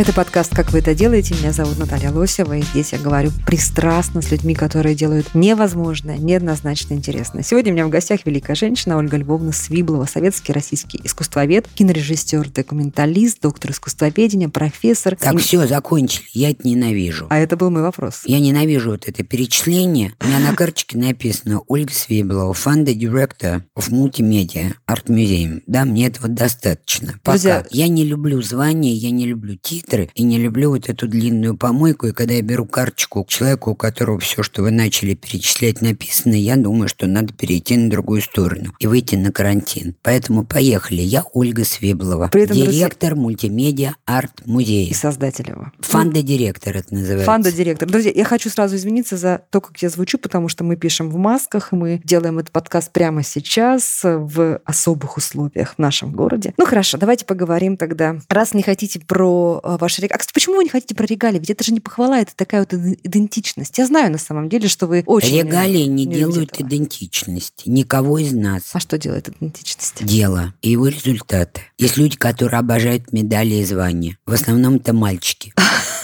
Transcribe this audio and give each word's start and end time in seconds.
Это 0.00 0.14
подкаст 0.14 0.54
«Как 0.54 0.72
вы 0.72 0.78
это 0.78 0.94
делаете?». 0.94 1.34
Меня 1.34 1.52
зовут 1.52 1.78
Наталья 1.78 2.10
Лосева, 2.10 2.56
и 2.56 2.62
здесь 2.62 2.92
я 2.92 2.98
говорю 2.98 3.32
пристрастно 3.44 4.22
с 4.22 4.30
людьми, 4.30 4.54
которые 4.54 4.94
делают 4.94 5.34
невозможное, 5.34 6.16
неоднозначно 6.16 6.94
интересное. 6.94 7.42
Сегодня 7.42 7.72
у 7.72 7.74
меня 7.74 7.86
в 7.86 7.90
гостях 7.90 8.20
великая 8.24 8.54
женщина 8.54 8.96
Ольга 8.96 9.18
Львовна 9.18 9.52
Свиблова, 9.52 10.06
советский 10.06 10.54
российский 10.54 10.98
искусствовед, 11.04 11.68
кинорежиссер, 11.74 12.48
документалист, 12.48 13.42
доктор 13.42 13.72
искусствоведения, 13.72 14.48
профессор. 14.48 15.16
Так, 15.16 15.34
И- 15.34 15.36
все, 15.36 15.66
закончили. 15.66 16.24
Я 16.32 16.52
это 16.52 16.66
ненавижу. 16.66 17.26
А 17.28 17.36
это 17.36 17.58
был 17.58 17.68
мой 17.68 17.82
вопрос. 17.82 18.22
Я 18.24 18.40
ненавижу 18.40 18.92
вот 18.92 19.06
это 19.06 19.22
перечисление. 19.22 20.14
У 20.22 20.26
меня 20.28 20.38
на 20.38 20.54
карточке 20.54 20.96
написано 20.96 21.60
Ольга 21.68 21.92
Свиблова, 21.92 22.54
фанда 22.54 22.94
директор 22.94 23.64
Multimedia 23.76 24.72
Art 24.88 25.08
Museum. 25.08 25.60
Да, 25.66 25.84
мне 25.84 26.06
этого 26.06 26.26
достаточно. 26.28 27.16
Пока. 27.22 27.32
Друзья- 27.32 27.66
Я 27.70 27.88
не 27.88 28.06
люблю 28.06 28.40
звания, 28.40 28.94
я 28.94 29.10
не 29.10 29.26
люблю 29.26 29.56
титры 29.90 30.10
и 30.14 30.22
не 30.22 30.38
люблю 30.38 30.70
вот 30.70 30.88
эту 30.88 31.08
длинную 31.08 31.56
помойку. 31.56 32.06
И 32.06 32.12
когда 32.12 32.34
я 32.34 32.42
беру 32.42 32.64
карточку 32.64 33.24
к 33.24 33.28
человеку, 33.28 33.72
у 33.72 33.74
которого 33.74 34.18
все, 34.18 34.42
что 34.42 34.62
вы 34.62 34.70
начали 34.70 35.14
перечислять, 35.14 35.80
написано, 35.82 36.34
я 36.34 36.56
думаю, 36.56 36.88
что 36.88 37.06
надо 37.06 37.32
перейти 37.32 37.76
на 37.76 37.90
другую 37.90 38.22
сторону 38.22 38.72
и 38.78 38.86
выйти 38.86 39.16
на 39.16 39.32
карантин. 39.32 39.94
Поэтому 40.02 40.44
поехали. 40.44 41.02
Я 41.02 41.24
Ольга 41.32 41.64
Свиблова, 41.64 42.28
При 42.28 42.42
этом, 42.42 42.56
друзья- 42.56 42.72
директор 42.86 43.16
мультимедиа 43.16 43.94
арт 44.06 44.42
И 44.46 44.94
создатель 44.94 45.48
его. 45.48 45.72
Фанда-директор 45.80 46.76
это 46.76 46.94
называется. 46.94 47.26
Фанда-директор. 47.26 47.88
Друзья, 47.88 48.12
я 48.14 48.24
хочу 48.24 48.50
сразу 48.50 48.76
извиниться 48.76 49.16
за 49.16 49.42
то, 49.50 49.60
как 49.60 49.76
я 49.78 49.88
звучу, 49.88 50.18
потому 50.18 50.48
что 50.48 50.64
мы 50.64 50.76
пишем 50.76 51.10
в 51.10 51.16
масках, 51.16 51.72
мы 51.72 52.00
делаем 52.04 52.38
этот 52.38 52.52
подкаст 52.52 52.92
прямо 52.92 53.22
сейчас 53.22 54.00
в 54.02 54.60
особых 54.64 55.16
условиях 55.16 55.74
в 55.74 55.78
нашем 55.78 56.12
городе. 56.12 56.54
Ну 56.56 56.66
хорошо, 56.66 56.98
давайте 56.98 57.24
поговорим 57.24 57.76
тогда. 57.76 58.16
Раз 58.28 58.54
не 58.54 58.62
хотите 58.62 59.00
про 59.00 59.60
э, 59.62 59.76
ваши 59.80 60.02
регалии... 60.02 60.22
А, 60.22 60.32
почему 60.32 60.56
вы 60.56 60.64
не 60.64 60.70
хотите 60.70 60.94
про 60.94 61.06
регалии? 61.06 61.38
Ведь 61.38 61.50
это 61.50 61.64
же 61.64 61.72
не 61.72 61.80
похвала, 61.80 62.20
это 62.20 62.34
такая 62.36 62.60
вот 62.60 62.72
иде- 62.72 62.98
идентичность. 63.02 63.76
Я 63.78 63.86
знаю 63.86 64.12
на 64.12 64.18
самом 64.18 64.48
деле, 64.48 64.68
что 64.68 64.86
вы 64.86 65.02
очень... 65.06 65.38
Регалии 65.38 65.84
не, 65.84 66.04
любите 66.04 66.18
делают 66.18 66.52
этого. 66.52 66.68
идентичности. 66.68 67.68
Никого 67.68 68.18
из 68.18 68.32
нас. 68.32 68.62
А 68.72 68.80
что 68.80 68.98
делает 68.98 69.28
идентичность? 69.28 70.04
Дело 70.04 70.54
и 70.62 70.70
его 70.70 70.88
результаты. 70.88 71.62
Есть 71.78 71.96
люди, 71.96 72.16
которые 72.16 72.60
обожают 72.60 73.12
медали 73.12 73.54
и 73.54 73.64
звания. 73.64 74.18
В 74.26 74.32
основном 74.32 74.76
это 74.76 74.92
мальчики. 74.92 75.52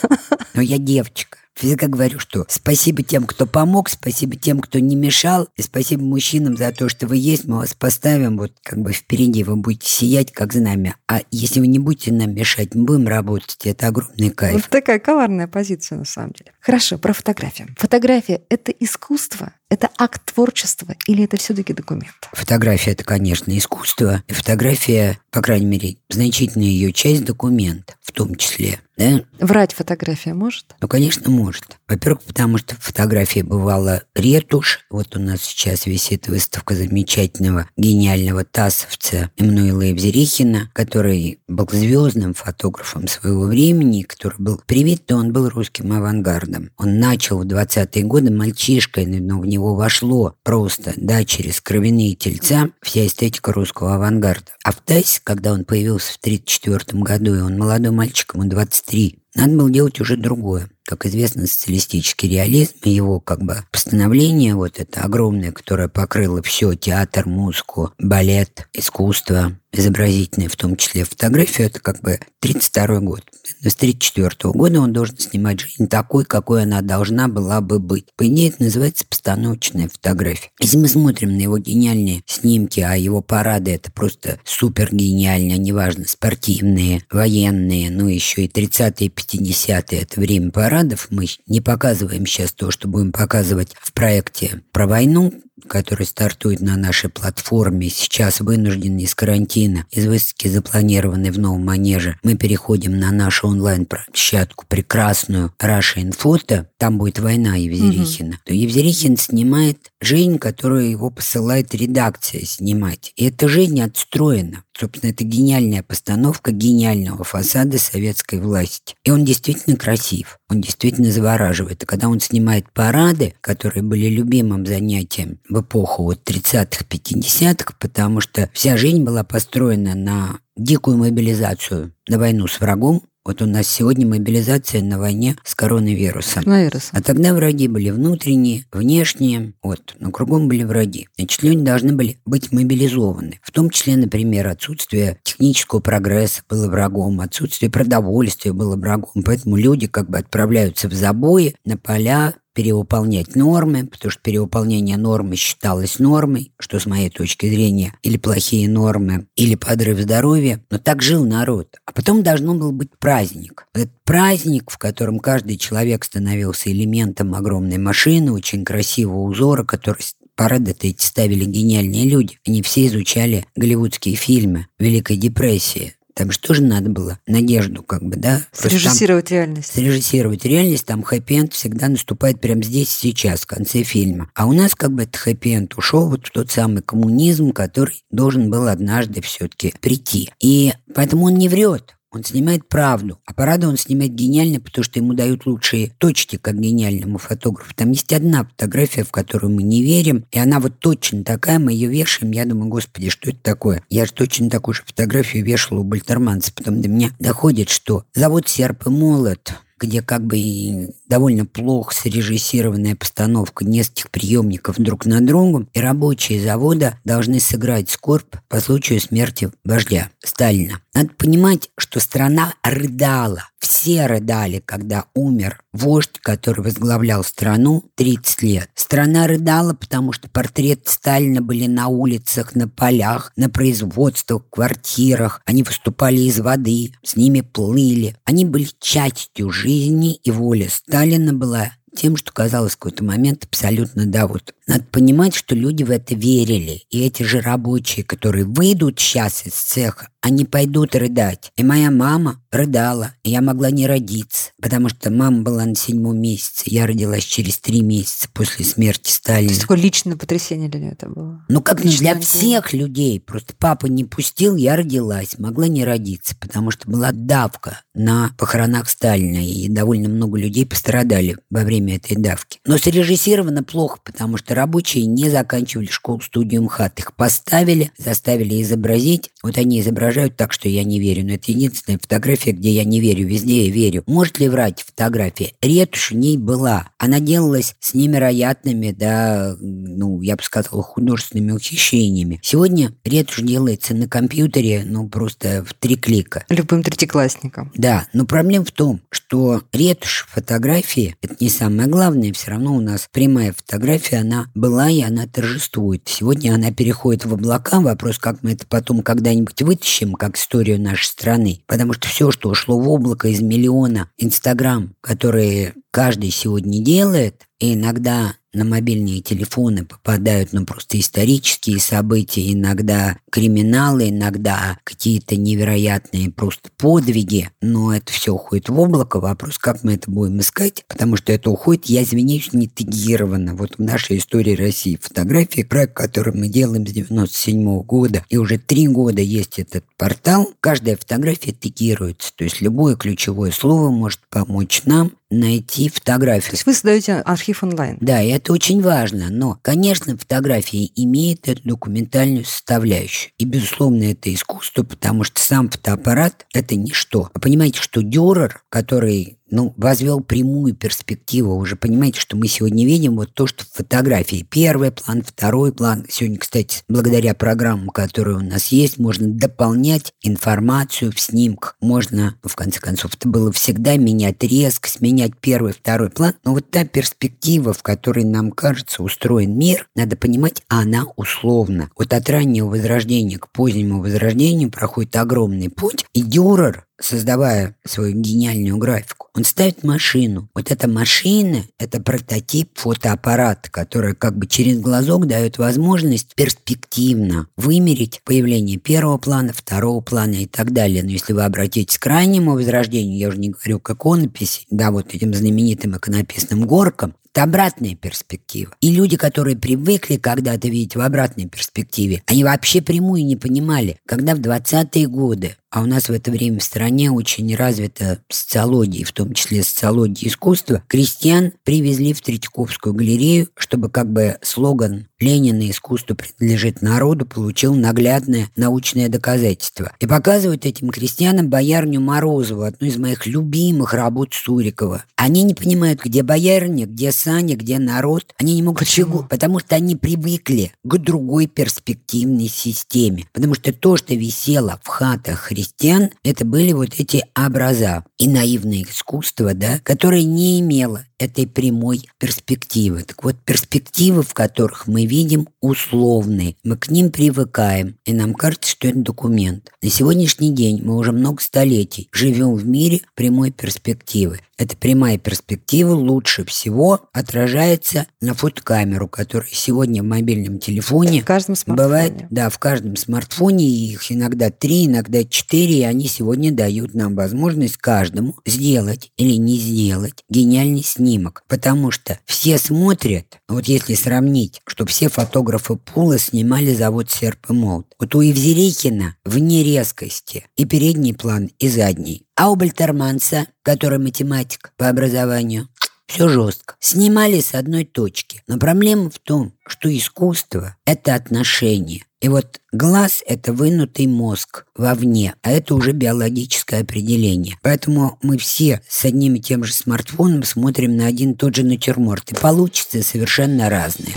Но 0.55 0.63
я 0.63 0.79
девочка. 0.79 1.39
Всегда 1.57 1.89
говорю, 1.89 2.19
что 2.19 2.45
спасибо 2.51 3.03
тем, 3.03 3.27
кто 3.27 3.47
помог, 3.47 3.89
спасибо 3.89 4.37
тем, 4.37 4.61
кто 4.61 4.79
не 4.79 4.95
мешал, 4.95 5.49
и 5.57 5.63
спасибо 5.63 6.03
мужчинам 6.03 6.55
за 6.55 6.71
то, 6.71 6.91
что 6.91 7.07
вы 7.07 7.17
есть, 7.17 7.47
мы 7.47 7.57
вас 7.57 7.73
поставим 7.73 8.37
вот 8.37 8.53
как 8.63 8.79
бы 8.79 8.93
впереди, 8.93 9.43
вы 9.43 9.57
будете 9.57 9.89
сиять 9.89 10.33
как 10.33 10.53
знамя. 10.53 10.97
А 11.09 11.23
если 11.31 11.61
вы 11.61 11.69
не 11.69 11.79
будете 11.79 12.13
нам 12.13 12.35
мешать, 12.35 12.75
мы 12.75 12.85
будем 12.85 13.09
работать, 13.09 13.65
это 13.65 13.87
огромный 13.87 14.29
кайф. 14.29 14.55
Вот 14.55 14.69
такая 14.69 14.99
коварная 14.99 15.49
позиция 15.49 15.97
на 15.97 16.05
самом 16.05 16.33
деле. 16.33 16.53
Хорошо, 16.61 16.99
про 16.99 17.15
фотографию. 17.15 17.69
Фотография– 17.79 18.43
это 18.51 18.71
искусство, 18.73 19.55
это 19.69 19.91
акт 19.99 20.33
творчества 20.33 20.95
или 21.07 21.25
это 21.25 21.37
все-таки 21.37 21.73
документ? 21.73 22.29
Фотография– 22.33 22.91
это, 22.93 23.05
конечно, 23.05 23.57
искусство. 23.57 24.23
И 24.29 24.33
фотография, 24.33 25.19
по 25.31 25.43
крайней 25.43 25.67
мере, 25.67 25.97
значительная 26.09 26.69
ее 26.69 26.93
часть– 26.93 27.25
документ 27.27 27.97
в 28.03 28.13
том 28.13 28.37
числе. 28.37 28.81
Да? 28.97 29.23
Врать 29.41 29.75
фотография 29.75 30.33
может? 30.33 30.75
Ну, 30.81 30.89
конечно, 30.89 31.31
может. 31.31 31.77
Во-первых, 31.87 32.23
потому 32.23 32.57
что 32.57 32.77
фотография 32.77 33.43
бывала 33.43 34.03
ретушь. 34.15 34.87
Вот 34.89 35.17
у 35.17 35.21
нас 35.21 35.43
сейчас 35.43 35.85
висит 35.87 36.29
выставка 36.29 36.75
замечательного, 36.75 37.69
гениального 37.77 38.45
тассовца 38.45 39.31
Эммануила 39.37 39.83
Евзерихина, 39.83 40.71
который 40.73 41.41
был 41.47 41.69
звездным 41.71 42.33
фотографом 42.33 43.07
своего 43.07 43.45
времени, 43.45 44.03
который 44.03 44.37
был 44.39 44.63
привит, 44.65 45.05
то 45.05 45.17
он 45.17 45.33
был 45.33 45.51
русским 45.51 45.93
авангардом. 45.93 46.71
Он 46.79 46.99
начал 46.99 47.41
в 47.41 47.47
20-е 47.47 48.03
годы 48.05 48.31
мальчишкой, 48.31 49.05
но 49.07 49.41
в 49.41 49.45
него 49.57 49.75
вошло 49.75 50.37
просто, 50.43 50.93
да, 50.97 51.25
через 51.25 51.61
кровяные 51.61 52.15
тельца 52.15 52.71
вся 52.83 53.07
эстетика 53.07 53.53
русского 53.53 53.95
авангарда. 53.95 54.53
А 54.65 54.73
в 54.73 54.77
Тайсе, 54.77 55.21
когда 55.25 55.53
он 55.53 55.65
появился 55.65 56.13
в 56.13 56.17
1934 56.17 57.03
году, 57.03 57.35
и 57.35 57.41
он 57.41 57.59
молодой 57.59 57.91
мальчик, 57.91 58.35
ему 58.35 58.45
23, 58.45 59.19
надо 59.35 59.57
было 59.57 59.71
делать 59.71 60.01
уже 60.01 60.17
другое. 60.17 60.69
Как 60.87 61.05
известно, 61.05 61.47
социалистический 61.47 62.29
реализм 62.29 62.75
и 62.85 62.91
его 62.91 63.19
как 63.19 63.43
бы 63.43 63.65
постановление 63.73 64.55
вот 64.55 64.79
это 64.79 65.01
огромное, 65.01 65.51
которое 65.51 65.89
покрыло 65.89 66.43
все, 66.43 66.75
театр, 66.75 67.27
музыку, 67.27 67.93
балет, 67.99 68.69
искусство, 68.73 69.53
изобразительное, 69.79 70.49
в 70.49 70.57
том 70.57 70.77
числе 70.77 71.05
фотографию, 71.05 71.67
это 71.67 71.81
как 71.81 72.01
бы 72.01 72.19
32 72.41 73.01
год. 73.01 73.23
С 73.63 73.75
34 73.75 74.53
года 74.53 74.81
он 74.81 74.93
должен 74.93 75.19
снимать 75.19 75.61
жизнь 75.61 75.89
такой, 75.89 76.25
какой 76.25 76.63
она 76.63 76.81
должна 76.83 77.29
была 77.29 77.61
бы 77.61 77.79
быть. 77.79 78.07
По 78.17 78.27
идее, 78.27 78.49
это 78.51 78.65
называется 78.65 79.05
постановочная 79.09 79.89
фотография. 79.89 80.51
Если 80.61 80.79
мы 80.79 80.89
смотрим 80.89 81.37
на 81.37 81.41
его 81.41 81.59
гениальные 81.59 82.23
снимки, 82.27 82.81
а 82.81 82.95
его 82.97 83.23
парады 83.23 83.73
это 83.73 83.91
просто 83.93 84.39
супер 84.45 84.89
гениальные, 84.95 85.59
неважно, 85.59 86.05
спортивные, 86.07 87.03
военные, 87.11 87.91
ну 87.91 88.09
еще 88.09 88.45
и 88.45 88.49
30-е, 88.49 89.09
50-е, 89.09 90.03
это 90.03 90.21
время 90.21 90.51
парадов. 90.77 91.09
Мы 91.11 91.27
не 91.47 91.61
показываем 91.61 92.27
сейчас 92.27 92.53
то, 92.53 92.71
что 92.71 92.89
будем 92.89 93.13
показывать 93.13 93.75
в 93.81 93.93
проекте 93.93 94.63
про 94.73 94.87
войну, 94.87 95.33
который 95.69 96.07
стартует 96.07 96.61
на 96.61 96.77
нашей 96.77 97.11
платформе, 97.11 97.89
сейчас 97.89 98.41
вынуждены 98.41 99.01
из 99.01 99.15
карантина, 99.15 99.87
из 99.91 100.07
выставки, 100.07 100.49
запланированной 100.49 101.31
в 101.31 101.39
новом 101.39 101.65
манеже, 101.65 102.19
мы 102.23 102.37
переходим 102.37 102.99
на 102.99 103.11
нашу 103.11 103.49
онлайн-площадку 103.49 104.67
прекрасную 104.69 105.53
Russia 105.61 106.15
Photo, 106.17 106.67
там 106.79 106.99
будет 106.99 107.19
война 107.19 107.57
Евзерихина, 107.57 108.39
то 108.45 108.53
Евзерихин 108.53 109.17
снимает 109.17 109.93
жизнь, 110.01 110.39
которую 110.39 110.91
его 110.91 111.11
посылает 111.11 111.75
редакция 111.75 112.45
снимать. 112.45 113.13
И 113.17 113.27
эта 113.27 113.49
жизнь 113.49 113.81
отстроена. 113.81 114.65
Собственно, 114.79 115.11
это 115.11 115.25
гениальная 115.25 115.83
постановка 115.83 116.53
гениального 116.53 117.25
фасада 117.25 117.79
советской 117.79 118.41
власти. 118.41 118.95
И 119.05 119.11
он 119.11 119.25
действительно 119.25 119.77
красив, 119.77 120.39
он 120.51 120.61
действительно 120.61 121.11
завораживает. 121.11 121.83
И 121.83 121.87
когда 121.87 122.09
он 122.09 122.21
снимает 122.21 122.71
парады, 122.73 123.35
которые 123.41 123.83
были 123.83 124.09
любимым 124.09 124.67
занятием 124.67 125.41
в 125.49 125.61
эпоху 125.61 126.05
вот 126.05 126.21
30-х, 126.25 126.85
50-х, 126.89 127.75
потому 127.79 128.21
что 128.21 128.51
вся 128.53 128.77
жизнь 128.77 129.03
была 129.03 129.25
построена 129.25 129.95
на 129.95 130.39
дикую 130.57 130.97
мобилизацию, 130.99 131.93
на 132.09 132.19
войну 132.19 132.47
с 132.47 132.61
врагом. 132.61 133.03
Вот 133.25 133.43
у 133.43 133.47
нас 133.47 133.67
сегодня 133.67 134.07
мобилизация 134.07 134.83
на 134.83 135.01
войне 135.01 135.37
с 135.43 135.57
коронавирусом. 135.57 136.45
Наверное. 136.47 136.81
А 136.93 137.03
тогда 137.03 137.35
враги 137.35 137.67
были 137.67 137.91
внутренние, 137.91 138.67
внешние, 138.71 139.55
вот, 139.65 139.97
но 139.99 140.13
кругом 140.13 140.47
были 140.47 140.63
враги. 140.63 141.09
Значит, 141.19 141.43
люди 141.43 141.61
должны 141.61 141.93
были 141.93 142.21
быть 142.25 142.53
мобилизованы. 142.53 143.41
В 143.43 143.51
том 143.51 143.71
числе, 143.71 143.97
например, 143.97 144.47
отсутствие 144.47 145.19
технического 145.25 145.81
прогресса 145.81 146.43
было 146.49 146.69
врагом, 146.69 147.21
отсутствие 147.21 147.69
продовольствия 147.69 148.53
было 148.53 148.77
врагом. 148.77 149.25
Поэтому 149.25 149.57
люди 149.57 149.89
как 149.89 150.09
бы 150.09 150.19
отправляются 150.19 150.89
в 150.89 150.93
забои, 150.93 151.57
на 151.65 151.77
поля, 151.77 152.35
перевыполнять 152.57 153.37
нормы, 153.37 153.87
потому 153.87 154.11
что 154.11 154.23
перевыполнение 154.23 154.97
нормы 154.97 155.37
считалось 155.37 155.99
нормой, 155.99 156.53
что 156.59 156.81
с 156.81 156.87
моей 156.87 157.11
точки 157.11 157.47
зрения 157.47 157.93
или 158.03 158.17
плохие 158.17 158.67
нормы, 158.67 159.27
или 159.37 159.55
подрыв 159.57 160.01
здоровья. 160.01 160.65
Но 160.71 160.79
так 160.79 161.03
жил 161.03 161.27
народ. 161.27 161.77
А 161.85 161.93
потом 161.93 162.23
должно 162.23 162.55
был 162.55 162.73
быть 162.73 162.91
праздник. 162.99 163.67
Этот 163.75 163.93
праздник, 164.05 164.71
в 164.71 164.79
котором 164.79 165.19
каждый 165.19 165.59
человек 165.59 166.05
становился 166.05 166.73
элементом 166.73 167.35
огромной 167.35 167.77
машины, 167.77 168.33
очень 168.33 168.65
красивого 168.65 169.21
узора, 169.21 169.65
который 169.65 170.03
парады-то 170.35 170.87
эти 170.87 171.05
ставили 171.05 171.45
гениальные 171.45 172.09
люди. 172.09 172.39
Они 172.47 172.63
все 172.63 172.87
изучали 172.87 173.45
голливудские 173.55 174.15
фильмы 174.15 174.67
Великой 174.79 175.19
депрессии. 175.19 175.95
Там 176.17 176.31
что 176.31 176.55
же 176.55 176.63
надо 176.63 176.89
было? 176.89 177.19
Надежду 177.27 177.83
как 177.83 178.03
бы, 178.03 178.17
да? 178.17 178.39
Там- 178.39 178.71
Срежиссировать 178.71 179.31
реальность. 179.31 179.75
срежиссировать 179.75 180.47
реальность, 180.47 180.87
там 180.87 181.03
хэппи-энд 181.03 181.53
всегда 181.53 181.89
наступает 181.89 182.41
прямо 182.41 182.63
здесь 182.63 182.89
сейчас, 182.89 183.43
в 183.43 183.47
конце 183.47 183.83
фильма. 183.83 184.31
А 184.35 184.47
у 184.47 184.53
нас 184.53 184.75
как 184.75 184.93
бы 184.93 185.03
этот 185.03 185.17
хэппи-энд 185.17 185.75
ушел 185.77 186.09
вот 186.09 186.27
в 186.27 186.31
тот 186.31 186.51
самый 186.51 186.81
коммунизм, 186.83 187.51
который 187.53 188.03
должен 188.11 188.49
был 188.49 188.67
однажды 188.67 189.21
все-таки 189.21 189.75
прийти. 189.79 190.31
И 190.41 190.73
поэтому 190.95 191.27
он 191.27 191.35
не 191.35 191.51
врет. 191.51 191.96
Он 192.17 192.25
снимает 192.25 192.69
правду. 192.69 193.19
А 193.27 193.35
парада 193.35 193.69
он 193.69 193.77
снимает 193.77 194.15
гениально, 194.15 194.61
потому 194.61 194.85
что 194.85 194.99
ему 194.99 195.15
дают 195.15 195.47
лучшие 195.47 195.91
точки, 195.99 196.37
как 196.37 196.59
гениальному 196.59 197.19
фотографу. 197.19 197.75
Там 197.75 197.91
есть 197.91 198.13
одна 198.13 198.45
фотография, 198.45 199.05
в 199.05 199.11
которую 199.11 199.53
мы 199.53 199.63
не 199.63 199.83
верим, 199.83 200.25
и 200.33 200.39
она 200.39 200.59
вот 200.59 200.79
точно 200.79 201.25
такая, 201.25 201.59
мы 201.59 201.73
ее 201.73 201.89
вешаем, 201.89 202.33
я 202.33 202.45
думаю, 202.45 202.71
господи, 202.71 203.11
что 203.11 203.31
это 203.31 203.39
такое? 203.43 203.83
Я 203.91 204.07
же 204.07 204.13
точно 204.13 204.51
такую 204.51 204.75
же 204.75 204.83
фотографию 204.85 205.45
вешала 205.45 205.81
у 205.81 205.85
Бальтерманца. 205.85 206.53
Потом 206.55 206.81
до 206.81 206.89
меня 206.89 207.11
доходит, 207.19 207.69
что 207.69 208.05
завод 208.15 208.49
«Серп 208.49 208.87
и 208.87 208.91
молот», 208.91 209.53
где 209.79 210.03
как 210.03 210.25
бы 210.25 210.39
и 210.39 210.89
довольно 211.07 211.45
плохо 211.45 211.95
срежиссированная 211.95 212.97
постановка 212.97 213.65
нескольких 213.65 214.11
приемников 214.11 214.77
друг 214.79 215.05
на 215.05 215.21
другу, 215.21 215.67
и 215.75 215.81
рабочие 215.81 216.43
завода 216.43 216.99
должны 217.05 217.41
сыграть 217.41 217.91
скорбь 217.91 218.37
по 218.49 218.61
случаю 218.61 219.01
смерти 219.01 219.51
вождя 219.65 220.11
Сталина. 220.21 220.81
Надо 220.97 221.11
понимать, 221.11 221.69
что 221.77 222.01
страна 222.01 222.55
рыдала. 222.63 223.51
Все 223.59 224.07
рыдали, 224.07 224.63
когда 224.65 225.05
умер 225.13 225.61
вождь, 225.75 226.19
который 226.23 226.65
возглавлял 226.65 227.23
страну 227.23 227.85
30 227.97 228.43
лет. 228.43 228.71
Страна 228.75 229.27
рыдала, 229.27 229.75
потому 229.75 230.13
что 230.13 230.31
портреты 230.31 230.91
Сталина 230.91 231.43
были 231.43 231.67
на 231.67 231.89
улицах, 231.89 232.55
на 232.55 232.67
полях, 232.67 233.31
на 233.37 233.51
производствах, 233.51 234.49
квартирах. 234.49 235.43
Они 235.45 235.63
выступали 235.63 236.17
из 236.21 236.41
воды, 236.41 236.95
с 237.03 237.15
ними 237.15 237.43
плыли. 237.43 238.17
Они 238.25 238.47
были 238.47 238.67
частью 238.81 239.51
жизни 239.51 240.15
и 240.15 240.31
воли 240.31 240.67
Сталина 240.73 241.35
была 241.35 241.73
тем, 241.95 242.17
что 242.17 242.33
казалось 242.33 242.73
в 242.73 242.79
какой-то 242.79 243.05
момент 243.05 243.45
абсолютно 243.45 244.07
да, 244.07 244.27
вот 244.27 244.55
надо 244.67 244.85
понимать, 244.91 245.35
что 245.35 245.55
люди 245.55 245.85
в 245.85 245.91
это 245.91 246.15
верили. 246.15 246.83
И 246.91 247.01
эти 247.01 247.23
же 247.23 247.41
рабочие, 247.41 248.05
которые 248.05 248.45
выйдут 248.45 248.99
сейчас 248.99 249.47
из 249.47 249.55
цеха, 249.55 250.09
они 250.21 250.45
пойдут 250.45 250.97
рыдать. 250.97 251.53
И 251.57 251.63
моя 251.63 251.93
мама 251.93 252.43
рыдала, 252.51 253.13
и 253.23 253.31
я 253.31 253.41
могла 253.41 253.71
не 253.71 253.87
родиться, 253.87 254.51
потому 254.61 254.89
что 254.89 255.11
мама 255.11 255.43
была 255.43 255.65
на 255.65 255.77
седьмом 255.77 256.21
месяце. 256.21 256.65
Я 256.67 256.87
родилась 256.89 257.23
через 257.23 257.61
три 257.61 257.81
месяца 257.81 258.29
после 258.33 258.65
смерти 258.65 259.13
Сталина. 259.13 259.49
То 259.49 259.53
есть 259.53 259.61
такое 259.61 259.79
личное 259.79 260.17
потрясение 260.17 260.69
для 260.69 260.81
нее 260.81 260.93
это 260.93 261.09
было? 261.09 261.45
Ну, 261.49 261.63
как 261.63 261.85
Личное 261.85 262.15
для 262.15 262.21
всех 262.21 262.73
людей. 262.73 263.21
Просто 263.21 263.55
папа 263.57 263.87
не 263.87 264.05
пустил, 264.05 264.57
я 264.57 264.75
родилась. 264.75 265.39
Могла 265.39 265.69
не 265.69 265.85
родиться, 265.85 266.35
потому 266.41 266.73
что 266.73 266.91
была 266.91 267.13
давка 267.13 267.83
на 267.95 268.33
похоронах 268.37 268.89
Сталина, 268.89 269.39
и 269.39 269.69
довольно 269.69 270.09
много 270.09 270.39
людей 270.39 270.67
пострадали 270.67 271.37
во 271.51 271.61
время 271.61 271.97
этой 271.97 272.17
давки. 272.17 272.59
Но 272.67 272.79
срежиссировано 272.79 273.63
плохо, 273.63 273.99
потому 274.03 274.39
что 274.39 274.56
рабочие 274.57 275.07
не 275.07 275.31
заканчивали 275.31 275.87
школу-студию 275.87 276.65
МХАТ. 276.65 276.99
Их 276.99 277.15
поставили, 277.15 277.93
заставили 277.97 278.61
изобразить. 278.63 279.31
Вот 279.43 279.57
они 279.59 279.81
изображают 279.81 280.37
так, 280.37 280.53
что 280.53 280.69
я 280.69 280.83
не 280.83 280.99
верю. 280.99 281.25
Но 281.25 281.35
это 281.35 281.53
единственная 281.53 281.99
фотография, 281.99 282.53
где 282.53 282.71
я 282.71 282.85
не 282.85 283.01
верю. 283.01 283.27
Везде 283.27 283.67
я 283.67 283.73
верю. 283.73 284.03
Может 284.07 284.41
ли 284.41 284.49
врать 284.49 284.83
фотография? 284.83 285.53
Ретушь 285.63 286.11
в 286.11 286.17
ней 286.17 286.37
была. 286.37 286.89
Она 286.99 287.21
делалась 287.21 287.77
с 287.81 287.95
невероятными, 287.95 288.91
да, 288.91 289.55
ну, 289.61 290.21
я 290.21 290.37
бы 290.37 290.43
сказал, 290.43 290.83
художественными 290.83 291.53
ухищрениями. 291.53 292.41
Сегодня 292.43 292.93
ретушь 293.05 293.43
делается 293.43 293.95
на 293.95 294.09
компьютере, 294.09 294.83
ну, 294.85 295.09
просто 295.09 295.65
в 295.65 295.75
три 295.75 295.97
клика. 295.97 296.45
Любым 296.49 296.83
третьеклассником. 296.83 297.71
Да, 297.75 298.07
но 298.13 298.27
проблема 298.27 298.65
в 298.65 298.73
том, 298.73 299.01
что 299.11 299.63
ретушь 299.73 300.27
фотографии– 300.31 301.17
это 301.23 301.37
не 301.41 301.51
самое 301.51 301.89
главное. 301.89 302.33
Все 302.33 302.51
равно 302.51 302.75
у 302.75 302.81
нас 302.81 303.09
прямая 303.13 303.53
фотография, 303.53 304.19
она 304.19 304.46
была 304.55 304.91
и 304.91 305.03
она 305.03 305.27
торжествует. 305.27 306.03
Сегодня 306.07 306.55
она 306.55 306.71
переходит 306.71 307.25
в 307.25 307.35
облака. 307.35 307.81
Вопрос, 307.81 308.19
как 308.19 308.43
мы 308.43 308.53
это 308.53 308.67
потом 308.67 309.03
когда-нибудь 309.03 309.63
вытащим, 309.63 310.15
как 310.15 310.37
историю 310.37 310.81
нашей 310.81 311.07
страны. 311.07 311.63
Потому 311.67 311.93
что 311.93 312.09
все, 312.09 312.31
что 312.31 312.51
ушло 312.51 312.79
в 312.79 312.89
облако 312.89 313.29
из 313.29 313.41
миллиона 313.41 314.11
Инстаграм, 314.19 314.95
которые 315.01 315.75
каждый 315.91 316.31
сегодня 316.31 316.83
делает, 316.83 317.47
и 317.59 317.75
иногда 317.75 318.35
на 318.57 318.65
мобильные 318.65 319.21
телефоны 319.21 319.85
попадают 319.85 320.53
ну, 320.53 320.65
просто 320.65 320.99
исторические 320.99 321.79
события, 321.79 322.53
иногда 322.53 323.19
криминалы, 323.31 324.09
иногда 324.09 324.79
какие-то 324.83 325.37
невероятные 325.37 326.31
просто 326.31 326.71
подвиги, 326.79 327.51
но 327.61 327.95
это 327.95 328.13
все 328.13 328.33
уходит 328.33 328.69
в 328.69 328.81
облако. 328.81 329.21
Вопрос, 329.21 329.59
как 329.59 329.85
мы 329.85 329.95
это 329.95 330.11
будем 330.11 330.41
искать, 330.41 330.85
потому 330.89 331.17
что 331.17 331.33
это 331.33 331.51
уходит, 331.51 331.87
я 331.87 332.03
извиняюсь, 332.03 332.53
не 332.53 332.67
тегировано. 332.67 333.55
Вот 333.55 333.75
в 333.77 333.83
нашей 333.83 334.19
истории 334.19 334.57
России 334.57 334.99
фотографии, 335.01 335.63
проект, 335.63 335.95
который 335.95 336.35
мы 336.35 336.49
делаем 336.49 336.87
с 336.87 336.91
97 336.91 337.63
-го 337.63 337.85
года, 337.85 338.25
и 338.31 338.39
уже 338.39 338.59
три 338.59 338.89
года 338.89 339.21
есть 339.21 339.59
этот 339.59 339.85
портал, 339.99 340.51
каждая 340.61 340.97
фотография 340.97 341.53
тегируется, 341.53 342.33
то 342.35 342.45
есть 342.45 342.63
любое 342.63 342.97
ключевое 342.97 343.51
слово 343.51 343.91
может 343.91 344.21
помочь 344.31 344.83
нам 344.87 345.13
найти 345.31 345.89
фотографию. 345.89 346.51
То 346.51 346.55
есть 346.57 346.67
вы 346.67 346.75
создаете 346.75 347.15
архив 347.15 347.63
онлайн? 347.63 347.99
Да, 348.01 348.23
и 348.23 348.29
это 348.29 348.53
очень 348.53 348.81
важно. 348.81 349.29
Но, 349.31 349.59
конечно, 349.63 350.17
фотография 350.17 350.91
имеет 350.95 351.49
эту 351.49 351.63
документальную 351.65 352.45
составляющую. 352.45 353.33
И, 353.39 353.45
безусловно, 353.45 354.05
это 354.05 354.33
искусство, 354.33 354.83
потому 354.83 355.25
что 355.25 355.41
сам 355.41 355.69
фотоаппарат– 355.69 356.47
это 356.53 356.77
ничто. 356.77 357.31
Вы 357.35 357.41
понимаете, 357.41 357.81
что 357.81 358.03
Дюрер, 358.03 358.63
который 358.69 359.39
ну, 359.51 359.75
возвел 359.77 360.21
прямую 360.21 360.75
перспективу. 360.75 361.57
Вы 361.57 361.63
уже 361.63 361.77
понимаете, 361.77 362.21
что 362.21 362.37
мы 362.37 362.49
сегодня 362.49 362.85
видим 362.85 363.17
вот 363.17 363.33
то, 363.35 363.47
что 363.47 363.65
в 363.65 363.69
фотографии. 363.69 364.47
Первый 364.49 364.91
план, 364.91 365.23
второй 365.23 365.73
план. 365.73 366.05
Сегодня, 366.09 366.39
кстати, 366.39 366.83
благодаря 366.89 367.35
программам, 367.35 367.91
которые 367.91 368.39
у 368.39 368.43
нас 368.43 368.69
есть, 368.69 368.99
можно 368.99 369.29
дополнять 369.29 370.13
информацию 370.23 371.13
в 371.13 371.21
снимках. 371.21 371.77
Можно, 371.81 372.37
ну, 372.43 372.49
в 372.49 372.57
конце 372.57 372.81
концов, 372.81 373.15
это 373.15 373.29
было 373.29 373.53
всегда 373.53 373.97
менять 373.97 374.43
резкость, 374.43 375.01
менять 375.01 375.33
первый, 375.41 375.73
второй 375.73 376.11
план. 376.11 376.35
Но 376.45 376.53
вот 376.53 376.71
та 376.71 376.85
перспектива, 376.85 377.73
в 377.73 377.83
которой 377.83 378.25
нам 378.25 378.51
кажется 378.51 379.03
устроен 379.03 379.57
мир, 379.57 379.89
надо 379.95 380.17
понимать, 380.17 380.63
она 380.69 381.07
условна. 381.17 381.91
Вот 381.97 382.13
от 382.13 382.29
раннего 382.29 382.69
возрождения 382.69 383.39
к 383.39 383.51
позднему 383.51 384.01
возрождению 384.01 384.71
проходит 384.71 385.17
огромный 385.17 385.69
путь. 385.69 386.05
И 386.13 386.23
Дюрер 386.23 386.86
создавая 387.01 387.77
свою 387.85 388.15
гениальную 388.15 388.77
графику, 388.79 389.29
он 389.35 389.45
ставит 389.45 389.85
машину. 389.85 390.49
Вот 390.55 390.71
эта 390.71 390.89
машина– 390.89 391.65
это 391.79 392.01
прототип 392.01 392.71
фотоаппарата, 392.75 393.71
который 393.71 394.15
как 394.15 394.37
бы 394.37 394.47
через 394.47 394.81
глазок 394.81 395.27
дает 395.27 395.59
возможность 395.59 396.35
перспективно 396.35 397.49
вымерить 397.57 398.23
появление 398.25 398.79
первого 398.79 399.19
плана, 399.19 399.53
второго 399.53 400.01
плана 400.01 400.35
и 400.35 400.47
так 400.47 400.73
далее. 400.73 401.03
Но 401.03 401.11
если 401.11 401.35
вы 401.35 401.45
обратитесь 401.45 401.99
к 401.99 402.03
крайнему 402.03 402.55
возрождению, 402.55 403.19
я 403.19 403.29
уже 403.29 403.39
не 403.39 403.51
говорю 403.51 403.79
к 403.79 403.91
иконописи, 403.91 404.67
да, 404.71 404.91
вот 404.91 405.15
этим 405.15 405.35
знаменитым 405.35 405.97
иконописным 405.97 406.67
горкам, 406.67 407.15
это 407.37 407.43
обратная 407.43 407.95
перспектива. 407.95 408.73
И 408.81 408.91
люди, 408.91 409.19
которые 409.19 409.59
привыкли 409.59 410.17
когда-то 410.17 410.69
видеть 410.69 410.97
в 410.97 411.03
обратной 411.03 411.47
перспективе, 411.47 412.23
они 412.27 412.45
вообще 412.45 412.81
прямую 412.81 413.27
не 413.27 413.37
понимали, 413.37 413.99
когда 414.07 414.35
в 414.35 414.41
20-е 414.41 415.07
годы 415.07 415.57
а 415.77 415.83
у 415.83 415.85
нас 415.85 416.09
в 416.09 416.13
это 416.13 416.31
время 416.31 416.59
в 416.59 416.63
стране 416.63 417.11
очень 417.11 417.55
развита 417.55 418.21
социология, 418.31 419.05
в 419.05 419.13
том 419.13 419.35
числе 419.35 419.63
социология 419.63 420.29
искусства, 420.29 420.83
крестьян 420.89 421.53
привезли 421.65 422.15
в 422.15 422.23
Третьяковскую 422.23 422.95
галерею, 422.95 423.49
чтобы 423.59 423.91
как 423.91 424.11
бы 424.11 424.39
слоган 424.41 425.09
«Ленина 425.19 425.69
искусство 425.69 426.15
принадлежит 426.15 426.81
народу» 426.81 427.27
получил 427.27 427.75
наглядное 427.75 428.49
научное 428.57 429.11
доказательство. 429.11 429.93
И 430.01 430.07
показывают 430.07 430.65
этим 430.65 430.89
крестьянам 430.89 431.51
боярню 431.51 432.01
Морозову, 432.01 432.63
одну 432.63 432.87
из 432.87 432.97
моих 432.97 433.27
любимых 433.27 433.93
работ 433.93 434.33
Сурикова. 434.33 435.05
Они 435.17 435.43
не 435.43 435.53
понимают, 435.53 436.01
где 436.03 436.23
боярня, 436.23 436.87
где 436.87 437.13
Саня, 437.27 437.57
где 437.57 437.81
народ. 437.81 438.33
Они 438.39 438.55
не 438.55 438.63
могут 438.63 438.79
Почему? 438.79 439.25
Потому 439.25 439.59
что 439.59 439.75
они 439.75 439.97
привыкли 439.97 440.71
к 440.85 440.97
другой 440.99 441.49
перспективной 441.49 442.47
системе. 442.47 443.25
Потому 443.33 443.55
что 443.55 443.73
то, 443.73 443.97
что 443.97 444.15
висело 444.15 444.81
в 444.85 444.87
хатах 444.87 445.41
христиан 445.41 446.11
это 446.23 446.45
были 446.45 446.71
вот 446.71 446.91
эти 446.97 447.25
образа 447.35 448.05
и 448.17 448.29
наивное 448.29 448.85
искусство, 448.85 449.55
да, 449.55 449.81
которое 449.83 450.23
не 450.23 450.61
имело 450.61 451.03
этой 451.19 451.47
прямой 451.47 452.03
перспективы. 452.19 453.03
Так 453.03 453.25
вот, 453.25 453.37
перспективы, 453.45 454.23
в 454.23 454.35
которых 454.35 454.87
мы 454.87 455.07
видим, 455.07 455.49
условные. 455.61 456.57
Мы 456.63 456.77
к 456.77 456.91
ним 456.91 457.11
привыкаем, 457.11 457.97
и 458.05 458.13
нам 458.13 458.35
кажется, 458.35 458.71
что 458.71 458.89
это 458.89 458.99
документ. 458.99 459.71
На 459.83 459.91
сегодняшний 459.91 460.53
день 460.53 460.83
мы 460.83 460.97
уже 460.97 461.13
много 461.13 461.41
столетий 461.43 462.09
живем 462.13 462.55
в 462.55 462.67
мире 462.67 463.01
прямой 463.15 463.51
перспективы. 463.51 464.41
Эта 464.59 464.75
прямая 464.75 465.19
перспектива 465.19 465.93
лучше 465.93 466.45
всего 466.47 467.01
отражается 467.13 468.07
на 468.23 468.33
фотокамеру, 468.33 469.07
которая 469.07 469.51
сегодня 469.53 470.03
в 470.03 470.07
мобильном 470.07 470.59
телефоне 470.59 471.21
в 471.21 471.27
каждом 471.27 471.57
смартфоне. 471.57 471.87
бывает, 471.87 472.13
да, 472.31 472.49
в 472.49 472.59
каждом 472.59 472.97
смартфоне 472.97 473.67
их 473.67 474.11
иногда 474.11 474.51
три, 474.51 474.87
иногда 474.87 475.25
четыре, 475.25 475.81
и 475.81 475.83
они 475.83 476.09
сегодня 476.09 476.53
дают 476.53 476.95
нам 476.95 477.15
возможность 477.15 477.77
каждому 477.77 478.37
сделать 478.47 479.11
или 479.19 479.35
не 479.35 479.59
сделать 479.59 480.25
гениальный 480.31 480.83
снимок 480.83 481.06
снимок, 481.07 481.45
потому 481.49 481.91
что 481.91 482.19
все 482.25 482.59
смотрят, 482.59 483.39
вот 483.49 483.67
если 483.67 483.95
сравнить, 483.95 484.61
что 484.67 484.85
все 484.87 485.09
фотографы 485.09 485.77
Пула 485.77 486.19
снимали 486.19 486.75
завод 486.75 487.11
«Серп 487.11 487.51
и 487.51 487.53
молот». 487.53 487.87
Вот 487.99 488.15
у 488.15 488.21
Евзерихина 488.21 489.17
вне 489.25 489.63
резкости 489.63 490.47
и 490.57 490.65
передний 490.65 491.15
план, 491.15 491.51
и 491.59 491.69
задний. 491.69 492.27
А 492.35 492.51
у 492.51 492.57
Бальтерманса, 492.57 493.47
который 493.63 493.99
математик 493.99 494.73
по 494.77 494.89
образованию, 494.89 495.69
все 496.07 496.29
жестко. 496.29 496.75
Снимали 496.81 497.41
с 497.41 497.55
одной 497.55 497.85
точки. 497.85 498.43
Но 498.47 498.59
проблема 498.59 499.11
в 499.11 499.19
том, 499.19 499.53
что 499.67 499.95
искусство– 499.95 500.77
это 500.87 501.15
отношение. 501.15 502.05
И 502.21 502.29
вот 502.29 502.61
глаз– 502.73 503.23
это 503.27 503.53
вынутый 503.53 504.07
мозг 504.07 504.65
вовне, 504.75 505.35
а 505.43 505.51
это 505.51 505.75
уже 505.75 505.93
биологическое 505.93 506.83
определение. 506.83 507.57
Поэтому 507.63 508.19
мы 508.23 508.39
все 508.39 508.81
с 508.89 509.05
одним 509.05 509.35
и 509.35 509.41
тем 509.41 509.65
же 509.65 509.73
смартфоном 509.75 510.43
смотрим 510.45 510.97
на 510.97 511.07
один 511.07 511.33
и 511.33 511.37
тот 511.37 511.55
же 511.55 511.65
натюрморт, 511.65 512.33
и 512.33 512.35
получится 512.35 513.03
совершенно 513.03 513.69
разное. 513.69 514.15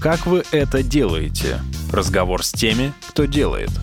Как 0.00 0.26
вы 0.26 0.44
это 0.52 0.82
делаете? 0.82 1.60
Разговор 1.90 2.44
с 2.44 2.52
теми, 2.52 2.92
кто 3.08 3.24
делает– 3.24 3.70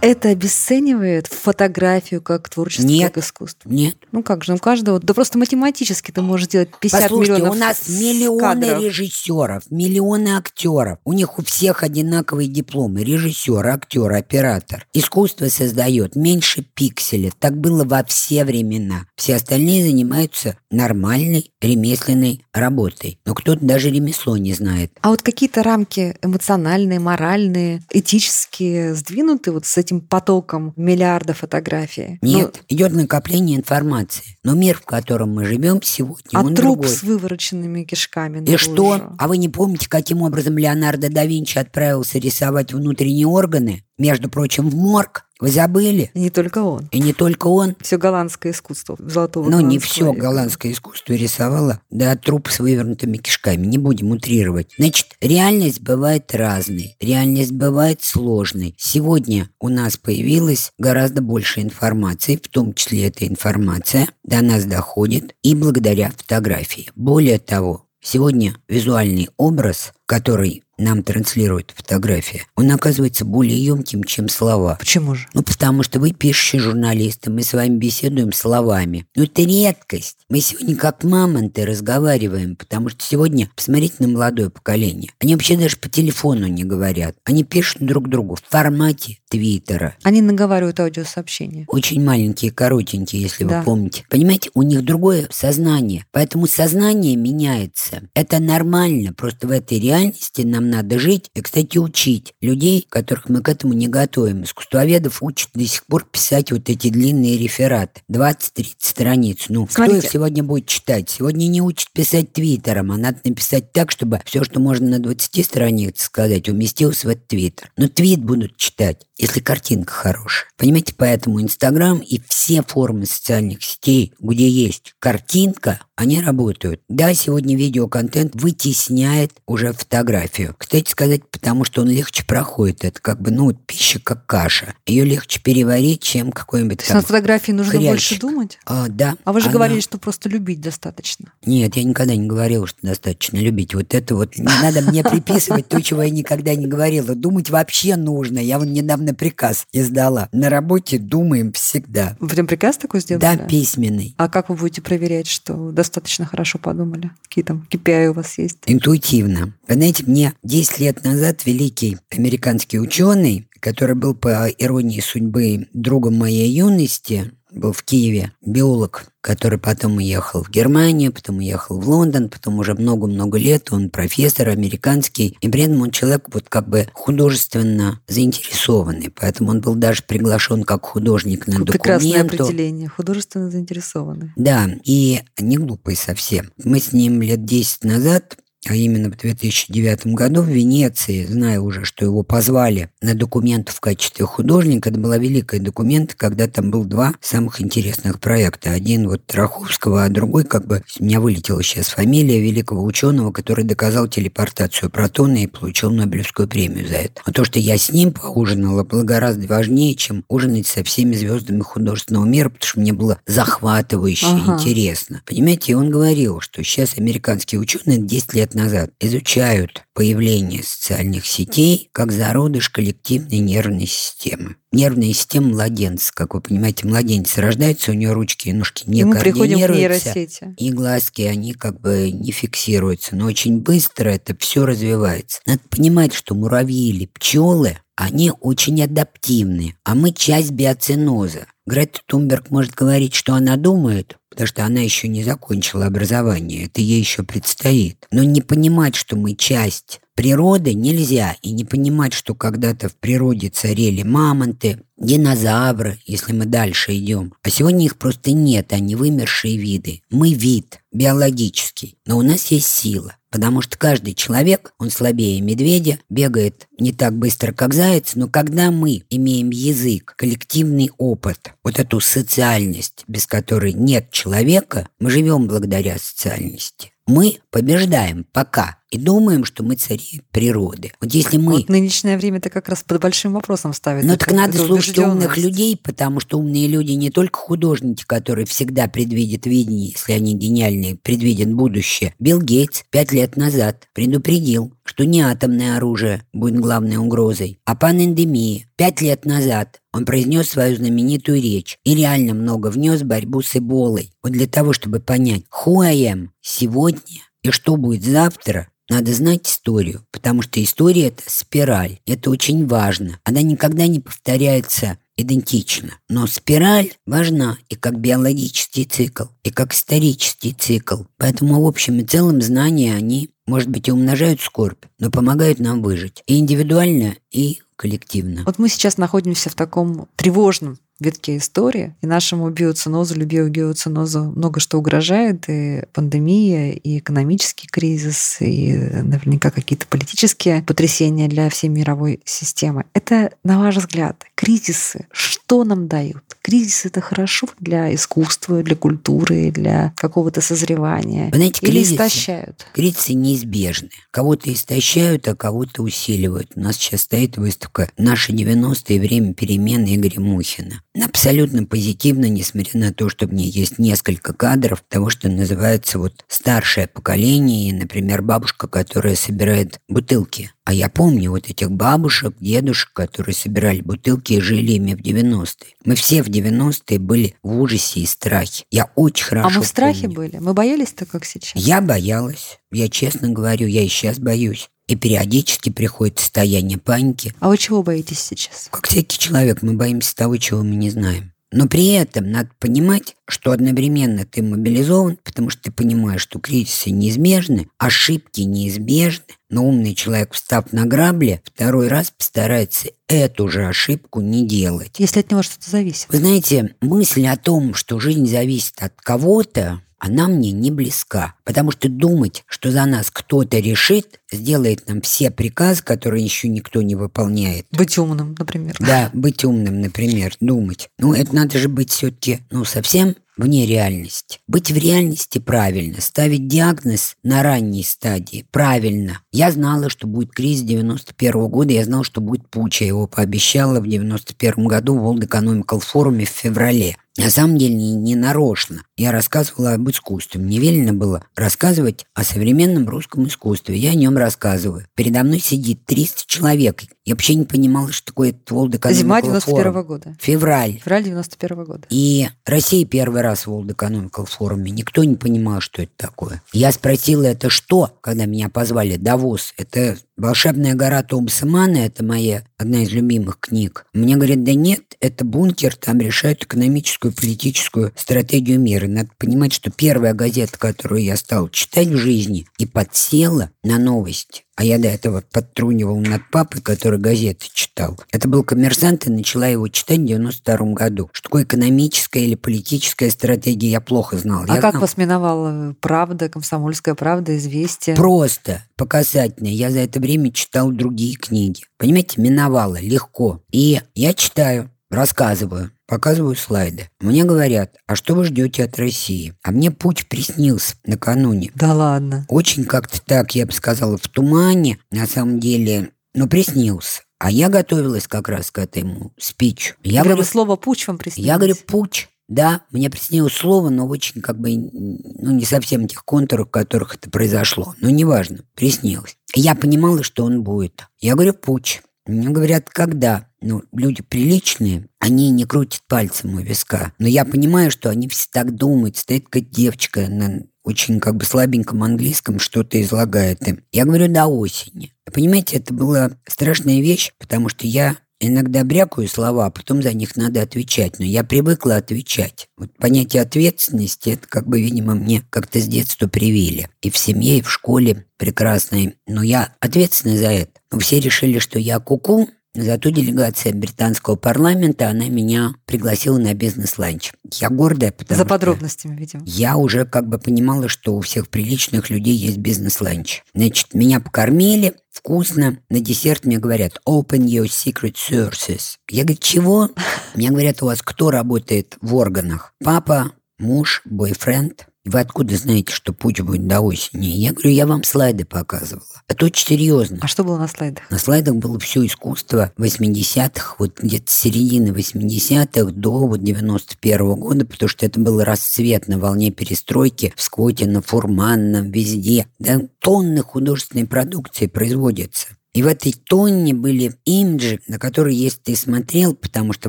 это 0.00 0.28
обесценивает 0.30 1.26
фотографию 1.26 2.22
как 2.22 2.48
творчество, 2.48 2.88
нет, 2.88 3.14
как 3.14 3.24
искусство? 3.24 3.68
Нет. 3.68 3.96
Ну 4.12 4.22
как 4.22 4.44
же, 4.44 4.54
у 4.54 4.58
каждого, 4.58 5.00
да 5.00 5.14
просто 5.14 5.38
математически 5.38 6.10
ты 6.10 6.22
можешь 6.22 6.46
сделать 6.46 6.70
50 6.80 7.02
Послушайте, 7.02 7.32
миллионов 7.32 7.54
у 7.54 7.58
нас 7.58 7.88
миллионы 7.88 8.66
кадров. 8.66 8.82
режиссеров, 8.82 9.70
миллионы 9.70 10.36
актеров. 10.36 10.98
У 11.04 11.12
них 11.12 11.38
у 11.38 11.42
всех 11.42 11.82
одинаковые 11.82 12.48
дипломы. 12.48 13.02
Режиссер, 13.02 13.66
актер, 13.66 14.12
оператор. 14.12 14.86
Искусство 14.92 15.48
создает 15.48 16.16
меньше 16.16 16.62
пикселя. 16.62 17.32
Так 17.38 17.58
было 17.58 17.84
во 17.84 18.04
все 18.04 18.44
времена. 18.44 19.06
Все 19.16 19.36
остальные 19.36 19.84
занимаются 19.84 20.56
нормальной 20.70 21.50
ремесленной 21.60 22.44
работой. 22.52 23.18
Но 23.24 23.34
кто-то 23.34 23.64
даже 23.64 23.90
ремесло 23.90 24.36
не 24.36 24.52
знает. 24.52 24.92
А 25.00 25.10
вот 25.10 25.22
какие-то 25.22 25.62
рамки 25.62 26.16
эмоциональные, 26.22 27.00
моральные, 27.00 27.82
этические 27.90 28.94
сдвинуты 28.94 29.52
вот 29.52 29.66
с 29.66 29.76
этим 29.76 29.87
этим 29.88 30.00
потоком 30.00 30.72
миллиарда 30.76 31.32
фотографий? 31.34 32.18
Нет, 32.22 32.60
ну, 32.68 32.76
идет 32.76 32.92
накопление 32.92 33.56
информации. 33.56 34.38
Но 34.44 34.54
мир, 34.54 34.78
в 34.78 34.84
котором 34.84 35.34
мы 35.34 35.44
живем 35.44 35.82
сегодня, 35.82 36.30
а 36.34 36.40
он 36.40 36.54
труп 36.54 36.80
другой. 36.80 36.88
с 36.88 37.02
вывороченными 37.02 37.84
кишками. 37.84 38.44
И 38.44 38.56
что? 38.56 39.14
А 39.18 39.28
вы 39.28 39.38
не 39.38 39.48
помните, 39.48 39.88
каким 39.88 40.22
образом 40.22 40.58
Леонардо 40.58 41.10
да 41.10 41.24
Винчи 41.24 41.58
отправился 41.58 42.18
рисовать 42.18 42.72
внутренние 42.72 43.26
органы? 43.26 43.84
Между 43.96 44.28
прочим, 44.28 44.68
в 44.68 44.76
морг. 44.76 45.24
Вы 45.40 45.50
забыли? 45.50 46.10
И 46.14 46.20
не 46.20 46.30
только 46.30 46.58
он. 46.58 46.88
И 46.90 47.00
не 47.00 47.12
только 47.12 47.46
он. 47.46 47.76
Все 47.80 47.96
голландское 47.96 48.52
искусство 48.52 48.96
золотого 48.98 49.48
Ну, 49.48 49.60
не 49.60 49.78
все 49.78 50.06
века. 50.12 50.20
голландское 50.20 50.72
искусство 50.72 51.12
рисовало, 51.12 51.80
да, 51.90 52.16
труп 52.16 52.48
с 52.50 52.58
вывернутыми 52.58 53.18
кишками. 53.18 53.66
Не 53.66 53.78
будем 53.78 54.10
утрировать. 54.10 54.72
Значит, 54.78 55.16
реальность 55.20 55.80
бывает 55.80 56.34
разной. 56.34 56.96
Реальность 57.00 57.52
бывает 57.52 58.02
сложной. 58.02 58.74
Сегодня 58.78 59.48
у 59.60 59.68
нас 59.68 59.96
появилось 59.96 60.72
гораздо 60.78 61.22
больше 61.22 61.60
информации, 61.60 62.36
в 62.36 62.48
том 62.48 62.74
числе 62.74 63.06
эта 63.06 63.26
информация 63.26 64.08
до 64.24 64.40
нас 64.42 64.64
доходит 64.64 65.34
и 65.42 65.54
благодаря 65.54 66.10
фотографии. 66.16 66.90
Более 66.96 67.38
того, 67.38 67.86
сегодня 68.00 68.54
визуальный 68.68 69.28
образ, 69.36 69.92
который 70.06 70.62
нам 70.78 71.02
транслирует 71.02 71.72
фотография, 71.76 72.46
он 72.56 72.70
оказывается 72.70 73.24
более 73.24 73.62
емким, 73.62 74.04
чем 74.04 74.28
слова. 74.28 74.76
Почему 74.78 75.14
же? 75.14 75.26
Ну, 75.34 75.42
потому 75.42 75.82
что 75.82 76.00
вы 76.00 76.12
пишущие 76.12 76.62
журналисты, 76.62 77.30
мы 77.30 77.42
с 77.42 77.52
вами 77.52 77.76
беседуем 77.76 78.32
словами. 78.32 79.06
Ну, 79.14 79.24
это 79.24 79.42
редкость. 79.42 80.18
Мы 80.30 80.40
сегодня 80.40 80.76
как 80.76 81.04
мамонты 81.04 81.64
разговариваем, 81.66 82.56
потому 82.56 82.88
что 82.88 83.04
сегодня, 83.04 83.50
посмотрите 83.54 83.96
на 83.98 84.08
молодое 84.08 84.50
поколение, 84.50 85.10
они 85.20 85.34
вообще 85.34 85.56
даже 85.56 85.76
по 85.76 85.88
телефону 85.88 86.46
не 86.46 86.64
говорят. 86.64 87.16
Они 87.24 87.44
пишут 87.44 87.82
друг 87.82 88.08
другу 88.08 88.36
в 88.36 88.42
формате 88.48 89.18
Твиттера. 89.28 89.94
Они 90.02 90.22
наговаривают 90.22 90.80
аудиосообщения. 90.80 91.64
Очень 91.68 92.02
маленькие, 92.02 92.50
коротенькие, 92.50 93.22
если 93.22 93.44
Да. 93.44 93.58
вы 93.58 93.64
помните. 93.64 94.04
Понимаете, 94.08 94.50
у 94.54 94.62
них 94.62 94.84
другое 94.84 95.28
сознание. 95.30 96.06
Поэтому 96.12 96.46
сознание 96.46 97.16
меняется. 97.16 98.02
Это 98.14 98.38
нормально. 98.38 99.12
Просто 99.12 99.46
в 99.46 99.50
этой 99.50 99.78
реальности 99.78 100.42
нам 100.42 100.67
надо 100.68 100.98
жить 100.98 101.30
и, 101.34 101.40
кстати, 101.40 101.78
учить 101.78 102.34
людей, 102.40 102.86
которых 102.88 103.28
мы 103.28 103.42
к 103.42 103.48
этому 103.48 103.72
не 103.72 103.88
готовим. 103.88 104.44
Искусствоведов 104.44 105.22
учат 105.22 105.50
до 105.54 105.66
сих 105.66 105.86
пор 105.86 106.04
писать 106.04 106.52
вот 106.52 106.68
эти 106.68 106.88
длинные 106.88 107.38
рефераты. 107.38 108.02
20-30 108.10 108.74
страниц. 108.78 109.46
Ну, 109.48 109.66
кто 109.66 109.74
Смотрите. 109.74 110.06
их 110.06 110.12
сегодня 110.12 110.42
будет 110.42 110.66
читать? 110.66 111.10
Сегодня 111.10 111.46
не 111.46 111.60
учат 111.60 111.90
писать 111.92 112.32
твиттером, 112.32 112.92
а 112.92 112.96
надо 112.96 113.18
написать 113.24 113.72
так, 113.72 113.90
чтобы 113.90 114.20
все, 114.24 114.44
что 114.44 114.60
можно 114.60 114.88
на 114.88 114.98
20 114.98 115.44
страницах 115.44 116.04
сказать, 116.04 116.48
уместилось 116.48 117.04
в 117.04 117.08
этот 117.08 117.26
твиттер. 117.28 117.72
Но 117.76 117.88
твит 117.88 118.24
будут 118.24 118.56
читать, 118.56 119.02
если 119.18 119.40
картинка 119.40 119.92
хорошая. 119.92 120.48
Понимаете, 120.56 120.94
поэтому 120.96 121.42
Инстаграм 121.42 121.98
и 121.98 122.20
все 122.28 122.62
формы 122.62 123.06
социальных 123.06 123.62
сетей, 123.62 124.12
где 124.20 124.48
есть 124.48 124.94
картинка, 124.98 125.80
они 125.96 126.20
работают. 126.20 126.80
Да, 126.88 127.12
сегодня 127.12 127.56
видеоконтент 127.56 128.40
вытесняет 128.40 129.32
уже 129.46 129.72
фотографию. 129.72 130.54
Кстати 130.56 130.88
сказать, 130.90 131.28
потому 131.28 131.64
что 131.64 131.82
он 131.82 131.88
легче 131.88 132.24
проходит. 132.24 132.84
Это 132.84 133.00
как 133.00 133.20
бы, 133.20 133.32
ну, 133.32 133.52
пища 133.52 133.98
как 133.98 134.24
каша. 134.26 134.74
Ее 134.86 135.04
легче 135.04 135.40
переварить, 135.40 136.00
чем 136.02 136.30
какой-нибудь 136.30 136.78
То 136.78 136.84
есть 136.84 136.94
на 136.94 137.00
фотографии 137.02 137.50
нужно 137.50 137.72
больше 137.80 137.90
хрящик. 138.10 138.20
думать? 138.20 138.58
А, 138.64 138.86
да. 138.88 139.16
А 139.24 139.32
вы 139.32 139.40
же 139.40 139.46
Она- 139.46 139.54
говорили, 139.54 139.80
что 139.80 139.98
просто 139.98 140.28
любить 140.28 140.60
достаточно. 140.60 141.32
Нет, 141.44 141.74
я 141.76 141.82
никогда 141.82 142.14
не 142.14 142.28
говорила, 142.28 142.66
что 142.68 142.78
достаточно 142.82 143.38
любить. 143.38 143.74
Вот 143.74 143.92
это 143.92 144.14
вот 144.14 144.36
не 144.38 144.44
надо 144.44 144.82
мне 144.82 145.02
приписывать 145.02 145.66
то, 145.68 145.82
чего 145.82 146.02
я 146.04 146.10
никогда 146.10 146.54
не 146.54 146.66
говорила. 146.66 147.16
Думать 147.16 147.50
вообще 147.50 147.96
нужно. 147.96 148.38
Я 148.38 148.60
вот 148.60 148.68
недавно 148.68 149.07
приказ 149.14 149.66
издала. 149.72 150.28
На 150.32 150.48
работе 150.48 150.98
думаем 150.98 151.52
всегда. 151.52 152.16
Вы 152.20 152.28
прям 152.28 152.46
приказ 152.46 152.76
такой 152.76 153.00
сделали? 153.00 153.22
Да, 153.22 153.36
письменный. 153.36 154.14
А 154.16 154.28
как 154.28 154.48
вы 154.48 154.56
будете 154.56 154.82
проверять, 154.82 155.26
что 155.26 155.70
достаточно 155.70 156.26
хорошо 156.26 156.58
подумали? 156.58 157.10
Какие 157.22 157.44
там 157.44 157.66
KPI 157.70 158.08
у 158.08 158.12
вас 158.14 158.38
есть? 158.38 158.58
Интуитивно. 158.66 159.54
Вы 159.66 159.74
знаете, 159.74 160.04
мне 160.06 160.34
10 160.42 160.78
лет 160.78 161.04
назад 161.04 161.44
великий 161.46 161.98
американский 162.10 162.78
ученый, 162.78 163.48
который 163.60 163.94
был 163.94 164.14
по 164.14 164.48
иронии 164.48 165.00
судьбы 165.00 165.68
другом 165.72 166.16
моей 166.16 166.50
юности, 166.50 167.32
был 167.52 167.72
в 167.72 167.82
Киеве, 167.82 168.32
биолог, 168.44 169.06
который 169.20 169.58
потом 169.58 169.96
уехал 169.96 170.42
в 170.42 170.50
Германию, 170.50 171.12
потом 171.12 171.38
уехал 171.38 171.80
в 171.80 171.88
Лондон, 171.88 172.28
потом 172.28 172.58
уже 172.58 172.74
много-много 172.74 173.38
лет 173.38 173.72
он 173.72 173.90
профессор 173.90 174.48
американский, 174.48 175.36
и 175.40 175.48
при 175.48 175.62
этом 175.62 175.82
он 175.82 175.90
человек 175.90 176.26
вот 176.32 176.48
как 176.48 176.68
бы 176.68 176.88
художественно 176.92 178.00
заинтересованный, 178.08 179.10
поэтому 179.10 179.50
он 179.50 179.60
был 179.60 179.74
даже 179.74 180.02
приглашен 180.02 180.64
как 180.64 180.84
художник 180.86 181.46
на 181.46 181.64
Прекрасное 181.64 182.22
документу. 182.22 182.44
определение. 182.44 182.88
Художественно 182.88 183.50
заинтересованы. 183.50 184.32
Да, 184.36 184.68
и 184.84 185.20
не 185.38 185.56
глупый 185.56 185.96
совсем. 185.96 186.50
Мы 186.62 186.80
с 186.80 186.92
ним 186.92 187.20
лет 187.22 187.44
10 187.44 187.84
назад 187.84 188.36
а 188.66 188.74
именно 188.74 189.10
в 189.10 189.16
2009 189.16 190.06
году 190.08 190.42
в 190.42 190.48
Венеции, 190.48 191.24
зная 191.24 191.60
уже, 191.60 191.84
что 191.84 192.04
его 192.04 192.22
позвали 192.22 192.90
на 193.00 193.14
документ 193.14 193.68
в 193.68 193.80
качестве 193.80 194.24
художника, 194.26 194.90
это 194.90 194.98
была 194.98 195.16
великая 195.18 195.60
документ, 195.60 196.14
когда 196.14 196.46
там 196.48 196.70
был 196.70 196.84
два 196.84 197.14
самых 197.20 197.60
интересных 197.60 198.20
проекта. 198.20 198.70
Один 198.72 199.08
вот 199.08 199.22
Раховского, 199.32 200.04
а 200.04 200.08
другой 200.08 200.44
как 200.44 200.66
бы, 200.66 200.82
у 200.98 201.04
меня 201.04 201.20
вылетела 201.20 201.62
сейчас 201.62 201.88
фамилия 201.88 202.40
великого 202.40 202.84
ученого, 202.84 203.30
который 203.32 203.64
доказал 203.64 204.08
телепортацию 204.08 204.90
протона 204.90 205.42
и 205.42 205.46
получил 205.46 205.90
Нобелевскую 205.90 206.48
премию 206.48 206.88
за 206.88 206.94
это. 206.96 207.22
А 207.24 207.32
то, 207.32 207.44
что 207.44 207.58
я 207.58 207.78
с 207.78 207.90
ним 207.92 208.12
поужинала, 208.12 208.84
было 208.84 209.02
гораздо 209.02 209.46
важнее, 209.46 209.94
чем 209.94 210.24
ужинать 210.28 210.66
со 210.66 210.82
всеми 210.84 211.14
звездами 211.14 211.60
художественного 211.60 212.24
мира, 212.24 212.48
потому 212.48 212.66
что 212.66 212.80
мне 212.80 212.92
было 212.92 213.18
захватывающе 213.26 214.26
Ага. 214.26 214.54
интересно. 214.54 215.22
Понимаете, 215.24 215.72
и 215.72 215.74
он 215.74 215.90
говорил, 215.90 216.40
что 216.40 216.62
сейчас 216.62 216.98
американские 216.98 217.60
ученые 217.60 217.98
10 217.98 218.34
лет 218.34 218.47
назад 218.54 218.90
изучают 219.00 219.84
появление 219.94 220.62
социальных 220.62 221.26
сетей 221.26 221.88
как 221.92 222.12
зародыш 222.12 222.68
коллективной 222.70 223.38
нервной 223.38 223.86
системы. 223.86 224.56
Нервная 224.70 225.12
система 225.12 225.48
младенца, 225.48 226.12
как 226.14 226.34
вы 226.34 226.42
понимаете, 226.42 226.86
младенец 226.86 227.38
рождается, 227.38 227.90
у 227.90 227.94
него 227.94 228.14
ручки 228.14 228.48
и 228.48 228.52
ножки 228.52 228.84
не 228.86 229.00
И 229.00 229.04
мы 229.04 229.16
к 229.16 229.22
координируются. 229.22 230.14
нейросети. 230.14 230.54
И 230.58 230.70
глазки, 230.70 231.22
они 231.22 231.54
как 231.54 231.80
бы 231.80 232.10
не 232.12 232.32
фиксируются. 232.32 233.16
Но 233.16 233.26
очень 233.26 233.60
быстро 233.60 234.10
это 234.10 234.36
все 234.38 234.66
развивается. 234.66 235.40
Надо 235.46 235.60
понимать, 235.70 236.12
что 236.12 236.34
муравьи 236.34 236.90
или 236.90 237.06
пчелы, 237.06 237.78
они 237.98 238.30
очень 238.40 238.80
адаптивны, 238.80 239.74
а 239.82 239.96
мы 239.96 240.12
часть 240.12 240.52
биоценоза. 240.52 241.46
Грета 241.66 242.00
Тумберг 242.06 242.48
может 242.50 242.72
говорить, 242.72 243.12
что 243.12 243.34
она 243.34 243.56
думает, 243.56 244.18
потому 244.30 244.46
что 244.46 244.64
она 244.64 244.80
еще 244.80 245.08
не 245.08 245.24
закончила 245.24 245.86
образование, 245.86 246.66
это 246.66 246.80
ей 246.80 247.00
еще 247.00 247.24
предстоит. 247.24 248.06
Но 248.12 248.22
не 248.22 248.40
понимать, 248.40 248.94
что 248.94 249.16
мы 249.16 249.34
часть 249.34 250.00
природы 250.18 250.74
нельзя 250.74 251.36
и 251.42 251.52
не 251.52 251.64
понимать, 251.64 252.12
что 252.12 252.34
когда-то 252.34 252.88
в 252.88 252.96
природе 252.96 253.50
царели 253.50 254.02
мамонты, 254.02 254.82
динозавры, 254.96 256.00
если 256.06 256.32
мы 256.32 256.44
дальше 256.44 256.92
идем. 256.96 257.34
А 257.44 257.50
сегодня 257.50 257.84
их 257.84 257.96
просто 257.98 258.32
нет, 258.32 258.72
они 258.72 258.96
вымершие 258.96 259.56
виды. 259.56 260.02
Мы 260.10 260.32
вид, 260.34 260.80
биологический, 260.90 261.98
но 262.04 262.18
у 262.18 262.22
нас 262.22 262.46
есть 262.46 262.66
сила. 262.66 263.14
Потому 263.30 263.60
что 263.60 263.78
каждый 263.78 264.14
человек, 264.14 264.72
он 264.80 264.90
слабее 264.90 265.40
медведя, 265.40 266.00
бегает 266.10 266.66
не 266.80 266.92
так 266.92 267.16
быстро, 267.16 267.52
как 267.52 267.72
заяц, 267.72 268.16
но 268.16 268.26
когда 268.26 268.72
мы 268.72 269.04
имеем 269.10 269.50
язык, 269.50 270.14
коллективный 270.16 270.90
опыт, 270.98 271.52
вот 271.62 271.78
эту 271.78 272.00
социальность, 272.00 273.04
без 273.06 273.28
которой 273.28 273.72
нет 273.72 274.10
человека, 274.10 274.88
мы 274.98 275.10
живем 275.10 275.46
благодаря 275.46 275.96
социальности. 275.96 276.90
Мы 277.06 277.38
побеждаем 277.50 278.26
пока 278.32 278.77
и 278.90 278.98
думаем, 278.98 279.44
что 279.44 279.62
мы 279.62 279.76
цари 279.76 280.22
природы. 280.30 280.92
Вот 281.00 281.12
если 281.12 281.36
мы... 281.36 281.54
Вот 281.54 281.68
нынешнее 281.68 282.16
время 282.16 282.38
это 282.38 282.50
как 282.50 282.68
раз 282.68 282.82
под 282.82 283.00
большим 283.02 283.34
вопросом 283.34 283.72
ставит. 283.72 284.04
Ну 284.04 284.16
так 284.16 284.32
надо 284.32 284.58
слушать 284.58 284.98
умных 284.98 285.36
людей, 285.36 285.76
потому 285.82 286.20
что 286.20 286.38
умные 286.38 286.68
люди 286.68 286.92
не 286.92 287.10
только 287.10 287.38
художники, 287.38 288.04
которые 288.06 288.46
всегда 288.46 288.88
предвидят 288.88 289.46
видение, 289.46 289.90
если 289.90 290.12
они 290.12 290.34
гениальные, 290.34 290.96
предвидят 290.96 291.52
будущее. 291.52 292.14
Билл 292.18 292.40
Гейтс 292.40 292.84
пять 292.90 293.12
лет 293.12 293.36
назад 293.36 293.88
предупредил, 293.92 294.72
что 294.84 295.04
не 295.04 295.20
атомное 295.20 295.76
оружие 295.76 296.22
будет 296.32 296.58
главной 296.58 296.96
угрозой, 296.96 297.58
а 297.64 297.76
панэндемия. 297.76 298.64
Пять 298.76 299.00
лет 299.00 299.26
назад 299.26 299.80
он 299.92 300.04
произнес 300.04 300.48
свою 300.48 300.76
знаменитую 300.76 301.42
речь 301.42 301.78
и 301.84 301.94
реально 301.94 302.34
много 302.34 302.68
внес 302.68 303.02
в 303.02 303.06
борьбу 303.06 303.42
с 303.42 303.56
эболой. 303.56 304.10
Вот 304.22 304.32
для 304.32 304.46
того, 304.46 304.72
чтобы 304.72 305.00
понять, 305.00 305.42
who 305.52 305.84
I 305.84 305.96
am 306.04 306.28
сегодня 306.40 307.20
и 307.42 307.50
что 307.50 307.76
будет 307.76 308.04
завтра, 308.04 308.68
надо 308.88 309.12
знать 309.12 309.46
историю, 309.46 310.04
потому 310.10 310.42
что 310.42 310.62
история– 310.62 311.06
это 311.08 311.22
спираль. 311.26 312.00
Это 312.06 312.30
очень 312.30 312.66
важно. 312.66 313.20
Она 313.24 313.42
никогда 313.42 313.86
не 313.86 314.00
повторяется 314.00 314.98
идентично. 315.16 315.94
Но 316.08 316.26
спираль 316.26 316.92
важна 317.06 317.58
и 317.68 317.74
как 317.74 317.98
биологический 317.98 318.84
цикл, 318.84 319.24
и 319.42 319.50
как 319.50 319.74
исторический 319.74 320.52
цикл. 320.52 321.02
Поэтому 321.18 321.62
в 321.62 321.66
общем 321.66 321.98
и 321.98 322.04
целом 322.04 322.40
знания, 322.40 322.94
они, 322.94 323.30
может 323.46 323.68
быть, 323.68 323.88
и 323.88 323.92
умножают 323.92 324.40
скорбь, 324.40 324.84
но 324.98 325.10
помогают 325.10 325.58
нам 325.58 325.82
выжить. 325.82 326.22
И 326.26 326.38
индивидуально, 326.38 327.16
и 327.30 327.60
коллективно. 327.76 328.42
Вот 328.44 328.58
мы 328.58 328.68
сейчас 328.68 328.96
находимся 328.96 329.50
в 329.50 329.54
таком 329.54 330.08
тревожном 330.16 330.78
витке 331.00 331.36
истории, 331.36 331.94
и 332.02 332.06
нашему 332.06 332.50
биоцинозу 332.50 333.14
или 333.14 333.24
биогеоцинозу 333.24 334.24
много 334.24 334.60
что 334.60 334.78
угрожает, 334.78 335.44
и 335.48 335.84
пандемия, 335.92 336.72
и 336.72 336.98
экономический 336.98 337.68
кризис, 337.68 338.38
и 338.40 338.72
наверняка 338.72 339.50
какие-то 339.50 339.86
политические 339.86 340.62
потрясения 340.62 341.28
для 341.28 341.48
всей 341.50 341.68
мировой 341.68 342.20
системы. 342.24 342.84
Это, 342.94 343.32
на 343.44 343.58
ваш 343.58 343.76
взгляд, 343.76 344.24
кризисы, 344.34 345.06
что 345.10 345.64
нам 345.64 345.88
дают? 345.88 346.22
Кризис— 346.42 346.84
это 346.86 347.00
хорошо 347.00 347.48
для 347.60 347.94
искусства, 347.94 348.62
для 348.62 348.76
культуры, 348.76 349.50
для 349.50 349.92
какого-то 349.96 350.40
созревания? 350.40 351.30
Вы 351.30 351.36
знаете, 351.36 351.60
Или 351.62 351.70
кризисы, 351.70 351.94
истощают? 351.94 352.66
Кризисы 352.74 353.14
неизбежны. 353.14 353.90
Кого-то 354.10 354.52
истощают, 354.52 355.28
а 355.28 355.36
кого-то 355.36 355.82
усиливают. 355.82 356.52
У 356.54 356.60
нас 356.60 356.76
сейчас 356.76 357.02
стоит 357.02 357.36
выставка 357.36 357.90
«Наши 357.98 358.32
90-е. 358.32 359.00
Время 359.00 359.34
перемен» 359.34 359.84
Игоря 359.84 360.20
Мухина 360.20 360.82
абсолютно 361.04 361.64
позитивно, 361.64 362.26
несмотря 362.26 362.80
на 362.80 362.92
то, 362.92 363.08
что 363.08 363.26
в 363.26 363.32
ней 363.34 363.50
есть 363.50 363.78
несколько 363.78 364.32
кадров 364.32 364.82
того, 364.88 365.10
что 365.10 365.28
называется 365.28 365.98
вот 365.98 366.24
старшее 366.28 366.86
поколение, 366.88 367.74
например, 367.74 368.22
бабушка, 368.22 368.68
которая 368.68 369.16
собирает 369.16 369.80
бутылки. 369.88 370.50
А 370.64 370.72
я 370.74 370.88
помню 370.90 371.30
вот 371.30 371.48
этих 371.48 371.70
бабушек, 371.70 372.34
дедушек, 372.40 372.92
которые 372.92 373.34
собирали 373.34 373.80
бутылки 373.80 374.34
и 374.34 374.40
жили 374.40 374.72
ими 374.72 374.94
в 374.94 375.00
90-е. 375.00 375.74
Мы 375.84 375.94
все 375.94 376.22
в 376.22 376.28
90-е 376.28 376.98
были 376.98 377.34
в 377.42 377.58
ужасе 377.58 378.00
и 378.00 378.06
страхе. 378.06 378.64
Я 378.70 378.90
очень 378.94 379.24
хорошо 379.24 379.48
А 379.48 379.50
мы 379.50 379.62
в 379.64 379.66
страхе 379.66 380.02
помню. 380.02 380.14
были? 380.16 380.36
Мы 380.38 380.52
боялись 380.52 380.92
так, 380.92 381.08
как 381.08 381.24
сейчас? 381.24 381.52
Я 381.54 381.80
боялась. 381.80 382.58
Я 382.70 382.88
честно 382.90 383.30
говорю, 383.30 383.66
я 383.66 383.82
и 383.82 383.88
сейчас 383.88 384.18
боюсь. 384.18 384.68
И 384.88 384.96
периодически 384.96 385.70
приходит 385.70 386.18
состояние 386.18 386.78
паники. 386.78 387.32
А 387.40 387.48
вы 387.48 387.58
чего 387.58 387.82
боитесь 387.82 388.20
сейчас? 388.20 388.68
Как 388.70 388.88
всякий 388.88 389.18
человек, 389.18 389.62
мы 389.62 389.74
боимся 389.74 390.16
того, 390.16 390.36
чего 390.38 390.62
мы 390.62 390.74
не 390.74 390.90
знаем. 390.90 391.32
Но 391.50 391.66
при 391.66 391.92
этом 391.92 392.30
надо 392.30 392.50
понимать, 392.58 393.16
что 393.26 393.52
одновременно 393.52 394.26
ты 394.26 394.42
мобилизован, 394.42 395.18
потому 395.24 395.48
что 395.48 395.62
ты 395.62 395.72
понимаешь, 395.72 396.20
что 396.20 396.38
кризисы 396.38 396.90
неизбежны, 396.90 397.68
ошибки 397.78 398.42
неизбежны, 398.42 399.24
но 399.48 399.64
умный 399.66 399.94
человек, 399.94 400.34
встав 400.34 400.72
на 400.72 400.84
грабли, 400.84 401.40
второй 401.44 401.88
раз 401.88 402.10
постарается 402.10 402.88
эту 403.06 403.48
же 403.48 403.66
ошибку 403.66 404.20
не 404.20 404.46
делать. 404.46 404.96
Если 404.98 405.20
от 405.20 405.30
него 405.30 405.42
что-то 405.42 405.70
зависит. 405.70 406.08
Вы 406.10 406.18
знаете, 406.18 406.74
мысль 406.82 407.26
о 407.26 407.36
том, 407.36 407.72
что 407.72 407.98
жизнь 407.98 408.26
зависит 408.26 408.74
от 408.82 408.92
кого-то, 409.00 409.80
она 409.98 410.28
мне 410.28 410.52
не 410.52 410.70
близка. 410.70 411.34
Потому 411.44 411.70
что 411.70 411.88
думать, 411.88 412.44
что 412.46 412.70
за 412.70 412.84
нас 412.86 413.10
кто-то 413.10 413.58
решит, 413.58 414.20
сделает 414.30 414.88
нам 414.88 415.00
все 415.00 415.30
приказы, 415.30 415.82
которые 415.82 416.24
еще 416.24 416.48
никто 416.48 416.82
не 416.82 416.94
выполняет. 416.94 417.66
Быть 417.70 417.98
умным, 417.98 418.34
например. 418.38 418.76
Да, 418.78 419.10
быть 419.12 419.44
умным, 419.44 419.80
например, 419.80 420.34
думать. 420.40 420.90
Ну, 420.98 421.14
это 421.14 421.34
надо 421.34 421.58
же 421.58 421.68
быть 421.68 421.90
все-таки, 421.90 422.40
ну, 422.50 422.64
совсем 422.64 423.16
вне 423.38 423.64
реальности. 423.64 424.40
Быть 424.46 424.70
в 424.70 424.76
реальности 424.76 425.38
правильно, 425.38 426.00
ставить 426.00 426.48
диагноз 426.48 427.16
на 427.22 427.42
ранней 427.42 427.84
стадии 427.84 428.44
правильно. 428.50 429.20
Я 429.32 429.50
знала, 429.50 429.88
что 429.88 430.06
будет 430.06 430.32
кризис 430.32 430.64
91 430.64 431.48
года, 431.48 431.72
я 431.72 431.84
знала, 431.84 432.04
что 432.04 432.20
будет 432.20 432.48
путь, 432.48 432.80
его 432.80 433.06
пообещала 433.06 433.80
в 433.80 433.86
91 433.86 434.66
году 434.66 434.98
в 434.98 435.04
World 435.04 435.26
Economical 435.28 435.80
Forum 435.80 436.24
в 436.24 436.28
феврале. 436.28 436.96
На 437.18 437.30
самом 437.30 437.58
деле 437.58 437.74
не, 437.74 437.94
не 437.94 438.14
нарочно. 438.14 438.84
Я 438.96 439.10
рассказывала 439.10 439.72
об 439.72 439.90
искусстве. 439.90 440.40
Мне 440.40 440.60
велено 440.60 440.92
было 440.92 441.24
рассказывать 441.34 442.06
о 442.14 442.22
современном 442.22 442.88
русском 442.88 443.26
искусстве. 443.26 443.76
Я 443.76 443.90
о 443.90 443.94
нем 443.94 444.16
рассказываю. 444.16 444.86
Передо 444.94 445.24
мной 445.24 445.40
сидит 445.40 445.84
300 445.84 446.22
человек. 446.28 446.84
Я 447.08 447.14
вообще 447.14 447.36
не 447.36 447.46
понимала, 447.46 447.90
что 447.90 448.08
такое 448.08 448.32
World 448.32 448.72
Economic 448.72 448.92
Зима 448.92 449.20
Forum. 449.20 449.22
91 449.22 449.82
года. 449.82 450.16
Февраль. 450.20 450.72
Февраль 450.84 451.04
91 451.04 451.64
года. 451.64 451.86
И 451.88 452.28
Россия 452.44 452.84
первый 452.84 453.22
раз 453.22 453.46
в 453.46 453.50
World 453.50 453.74
Economical 453.74 454.28
Forum. 454.28 454.58
Никто 454.68 455.02
не 455.04 455.14
понимал, 455.14 455.62
что 455.62 455.80
это 455.80 455.92
такое. 455.96 456.42
Я 456.52 456.70
спросила, 456.70 457.22
это 457.22 457.48
что, 457.48 457.96
когда 458.02 458.26
меня 458.26 458.50
позвали? 458.50 458.96
Давос. 458.96 459.54
Это 459.56 459.96
«Волшебная 460.18 460.74
гора 460.74 461.02
Томаса 461.02 461.46
Мана», 461.46 461.78
это 461.78 462.04
моя 462.04 462.42
одна 462.58 462.82
из 462.82 462.90
любимых 462.90 463.38
книг. 463.38 463.86
Мне 463.94 464.16
говорят, 464.16 464.42
да 464.42 464.52
нет, 464.52 464.96
это 465.00 465.24
бункер, 465.24 465.76
там 465.76 466.00
решают 466.00 466.42
экономическую, 466.42 467.14
политическую 467.14 467.92
стратегию 467.96 468.58
мира. 468.60 468.88
Надо 468.88 469.10
понимать, 469.16 469.52
что 469.52 469.70
первая 469.70 470.12
газета, 470.12 470.58
которую 470.58 471.04
я 471.04 471.16
стал 471.16 471.48
читать 471.48 471.86
в 471.86 471.96
жизни 471.96 472.46
и 472.58 472.66
подсела 472.66 473.52
на 473.62 473.78
новости, 473.78 474.42
а 474.58 474.64
я 474.64 474.78
до 474.78 474.88
этого 474.88 475.22
подтрунивал 475.32 475.98
над 476.00 476.28
папой, 476.32 476.60
который 476.60 476.98
газеты 476.98 477.46
читал. 477.52 477.96
Это 478.10 478.26
был 478.26 478.42
«Коммерсант», 478.42 479.06
и 479.06 479.10
начала 479.10 479.46
его 479.46 479.68
читать 479.68 480.00
в 480.00 480.04
92 480.04 480.72
году. 480.72 481.10
Что 481.12 481.28
такое 481.28 481.44
экономическая 481.44 482.24
или 482.24 482.34
политическая 482.34 483.08
стратегия, 483.12 483.70
я 483.70 483.80
плохо 483.80 484.18
знал. 484.18 484.42
А 484.48 484.56
я 484.56 484.60
как 484.60 484.72
знал, 484.72 484.80
вас 484.80 484.96
миновала 484.96 485.76
правда, 485.80 486.28
комсомольская 486.28 486.96
правда, 486.96 487.36
известие? 487.36 487.94
Просто, 487.94 488.64
показательно. 488.76 489.46
Я 489.46 489.70
за 489.70 489.78
это 489.78 490.00
время 490.00 490.32
читал 490.32 490.72
другие 490.72 491.14
книги. 491.14 491.62
Понимаете, 491.76 492.20
миновало, 492.20 492.80
легко. 492.80 493.40
И 493.52 493.80
я 493.94 494.12
читаю, 494.12 494.72
рассказываю, 494.90 495.70
показываю 495.88 496.36
слайды. 496.36 496.90
Мне 497.00 497.24
говорят, 497.24 497.76
а 497.86 497.96
что 497.96 498.14
вы 498.14 498.24
ждете 498.24 498.64
от 498.64 498.78
России? 498.78 499.34
А 499.42 499.50
мне 499.50 499.70
путь 499.70 500.06
приснился 500.08 500.76
накануне. 500.84 501.50
Да 501.54 501.74
ладно. 501.74 502.26
Очень 502.28 502.64
как-то 502.64 503.00
так, 503.02 503.34
я 503.34 503.46
бы 503.46 503.52
сказала, 503.52 503.96
в 503.96 504.06
тумане, 504.06 504.78
на 504.90 505.06
самом 505.06 505.40
деле, 505.40 505.90
но 506.14 506.28
приснился. 506.28 507.02
А 507.18 507.30
я 507.30 507.48
готовилась 507.48 508.06
как 508.06 508.28
раз 508.28 508.50
к 508.50 508.58
этому 508.58 509.12
спичу. 509.18 509.74
Я 509.82 510.02
Прямо 510.02 510.14
говорю, 510.16 510.30
слово 510.30 510.56
«пуч» 510.56 510.86
вам 510.86 510.98
приснилось? 510.98 511.26
я 511.26 511.36
говорю, 511.36 511.56
путь. 511.66 512.08
Да, 512.28 512.60
мне 512.70 512.90
приснилось 512.90 513.32
слово, 513.32 513.70
но 513.70 513.86
очень 513.88 514.20
как 514.20 514.38
бы, 514.38 514.50
ну, 514.54 515.30
не 515.30 515.46
совсем 515.46 515.88
тех 515.88 516.04
контуров, 516.04 516.48
в 516.48 516.50
которых 516.50 516.96
это 516.96 517.10
произошло. 517.10 517.74
Но 517.80 517.88
неважно, 517.88 518.40
приснилось. 518.54 519.16
Я 519.34 519.54
понимала, 519.54 520.02
что 520.02 520.24
он 520.24 520.42
будет. 520.42 520.86
Я 521.00 521.14
говорю, 521.14 521.32
путь. 521.32 521.80
Мне 522.08 522.30
говорят, 522.30 522.70
когда? 522.70 523.28
Ну, 523.42 523.62
люди 523.70 524.02
приличные, 524.02 524.88
они 524.98 525.30
не 525.30 525.44
крутят 525.44 525.82
пальцем 525.86 526.34
у 526.34 526.38
виска. 526.38 526.92
Но 526.98 527.06
я 527.06 527.24
понимаю, 527.24 527.70
что 527.70 527.90
они 527.90 528.08
все 528.08 528.26
так 528.32 528.54
думают. 528.54 528.96
Стоит 528.96 529.26
какая-то 529.26 529.54
девочка 529.54 530.08
на 530.08 530.42
очень 530.64 531.00
как 531.00 531.16
бы 531.16 531.24
слабеньком 531.24 531.82
английском 531.82 532.38
что-то 532.38 532.80
излагает 532.80 533.46
им. 533.46 533.62
Я 533.72 533.84
говорю, 533.84 534.08
до 534.08 534.26
осени. 534.26 534.92
Понимаете, 535.12 535.58
это 535.58 535.72
была 535.72 536.10
страшная 536.26 536.80
вещь, 536.80 537.12
потому 537.18 537.48
что 537.50 537.66
я 537.66 537.96
Иногда 538.20 538.64
брякаю 538.64 539.08
слова, 539.08 539.46
а 539.46 539.50
потом 539.50 539.80
за 539.80 539.92
них 539.92 540.16
надо 540.16 540.42
отвечать. 540.42 540.98
Но 540.98 541.04
я 541.04 541.22
привыкла 541.22 541.76
отвечать. 541.76 542.48
Вот 542.56 542.70
понятие 542.76 543.22
ответственности, 543.22 544.10
это 544.10 544.26
как 544.26 544.48
бы, 544.48 544.60
видимо, 544.60 544.94
мне 544.94 545.22
как-то 545.30 545.60
с 545.60 545.66
детства 545.66 546.08
привили. 546.08 546.68
И 546.82 546.90
в 546.90 546.96
семье, 546.96 547.38
и 547.38 547.42
в 547.42 547.50
школе 547.50 548.06
прекрасной. 548.16 548.96
Но 549.06 549.22
я 549.22 549.54
ответственна 549.60 550.16
за 550.16 550.32
это. 550.32 550.52
Но 550.72 550.80
все 550.80 550.98
решили, 550.98 551.38
что 551.38 551.60
я 551.60 551.78
куку, 551.78 552.28
Зато 552.54 552.90
делегация 552.90 553.52
британского 553.52 554.16
парламента, 554.16 554.88
она 554.88 555.08
меня 555.08 555.54
пригласила 555.66 556.18
на 556.18 556.34
бизнес-ланч. 556.34 557.12
Я 557.34 557.50
гордая, 557.50 557.92
потому 557.92 558.16
За 558.18 558.24
что 558.24 558.28
подробностями, 558.28 558.96
видимо. 558.96 559.22
я 559.26 559.56
уже 559.56 559.84
как 559.84 560.08
бы 560.08 560.18
понимала, 560.18 560.68
что 560.68 560.96
у 560.96 561.00
всех 561.00 561.28
приличных 561.28 561.90
людей 561.90 562.16
есть 562.16 562.38
бизнес-ланч. 562.38 563.22
Значит, 563.34 563.74
меня 563.74 564.00
покормили, 564.00 564.74
вкусно. 564.90 565.58
На 565.68 565.80
десерт 565.80 566.24
мне 566.24 566.38
говорят, 566.38 566.80
open 566.86 567.26
your 567.26 567.44
secret 567.46 567.94
sources. 567.94 568.76
Я 568.90 569.04
говорю, 569.04 569.18
чего? 569.20 569.70
Мне 570.14 570.30
говорят, 570.30 570.62
у 570.62 570.66
вас 570.66 570.82
кто 570.82 571.10
работает 571.10 571.76
в 571.80 571.94
органах? 571.94 572.54
Папа, 572.64 573.12
муж, 573.38 573.82
бойфренд. 573.84 574.66
Вы 574.84 575.00
откуда 575.00 575.36
знаете, 575.36 575.72
что 575.72 575.92
путь 575.92 576.20
будет 576.20 576.46
до 576.46 576.60
осени? 576.60 577.06
Я 577.06 577.32
говорю, 577.32 577.50
я 577.50 577.66
вам 577.66 577.84
слайды 577.84 578.24
показывала. 578.24 578.86
Это 579.06 579.26
очень 579.26 579.46
серьезно. 579.46 579.98
А 580.00 580.06
что 580.06 580.24
было 580.24 580.38
на 580.38 580.48
слайдах? 580.48 580.90
На 580.90 580.98
слайдах 580.98 581.34
было 581.34 581.58
все 581.58 581.84
искусство 581.84 582.52
80-х, 582.56 583.56
вот 583.58 583.80
где-то 583.80 584.10
с 584.10 584.14
середины 584.14 584.68
80-х 584.68 585.72
до 585.72 586.06
вот 586.06 586.20
91-го 586.20 587.16
года, 587.16 587.44
потому 587.44 587.68
что 587.68 587.84
это 587.84 588.00
был 588.00 588.22
расцвет 588.22 588.88
на 588.88 588.98
волне 588.98 589.30
перестройки 589.30 590.14
в 590.16 590.22
Скотте, 590.22 590.66
на 590.66 590.80
Фурманном, 590.80 591.70
везде. 591.70 592.26
Да, 592.38 592.60
тонны 592.78 593.22
художественной 593.22 593.86
продукции 593.86 594.46
производятся. 594.46 595.28
И 595.58 595.62
в 595.64 595.66
этой 595.66 595.92
тонне 595.92 596.54
были 596.54 596.94
имиджи, 597.04 597.58
на 597.66 597.80
которые, 597.80 598.16
если 598.16 598.38
ты 598.38 598.54
смотрел, 598.54 599.16
потому 599.16 599.52
что 599.52 599.68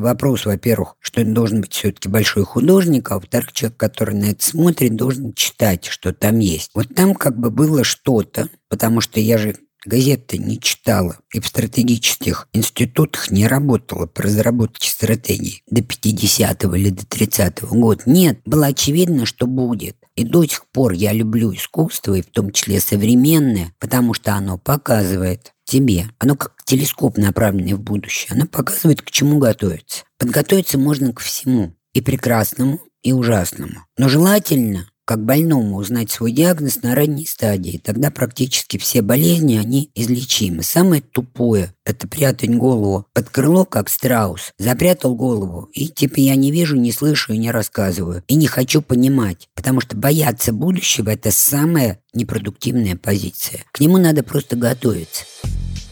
вопрос, 0.00 0.46
во-первых, 0.46 0.94
что 1.00 1.20
это 1.20 1.32
должен 1.32 1.62
быть 1.62 1.72
все-таки 1.72 2.08
большой 2.08 2.44
художник, 2.44 3.10
а 3.10 3.16
во-вторых, 3.16 3.52
человек, 3.52 3.76
который 3.76 4.14
на 4.14 4.26
это 4.26 4.44
смотрит, 4.44 4.94
должен 4.94 5.32
читать, 5.32 5.86
что 5.86 6.12
там 6.12 6.38
есть. 6.38 6.70
Вот 6.74 6.94
там 6.94 7.12
как 7.16 7.36
бы 7.36 7.50
было 7.50 7.82
что-то, 7.82 8.48
потому 8.68 9.00
что 9.00 9.18
я 9.18 9.36
же 9.36 9.56
газеты 9.84 10.38
не 10.38 10.60
читала 10.60 11.18
и 11.32 11.40
в 11.40 11.46
стратегических 11.48 12.46
институтах 12.52 13.32
не 13.32 13.48
работала 13.48 14.06
по 14.06 14.22
разработке 14.22 14.88
стратегий 14.88 15.64
до 15.68 15.80
50-го 15.80 16.76
или 16.76 16.90
до 16.90 17.02
30-го 17.02 17.74
года. 17.74 18.02
Нет, 18.06 18.38
было 18.44 18.66
очевидно, 18.66 19.26
что 19.26 19.48
будет. 19.48 19.96
И 20.14 20.24
до 20.24 20.44
сих 20.44 20.66
пор 20.66 20.92
я 20.92 21.12
люблю 21.12 21.52
искусство, 21.52 22.14
и 22.14 22.22
в 22.22 22.26
том 22.26 22.52
числе 22.52 22.78
современное, 22.78 23.72
потому 23.80 24.14
что 24.14 24.34
оно 24.34 24.58
показывает 24.58 25.52
тебе. 25.70 26.08
Оно 26.18 26.36
как 26.36 26.54
телескоп, 26.64 27.16
направленный 27.16 27.74
в 27.74 27.80
будущее. 27.80 28.28
Оно 28.30 28.46
показывает, 28.46 29.02
к 29.02 29.10
чему 29.10 29.38
готовиться. 29.38 30.04
Подготовиться 30.18 30.78
можно 30.78 31.12
ко 31.12 31.22
всему. 31.22 31.74
И 31.92 32.00
прекрасному, 32.00 32.80
и 33.02 33.12
ужасному. 33.12 33.86
Но 33.96 34.08
желательно 34.08 34.86
как 35.10 35.24
больному 35.24 35.78
узнать 35.78 36.12
свой 36.12 36.30
диагноз 36.30 36.84
на 36.84 36.94
ранней 36.94 37.26
стадии. 37.26 37.80
Тогда 37.82 38.12
практически 38.12 38.78
все 38.78 39.02
болезни, 39.02 39.56
они 39.56 39.90
излечимы. 39.96 40.62
Самое 40.62 41.02
тупое– 41.02 41.74
это 41.84 42.06
прятать 42.06 42.56
голову 42.56 43.06
под 43.12 43.28
крыло, 43.28 43.64
как 43.64 43.88
страус. 43.88 44.52
Запрятал 44.56 45.16
голову, 45.16 45.68
и 45.72 45.88
типа 45.88 46.20
я 46.20 46.36
не 46.36 46.52
вижу, 46.52 46.76
не 46.76 46.92
слышу 46.92 47.32
и 47.32 47.38
не 47.38 47.50
рассказываю. 47.50 48.22
И 48.28 48.36
не 48.36 48.46
хочу 48.46 48.82
понимать, 48.82 49.48
потому 49.56 49.80
что 49.80 49.96
бояться 49.96 50.52
будущего– 50.52 51.10
это 51.10 51.32
самая 51.32 51.98
непродуктивная 52.14 52.94
позиция. 52.94 53.64
К 53.72 53.80
нему 53.80 53.98
надо 53.98 54.22
просто 54.22 54.54
готовиться. 54.54 55.24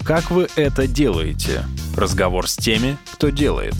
Как 0.04 0.30
вы 0.30 0.46
это 0.54 0.86
делаете? 0.86 1.64
Разговор 1.96 2.48
с 2.48 2.54
теми, 2.54 2.96
кто 3.14 3.30
делает. 3.30 3.74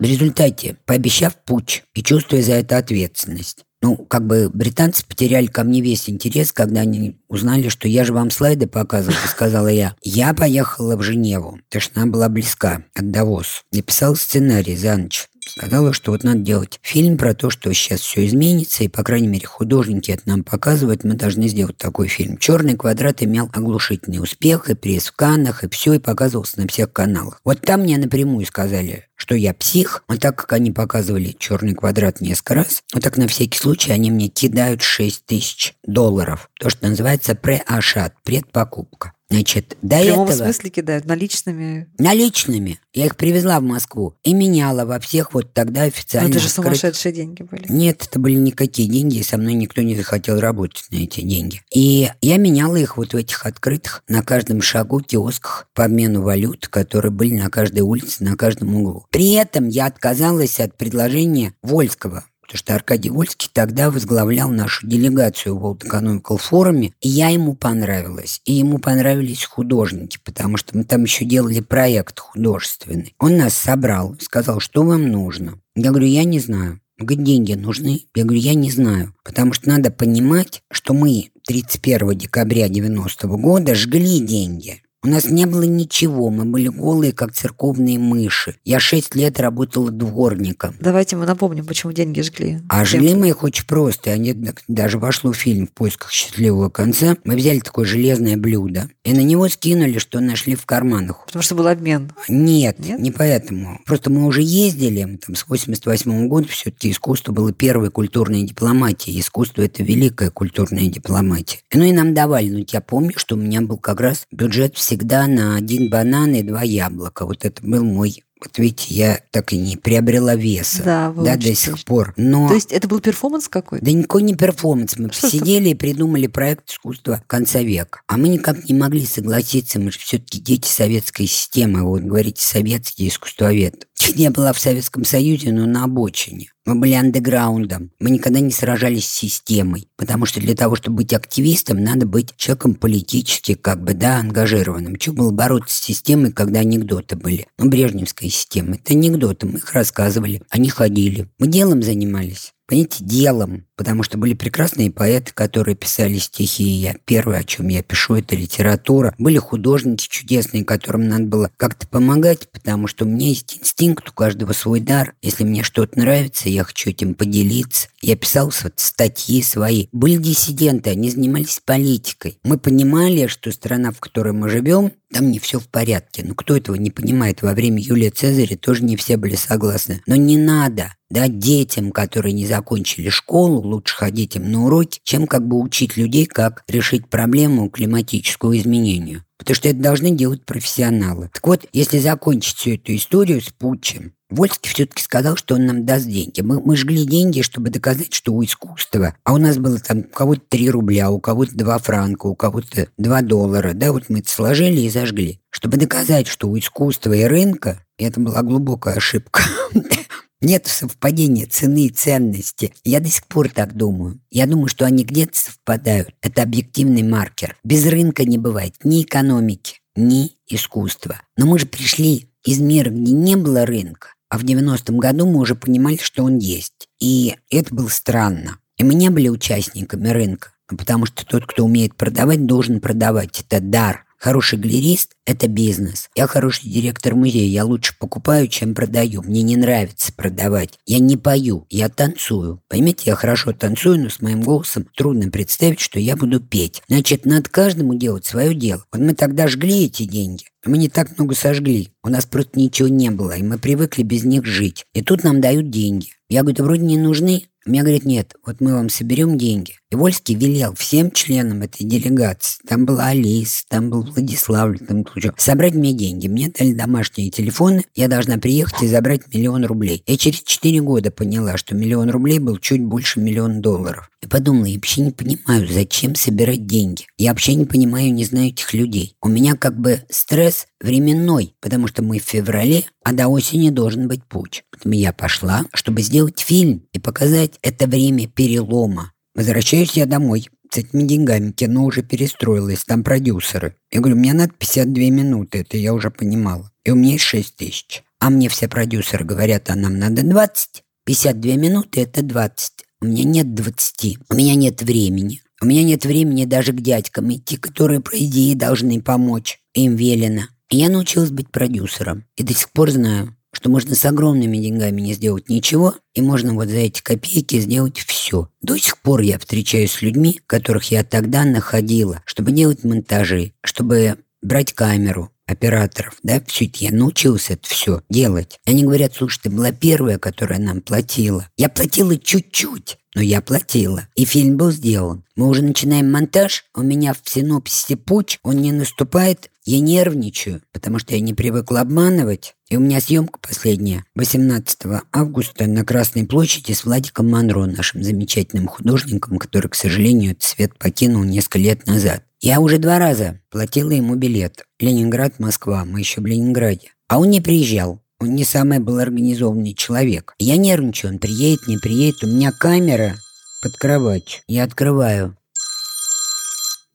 В 0.00 0.02
результате, 0.02 0.76
пообещав 0.86 1.36
путь 1.44 1.84
и 1.94 2.02
чувствуя 2.02 2.40
за 2.40 2.54
это 2.54 2.78
ответственность, 2.78 3.66
ну, 3.82 3.96
как 3.96 4.26
бы 4.26 4.48
британцы 4.48 5.04
потеряли 5.06 5.46
ко 5.46 5.62
мне 5.62 5.82
весь 5.82 6.08
интерес, 6.08 6.52
когда 6.52 6.80
они 6.80 7.18
узнали, 7.28 7.68
что 7.68 7.86
я 7.86 8.04
же 8.04 8.14
вам 8.14 8.30
слайды 8.30 8.66
показывала, 8.66 9.18
сказала 9.28 9.68
я. 9.68 9.94
Я 10.02 10.32
поехала 10.32 10.96
в 10.96 11.02
Женеву, 11.02 11.60
она 11.94 12.06
была 12.06 12.30
близка 12.30 12.82
от 12.94 13.10
Давос. 13.10 13.62
Написала 13.72 14.14
сценарий 14.14 14.74
за 14.74 14.96
ночь. 14.96 15.28
Сказала, 15.46 15.92
что 15.92 16.12
вот 16.12 16.22
надо 16.22 16.40
делать 16.40 16.78
фильм 16.82 17.16
про 17.16 17.34
то, 17.34 17.50
что 17.50 17.72
сейчас 17.72 18.00
все 18.00 18.26
изменится, 18.26 18.84
и, 18.84 18.88
по 18.88 19.02
крайней 19.02 19.28
мере, 19.28 19.46
художники 19.46 20.10
это 20.10 20.22
нам 20.26 20.44
показывают, 20.44 21.04
мы 21.04 21.14
должны 21.14 21.48
сделать 21.48 21.76
такой 21.76 22.08
фильм. 22.08 22.36
«Черный 22.38 22.76
квадрат» 22.76 23.22
имел 23.22 23.50
оглушительный 23.52 24.22
успех, 24.22 24.68
и 24.70 24.74
пресс 24.74 25.08
в 25.08 25.12
Каннах, 25.12 25.64
и 25.64 25.68
все, 25.68 25.94
и 25.94 25.98
показывался 25.98 26.60
на 26.60 26.68
всех 26.68 26.92
каналах. 26.92 27.40
Вот 27.44 27.60
там 27.62 27.80
мне 27.80 27.98
напрямую 27.98 28.44
сказали, 28.46 29.06
что 29.16 29.34
я 29.34 29.52
псих, 29.54 30.04
но 30.08 30.16
так 30.16 30.36
как 30.36 30.52
они 30.52 30.72
показывали 30.72 31.36
«Черный 31.38 31.74
квадрат» 31.74 32.20
несколько 32.20 32.54
раз, 32.54 32.82
вот 32.94 33.02
так 33.02 33.16
на 33.16 33.28
всякий 33.28 33.58
случай 33.58 33.92
они 33.92 34.10
мне 34.10 34.28
кидают 34.28 34.82
6 34.82 35.26
тысяч 35.26 35.74
долларов. 35.84 36.50
То, 36.58 36.70
что 36.70 36.88
называется 36.88 37.34
пре-ашат, 37.34 38.14
предпокупка. 38.24 39.12
Значит, 39.30 39.76
до 39.80 39.96
В 39.96 40.02
прямом 40.02 40.28
этого... 40.28 40.44
смысле 40.44 40.70
кидают 40.70 41.04
наличными. 41.06 41.88
Наличными. 41.98 42.80
Я 42.92 43.06
их 43.06 43.16
привезла 43.16 43.60
в 43.60 43.62
Москву 43.62 44.16
и 44.24 44.34
меняла 44.34 44.84
во 44.84 44.98
всех 44.98 45.32
вот 45.32 45.54
тогда 45.54 45.84
официально 45.84 46.28
это 46.28 46.40
же 46.40 46.48
сумасшедшие 46.48 47.12
деньги 47.12 47.42
были. 47.42 47.66
Нет, 47.68 48.06
это 48.08 48.18
были 48.18 48.34
никакие 48.34 48.88
деньги, 48.88 49.18
и 49.18 49.22
со 49.22 49.38
мной 49.38 49.54
никто 49.54 49.82
не 49.82 49.94
захотел 49.94 50.40
работать 50.40 50.86
на 50.90 50.96
эти 50.96 51.20
деньги. 51.20 51.62
И 51.72 52.10
я 52.20 52.36
меняла 52.38 52.74
их 52.74 52.96
вот 52.96 53.12
в 53.12 53.16
этих 53.16 53.46
открытых, 53.46 54.02
на 54.08 54.24
каждом 54.24 54.60
шагу 54.60 55.00
киосках 55.00 55.68
по 55.74 55.84
обмену 55.84 56.22
валют, 56.22 56.66
которые 56.66 57.12
были 57.12 57.34
на 57.38 57.50
каждой 57.50 57.80
улице, 57.80 58.24
на 58.24 58.36
каждом 58.36 58.74
углу. 58.74 59.06
При 59.10 59.34
этом 59.34 59.68
я 59.68 59.86
отказалась 59.86 60.58
от 60.58 60.76
предложения 60.76 61.54
Вольского, 61.62 62.24
потому 62.50 62.58
что 62.58 62.74
Аркадий 62.74 63.10
Вольский 63.10 63.48
тогда 63.52 63.92
возглавлял 63.92 64.50
нашу 64.50 64.84
делегацию 64.84 65.56
в 65.56 65.64
World 65.64 65.88
Economical 65.88 66.40
Forum, 66.50 66.90
и 67.00 67.08
я 67.08 67.28
ему 67.28 67.54
понравилась. 67.54 68.40
И 68.44 68.54
ему 68.54 68.78
понравились 68.78 69.44
художники, 69.44 70.18
потому 70.24 70.56
что 70.56 70.76
мы 70.76 70.82
там 70.82 71.04
еще 71.04 71.24
делали 71.24 71.60
проект 71.60 72.18
художественный. 72.18 73.14
Он 73.20 73.36
нас 73.36 73.54
собрал, 73.54 74.16
сказал, 74.20 74.58
что 74.58 74.82
вам 74.82 75.12
нужно. 75.12 75.60
Я 75.76 75.90
говорю, 75.90 76.08
я 76.08 76.24
не 76.24 76.40
знаю. 76.40 76.80
Говорит, 76.98 77.24
деньги 77.24 77.54
нужны? 77.54 78.02
Я 78.16 78.24
говорю, 78.24 78.40
я 78.40 78.54
не 78.54 78.72
знаю. 78.72 79.14
Потому 79.22 79.52
что 79.52 79.68
надо 79.68 79.92
понимать, 79.92 80.62
что 80.72 80.92
мы 80.92 81.30
31 81.46 82.18
декабря 82.18 82.68
90 82.68 83.28
года 83.28 83.76
жгли 83.76 84.18
деньги. 84.18 84.82
У 85.02 85.08
нас 85.08 85.24
не 85.24 85.46
было 85.46 85.62
ничего, 85.62 86.28
мы 86.28 86.44
были 86.44 86.68
голые, 86.68 87.12
как 87.14 87.32
церковные 87.32 87.98
мыши. 87.98 88.56
Я 88.66 88.78
шесть 88.80 89.14
лет 89.14 89.40
работала 89.40 89.90
дворником. 89.90 90.74
Давайте 90.78 91.16
мы 91.16 91.24
напомним, 91.24 91.64
почему 91.64 91.92
деньги 91.92 92.20
жгли. 92.20 92.60
А 92.68 92.84
жгли 92.84 93.14
мы 93.14 93.30
их 93.30 93.42
очень 93.42 93.64
просто. 93.64 94.10
Они 94.10 94.36
даже 94.68 94.98
вошло 94.98 95.32
в 95.32 95.36
фильм 95.36 95.66
«В 95.66 95.70
поисках 95.70 96.10
счастливого 96.10 96.68
конца». 96.68 97.16
Мы 97.24 97.36
взяли 97.36 97.60
такое 97.60 97.86
железное 97.86 98.36
блюдо 98.36 98.90
и 99.02 99.14
на 99.14 99.20
него 99.20 99.48
скинули, 99.48 99.98
что 99.98 100.20
нашли 100.20 100.54
в 100.54 100.66
карманах. 100.66 101.24
Потому 101.24 101.42
что 101.42 101.54
был 101.54 101.68
обмен. 101.68 102.12
Нет, 102.28 102.78
Нет? 102.78 103.00
не 103.00 103.10
поэтому. 103.10 103.80
Просто 103.86 104.10
мы 104.10 104.26
уже 104.26 104.42
ездили, 104.42 105.16
там 105.24 105.34
с 105.34 105.48
88 105.48 106.28
года 106.28 106.46
все-таки 106.48 106.90
искусство 106.90 107.32
было 107.32 107.54
первой 107.54 107.90
культурной 107.90 108.42
дипломатией. 108.42 109.18
Искусство– 109.18 109.62
это 109.62 109.82
великая 109.82 110.28
культурная 110.30 110.88
дипломатия. 110.88 111.60
Ну 111.72 111.84
и 111.84 111.92
нам 111.92 112.12
давали. 112.12 112.50
Ну, 112.50 112.66
я 112.68 112.82
помню, 112.82 113.14
что 113.16 113.36
у 113.36 113.38
меня 113.38 113.62
был 113.62 113.78
как 113.78 114.00
раз 114.00 114.26
бюджет 114.30 114.76
всегда 114.90 115.28
на 115.28 115.54
один 115.54 115.88
банан 115.88 116.34
и 116.34 116.42
два 116.42 116.62
яблока. 116.62 117.24
Вот 117.24 117.44
это 117.44 117.62
был 117.62 117.84
мой... 117.84 118.24
Вот 118.40 118.58
видите, 118.58 118.94
я 118.94 119.20
так 119.30 119.52
и 119.52 119.58
не 119.58 119.76
приобрела 119.76 120.34
веса. 120.34 120.82
Да, 120.82 121.12
да, 121.12 121.36
до 121.36 121.54
сих 121.54 121.84
пор. 121.84 122.14
Но... 122.16 122.48
То 122.48 122.54
есть 122.54 122.72
это 122.72 122.88
был 122.88 122.98
перформанс 122.98 123.48
какой-то? 123.48 123.84
Да 123.84 123.92
никакой 123.92 124.22
не 124.22 124.34
перформанс. 124.34 124.96
Мы 124.96 125.12
Что 125.12 125.28
ж 125.28 125.30
посидели 125.30 125.68
и 125.68 125.74
придумали 125.74 126.26
проект 126.26 126.70
искусства 126.70 127.22
конца 127.26 127.60
века. 127.60 128.00
А 128.08 128.16
мы 128.16 128.28
никак 128.28 128.68
не 128.68 128.74
могли 128.74 129.04
согласиться. 129.06 129.78
Мы 129.78 129.92
же 129.92 129.98
все-таки 129.98 130.40
дети 130.40 130.66
советской 130.66 131.26
системы. 131.26 131.82
Вот 131.82 132.00
говорите, 132.00 132.42
советский 132.42 133.08
искусствовед. 133.08 133.86
Я 134.14 134.30
была 134.30 134.52
в 134.52 134.58
Советском 134.58 135.04
Союзе, 135.04 135.52
но 135.52 135.66
на 135.66 135.84
обочине. 135.84 136.50
Мы 136.66 136.74
были 136.74 136.92
андеграундом. 136.92 137.90
Мы 138.00 138.10
никогда 138.10 138.40
не 138.40 138.50
сражались 138.50 139.06
с 139.06 139.12
системой. 139.12 139.88
Потому 139.96 140.26
что 140.26 140.40
для 140.40 140.54
того, 140.54 140.76
чтобы 140.76 140.98
быть 140.98 141.12
активистом, 141.12 141.82
надо 141.82 142.06
быть 142.06 142.36
человеком 142.36 142.74
политически, 142.74 143.54
как 143.54 143.82
бы, 143.82 143.94
да, 143.94 144.18
ангажированным. 144.18 144.96
Чего 144.96 145.16
было 145.16 145.30
бороться 145.30 145.74
с 145.74 145.80
системой, 145.80 146.32
когда 146.32 146.60
анекдоты 146.60 147.16
были? 147.16 147.46
Ну, 147.58 147.70
Брежневская 147.70 148.28
система. 148.28 148.74
Это 148.74 148.92
анекдоты. 148.92 149.46
Мы 149.46 149.58
их 149.58 149.72
рассказывали. 149.72 150.42
Они 150.50 150.68
ходили. 150.68 151.28
Мы 151.38 151.48
делом 151.48 151.82
занимались. 151.82 152.52
Понимаете, 152.70 153.04
делом, 153.04 153.66
потому 153.76 154.04
что 154.04 154.16
были 154.16 154.34
прекрасные 154.34 154.92
поэты, 154.92 155.32
которые 155.34 155.74
писали 155.74 156.18
стихи. 156.18 156.62
Я 156.62 156.94
первое, 157.04 157.38
о 157.38 157.44
чем 157.44 157.66
я 157.66 157.82
пишу, 157.82 158.14
это 158.14 158.36
литература. 158.36 159.12
Были 159.18 159.38
художники 159.38 160.06
чудесные, 160.08 160.64
которым 160.64 161.08
надо 161.08 161.24
было 161.24 161.50
как-то 161.56 161.88
помогать, 161.88 162.48
потому 162.52 162.86
что 162.86 163.04
у 163.04 163.08
меня 163.08 163.26
есть 163.26 163.58
инстинкт, 163.58 164.08
у 164.08 164.12
каждого 164.12 164.52
свой 164.52 164.78
дар. 164.78 165.14
Если 165.20 165.42
мне 165.42 165.64
что-то 165.64 165.98
нравится, 165.98 166.48
я 166.48 166.62
хочу 166.62 166.90
этим 166.90 167.14
поделиться. 167.14 167.88
Я 168.00 168.16
писал 168.16 168.52
статьи 168.76 169.42
свои. 169.42 169.88
Были 169.90 170.16
диссиденты, 170.16 170.90
они 170.90 171.10
занимались 171.10 171.60
политикой. 171.64 172.38
Мы 172.44 172.56
понимали, 172.56 173.26
что 173.26 173.50
страна, 173.50 173.90
в 173.90 173.98
которой 173.98 174.32
мы 174.32 174.48
живем, 174.48 174.92
там 175.12 175.30
не 175.30 175.38
все 175.38 175.58
в 175.58 175.68
порядке. 175.68 176.24
Ну, 176.24 176.34
кто 176.34 176.56
этого 176.56 176.76
не 176.76 176.90
понимает? 176.90 177.42
Во 177.42 177.52
время 177.52 177.82
Юлия 177.82 178.10
Цезаря 178.10 178.56
тоже 178.56 178.84
не 178.84 178.96
все 178.96 179.16
были 179.16 179.34
согласны. 179.34 180.02
Но 180.06 180.16
не 180.16 180.36
надо 180.36 180.94
да, 181.10 181.26
детям, 181.28 181.90
которые 181.90 182.32
не 182.32 182.46
закончили 182.46 183.08
школу, 183.08 183.60
лучше 183.60 183.96
ходить 183.96 184.36
им 184.36 184.50
на 184.50 184.64
уроки, 184.64 185.00
чем 185.02 185.26
как 185.26 185.46
бы 185.46 185.60
учить 185.60 185.96
людей, 185.96 186.26
как 186.26 186.62
решить 186.68 187.08
проблему 187.08 187.68
климатического 187.68 188.56
изменения. 188.56 189.24
Потому 189.36 189.54
что 189.56 189.68
это 189.68 189.78
должны 189.78 190.10
делать 190.12 190.44
профессионалы. 190.44 191.30
Так 191.32 191.46
вот, 191.46 191.66
если 191.72 191.98
закончить 191.98 192.56
всю 192.56 192.74
эту 192.74 192.94
историю 192.94 193.40
с 193.40 193.48
путчем, 193.48 194.12
Вольский 194.30 194.70
все-таки 194.70 195.02
сказал, 195.02 195.36
что 195.36 195.56
он 195.56 195.66
нам 195.66 195.84
даст 195.84 196.06
деньги. 196.06 196.40
Мы, 196.40 196.60
мы 196.60 196.76
жгли 196.76 197.04
деньги, 197.04 197.42
чтобы 197.42 197.70
доказать, 197.70 198.14
что 198.14 198.32
у 198.32 198.44
искусства. 198.44 199.14
А 199.24 199.34
у 199.34 199.38
нас 199.38 199.58
было 199.58 199.78
там 199.78 199.98
у 199.98 200.02
кого-то 200.04 200.42
3 200.48 200.70
рубля, 200.70 201.10
у 201.10 201.20
кого-то 201.20 201.54
2 201.54 201.78
франка, 201.78 202.26
у 202.26 202.34
кого-то 202.34 202.88
2 202.96 203.22
доллара. 203.22 203.74
Да, 203.74 203.92
вот 203.92 204.08
мы 204.08 204.20
это 204.20 204.30
сложили 204.30 204.80
и 204.80 204.90
зажгли. 204.90 205.40
Чтобы 205.50 205.76
доказать, 205.76 206.28
что 206.28 206.48
у 206.48 206.58
искусства 206.58 207.12
и 207.12 207.24
рынка, 207.24 207.84
и 207.98 208.04
это 208.04 208.20
была 208.20 208.42
глубокая 208.42 208.94
ошибка, 208.94 209.42
нет 210.40 210.66
совпадения 210.66 211.46
цены 211.46 211.86
и 211.86 211.90
ценности. 211.90 212.72
Я 212.84 213.00
до 213.00 213.08
сих 213.08 213.26
пор 213.26 213.48
так 213.48 213.74
думаю. 213.74 214.20
Я 214.30 214.46
думаю, 214.46 214.68
что 214.68 214.86
они 214.86 215.04
где-то 215.04 215.36
совпадают. 215.36 216.14
Это 216.22 216.42
объективный 216.42 217.02
маркер. 217.02 217.56
Без 217.64 217.84
рынка 217.86 218.24
не 218.24 218.38
бывает 218.38 218.76
ни 218.84 219.02
экономики, 219.02 219.80
ни 219.96 220.36
искусства. 220.48 221.20
Но 221.36 221.46
мы 221.46 221.58
же 221.58 221.66
пришли 221.66 222.30
из 222.44 222.60
мира, 222.60 222.90
где 222.90 223.12
не 223.12 223.36
было 223.36 223.66
рынка. 223.66 224.14
А 224.30 224.38
в 224.38 224.44
90-м 224.44 224.98
году 224.98 225.26
мы 225.26 225.40
уже 225.40 225.56
понимали, 225.56 225.96
что 225.96 226.22
он 226.22 226.38
есть. 226.38 226.88
И 227.00 227.36
это 227.50 227.74
было 227.74 227.88
странно. 227.88 228.58
И 228.78 228.84
мы 228.84 228.94
не 228.94 229.10
были 229.10 229.28
участниками 229.28 230.08
рынка. 230.08 230.52
Потому 230.68 231.04
что 231.04 231.26
тот, 231.26 231.46
кто 231.46 231.64
умеет 231.64 231.96
продавать, 231.96 232.46
должен 232.46 232.80
продавать. 232.80 233.40
Это 233.40 233.60
дар. 233.60 234.06
Хороший 234.20 234.58
галерист– 234.58 235.12
это 235.26 235.48
бизнес. 235.48 236.10
Я 236.14 236.26
хороший 236.26 236.68
директор 236.68 237.14
музея, 237.14 237.48
я 237.48 237.64
лучше 237.64 237.94
покупаю, 237.98 238.48
чем 238.48 238.74
продаю. 238.74 239.22
Мне 239.22 239.40
не 239.40 239.56
нравится 239.56 240.12
продавать. 240.12 240.78
Я 240.84 240.98
не 240.98 241.16
пою, 241.16 241.64
я 241.70 241.88
танцую. 241.88 242.60
Поймите, 242.68 243.04
я 243.06 243.14
хорошо 243.14 243.54
танцую, 243.54 243.98
но 243.98 244.10
с 244.10 244.20
моим 244.20 244.42
голосом 244.42 244.86
трудно 244.94 245.30
представить, 245.30 245.80
что 245.80 245.98
я 245.98 246.16
буду 246.16 246.38
петь. 246.38 246.82
Значит, 246.86 247.24
надо 247.24 247.48
каждому 247.48 247.94
делать 247.94 248.26
свое 248.26 248.54
дело. 248.54 248.84
Вот 248.92 249.00
мы 249.00 249.14
тогда 249.14 249.48
жгли 249.48 249.86
эти 249.86 250.02
деньги. 250.02 250.44
Мы 250.66 250.76
не 250.76 250.90
так 250.90 251.16
много 251.16 251.34
сожгли. 251.34 251.88
У 252.02 252.10
нас 252.10 252.26
просто 252.26 252.60
ничего 252.60 252.88
не 252.88 253.08
было, 253.10 253.32
и 253.32 253.42
мы 253.42 253.56
привыкли 253.56 254.02
без 254.02 254.24
них 254.24 254.44
жить. 254.44 254.84
И 254.92 255.00
тут 255.00 255.24
нам 255.24 255.40
дают 255.40 255.70
деньги. 255.70 256.08
Я 256.28 256.42
говорю, 256.42 256.58
да 256.58 256.64
вроде 256.64 256.82
не 256.82 256.98
нужны. 256.98 257.44
Мне 257.70 257.82
говорят, 257.82 258.04
нет, 258.04 258.34
вот 258.44 258.60
мы 258.60 258.74
вам 258.74 258.88
соберем 258.88 259.38
деньги. 259.38 259.74
И 259.92 259.94
Вольский 259.96 260.34
велел 260.34 260.74
всем 260.74 261.12
членам 261.12 261.62
этой 261.62 261.84
делегации, 261.84 262.60
там 262.66 262.84
была 262.84 263.06
Алис, 263.06 263.64
там 263.68 263.90
был 263.90 264.02
Владислав, 264.02 264.76
там 264.88 265.04
Ключев, 265.04 265.34
собрать 265.36 265.74
мне 265.74 265.92
деньги. 265.92 266.26
Мне 266.26 266.48
дали 266.48 266.72
домашние 266.72 267.30
телефоны, 267.30 267.84
я 267.94 268.08
должна 268.08 268.38
приехать 268.38 268.82
и 268.82 268.88
забрать 268.88 269.32
миллион 269.32 269.64
рублей. 269.64 270.02
Я 270.06 270.16
через 270.16 270.42
4 270.42 270.80
года 270.80 271.12
поняла, 271.12 271.56
что 271.56 271.76
миллион 271.76 272.10
рублей 272.10 272.40
был 272.40 272.58
чуть 272.58 272.82
больше 272.82 273.20
миллиона 273.20 273.60
долларов. 273.60 274.10
И 274.20 274.26
подумала, 274.26 274.66
я 274.66 274.74
вообще 274.74 275.02
не 275.02 275.12
понимаю, 275.12 275.66
зачем 275.68 276.14
собирать 276.14 276.66
деньги. 276.66 277.06
Я 277.18 277.30
вообще 277.30 277.54
не 277.54 277.64
понимаю, 277.64 278.12
не 278.12 278.24
знаю 278.24 278.48
этих 278.48 278.74
людей. 278.74 279.16
У 279.22 279.28
меня 279.28 279.56
как 279.56 279.80
бы 279.80 280.02
стресс 280.10 280.66
временной, 280.80 281.54
потому 281.60 281.86
что 281.86 282.02
мы 282.02 282.18
в 282.18 282.24
феврале, 282.24 282.84
а 283.02 283.12
до 283.12 283.28
осени 283.28 283.70
должен 283.70 284.08
быть 284.08 284.24
путь. 284.24 284.64
Поэтому 284.80 284.94
я 284.94 285.12
пошла, 285.12 285.66
чтобы 285.74 286.00
сделать 286.00 286.40
фильм 286.40 286.86
и 286.94 286.98
показать 286.98 287.58
это 287.60 287.86
время 287.86 288.26
перелома. 288.26 289.12
Возвращаюсь 289.34 289.92
я 289.92 290.06
домой 290.06 290.48
с 290.70 290.78
этими 290.78 291.02
деньгами. 291.02 291.50
Кино 291.50 291.84
уже 291.84 292.02
перестроилось, 292.02 292.84
там 292.86 293.04
продюсеры. 293.04 293.76
Я 293.92 294.00
говорю, 294.00 294.16
мне 294.16 294.32
надо 294.32 294.54
52 294.58 295.02
минуты, 295.10 295.58
это 295.58 295.76
я 295.76 295.92
уже 295.92 296.10
понимала. 296.10 296.70
И 296.86 296.90
у 296.92 296.94
меня 296.94 297.12
есть 297.12 297.24
6 297.24 297.56
тысяч. 297.56 298.02
А 298.20 298.30
мне 298.30 298.48
все 298.48 298.68
продюсеры 298.68 299.26
говорят, 299.26 299.68
а 299.68 299.74
нам 299.74 299.98
надо 299.98 300.22
20. 300.22 300.82
52 301.04 301.52
минуты– 301.56 302.00
это 302.02 302.22
20. 302.22 302.72
У 303.02 303.04
меня 303.04 303.24
нет 303.24 303.54
20. 303.54 304.18
У 304.30 304.34
меня 304.34 304.54
нет 304.54 304.80
времени. 304.80 305.42
У 305.60 305.66
меня 305.66 305.84
нет 305.84 306.06
времени 306.06 306.46
даже 306.46 306.72
к 306.72 306.80
дядькам 306.80 307.30
идти, 307.34 307.58
которые, 307.58 308.00
по 308.00 308.16
идее, 308.16 308.56
должны 308.56 309.02
помочь. 309.02 309.58
Им 309.74 309.96
велено. 309.96 310.44
Я 310.70 310.88
научилась 310.88 311.30
быть 311.30 311.50
продюсером. 311.50 312.24
И 312.36 312.42
до 312.42 312.54
сих 312.54 312.70
пор 312.70 312.90
знаю, 312.90 313.36
что 313.52 313.70
можно 313.70 313.94
с 313.94 314.04
огромными 314.04 314.56
деньгами 314.56 315.00
не 315.00 315.14
сделать 315.14 315.48
ничего, 315.48 315.94
и 316.14 316.22
можно 316.22 316.54
вот 316.54 316.68
за 316.68 316.76
эти 316.78 317.02
копейки 317.02 317.58
сделать 317.60 317.98
все. 317.98 318.48
До 318.62 318.76
сих 318.78 318.98
пор 318.98 319.20
я 319.20 319.38
встречаюсь 319.38 319.92
с 319.92 320.02
людьми, 320.02 320.40
которых 320.46 320.90
я 320.90 321.04
тогда 321.04 321.44
находила, 321.44 322.22
чтобы 322.24 322.52
делать 322.52 322.84
монтажи, 322.84 323.52
чтобы 323.62 324.18
брать 324.42 324.72
камеру, 324.72 325.30
операторов, 325.50 326.16
да, 326.22 326.40
все 326.46 326.66
это 326.66 326.78
я 326.84 326.92
научился 326.92 327.54
это 327.54 327.68
все 327.68 328.02
делать. 328.08 328.60
Они 328.66 328.84
говорят, 328.84 329.14
слушай, 329.14 329.40
ты 329.42 329.50
была 329.50 329.72
первая, 329.72 330.18
которая 330.18 330.58
нам 330.58 330.80
платила. 330.80 331.48
Я 331.56 331.68
платила 331.68 332.16
чуть-чуть, 332.16 332.98
но 333.14 333.22
я 333.22 333.40
платила. 333.40 334.06
И 334.14 334.24
фильм 334.24 334.56
был 334.56 334.70
сделан. 334.70 335.24
Мы 335.36 335.48
уже 335.48 335.62
начинаем 335.62 336.10
монтаж, 336.10 336.64
у 336.74 336.82
меня 336.82 337.14
в 337.14 337.28
синопсисе 337.28 337.96
путь, 337.96 338.38
он 338.42 338.56
не 338.56 338.72
наступает, 338.72 339.50
я 339.64 339.80
нервничаю, 339.80 340.62
потому 340.72 340.98
что 340.98 341.14
я 341.14 341.20
не 341.20 341.34
привыкла 341.34 341.80
обманывать. 341.80 342.54
И 342.68 342.76
у 342.76 342.80
меня 342.80 343.00
съемка 343.00 343.38
последняя, 343.40 344.04
18 344.14 344.78
августа 345.12 345.66
на 345.66 345.84
Красной 345.84 346.24
площади 346.24 346.72
с 346.72 346.84
Владиком 346.84 347.28
Монро, 347.28 347.66
нашим 347.66 348.02
замечательным 348.02 348.68
художником, 348.68 349.38
который, 349.38 349.68
к 349.68 349.74
сожалению, 349.74 350.32
этот 350.32 350.44
свет 350.44 350.78
покинул 350.78 351.24
несколько 351.24 351.58
лет 351.58 351.86
назад. 351.86 352.24
Я 352.42 352.60
уже 352.60 352.78
два 352.78 352.98
раза 352.98 353.38
платила 353.50 353.90
ему 353.90 354.14
билет. 354.14 354.64
Ленинград, 354.78 355.38
Москва, 355.38 355.84
мы 355.84 356.00
еще 356.00 356.22
в 356.22 356.26
Ленинграде. 356.26 356.94
А 357.06 357.18
он 357.18 357.28
не 357.28 357.42
приезжал. 357.42 358.02
Он 358.18 358.34
не 358.34 358.44
самый 358.44 358.78
был 358.78 358.98
организованный 358.98 359.74
человек. 359.74 360.34
Я 360.38 360.56
нервничаю, 360.56 361.12
он 361.12 361.18
приедет, 361.18 361.66
не 361.66 361.76
приедет. 361.76 362.24
У 362.24 362.28
меня 362.28 362.50
камера 362.50 363.16
под 363.62 363.76
кроватью. 363.76 364.42
Я 364.46 364.64
открываю. 364.64 365.36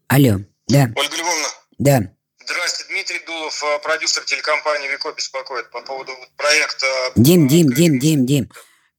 Алло, 0.08 0.40
да. 0.68 0.92
Ольга 0.96 1.16
Львовна. 1.16 1.48
Да. 1.78 2.12
Здравствуйте, 2.44 2.94
Дмитрий 2.94 3.22
Дулов, 3.28 3.64
э, 3.64 3.80
продюсер 3.84 4.24
телекомпании 4.24 4.88
«Вико» 4.88 5.12
беспокоит 5.14 5.70
по 5.70 5.82
поводу 5.82 6.12
проекта... 6.38 6.88
Дим, 7.16 7.48
Дим, 7.48 7.72
Дим, 7.72 8.00
Дим, 8.00 8.26
Дим. 8.26 8.52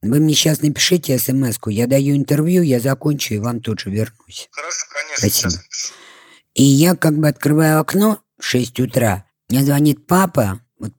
Вы 0.02 0.20
мне 0.20 0.34
сейчас 0.34 0.62
напишите 0.62 1.18
смс 1.18 1.58
-ку. 1.58 1.72
Я 1.72 1.86
даю 1.88 2.16
интервью, 2.16 2.62
я 2.62 2.78
закончу 2.78 3.34
и 3.34 3.38
вам 3.38 3.60
тут 3.60 3.80
же 3.80 3.90
вернусь. 3.90 4.48
Хорошо, 4.52 4.86
конечно. 4.92 5.28
Спасибо. 5.28 5.62
И 6.56 6.62
я 6.62 6.96
как 6.96 7.18
бы 7.18 7.28
открываю 7.28 7.80
окно 7.80 8.18
в 8.38 8.44
6 8.44 8.80
утра. 8.80 9.26
Мне 9.50 9.62
звонит 9.62 10.06
папа, 10.06 10.60
вот 10.78 10.92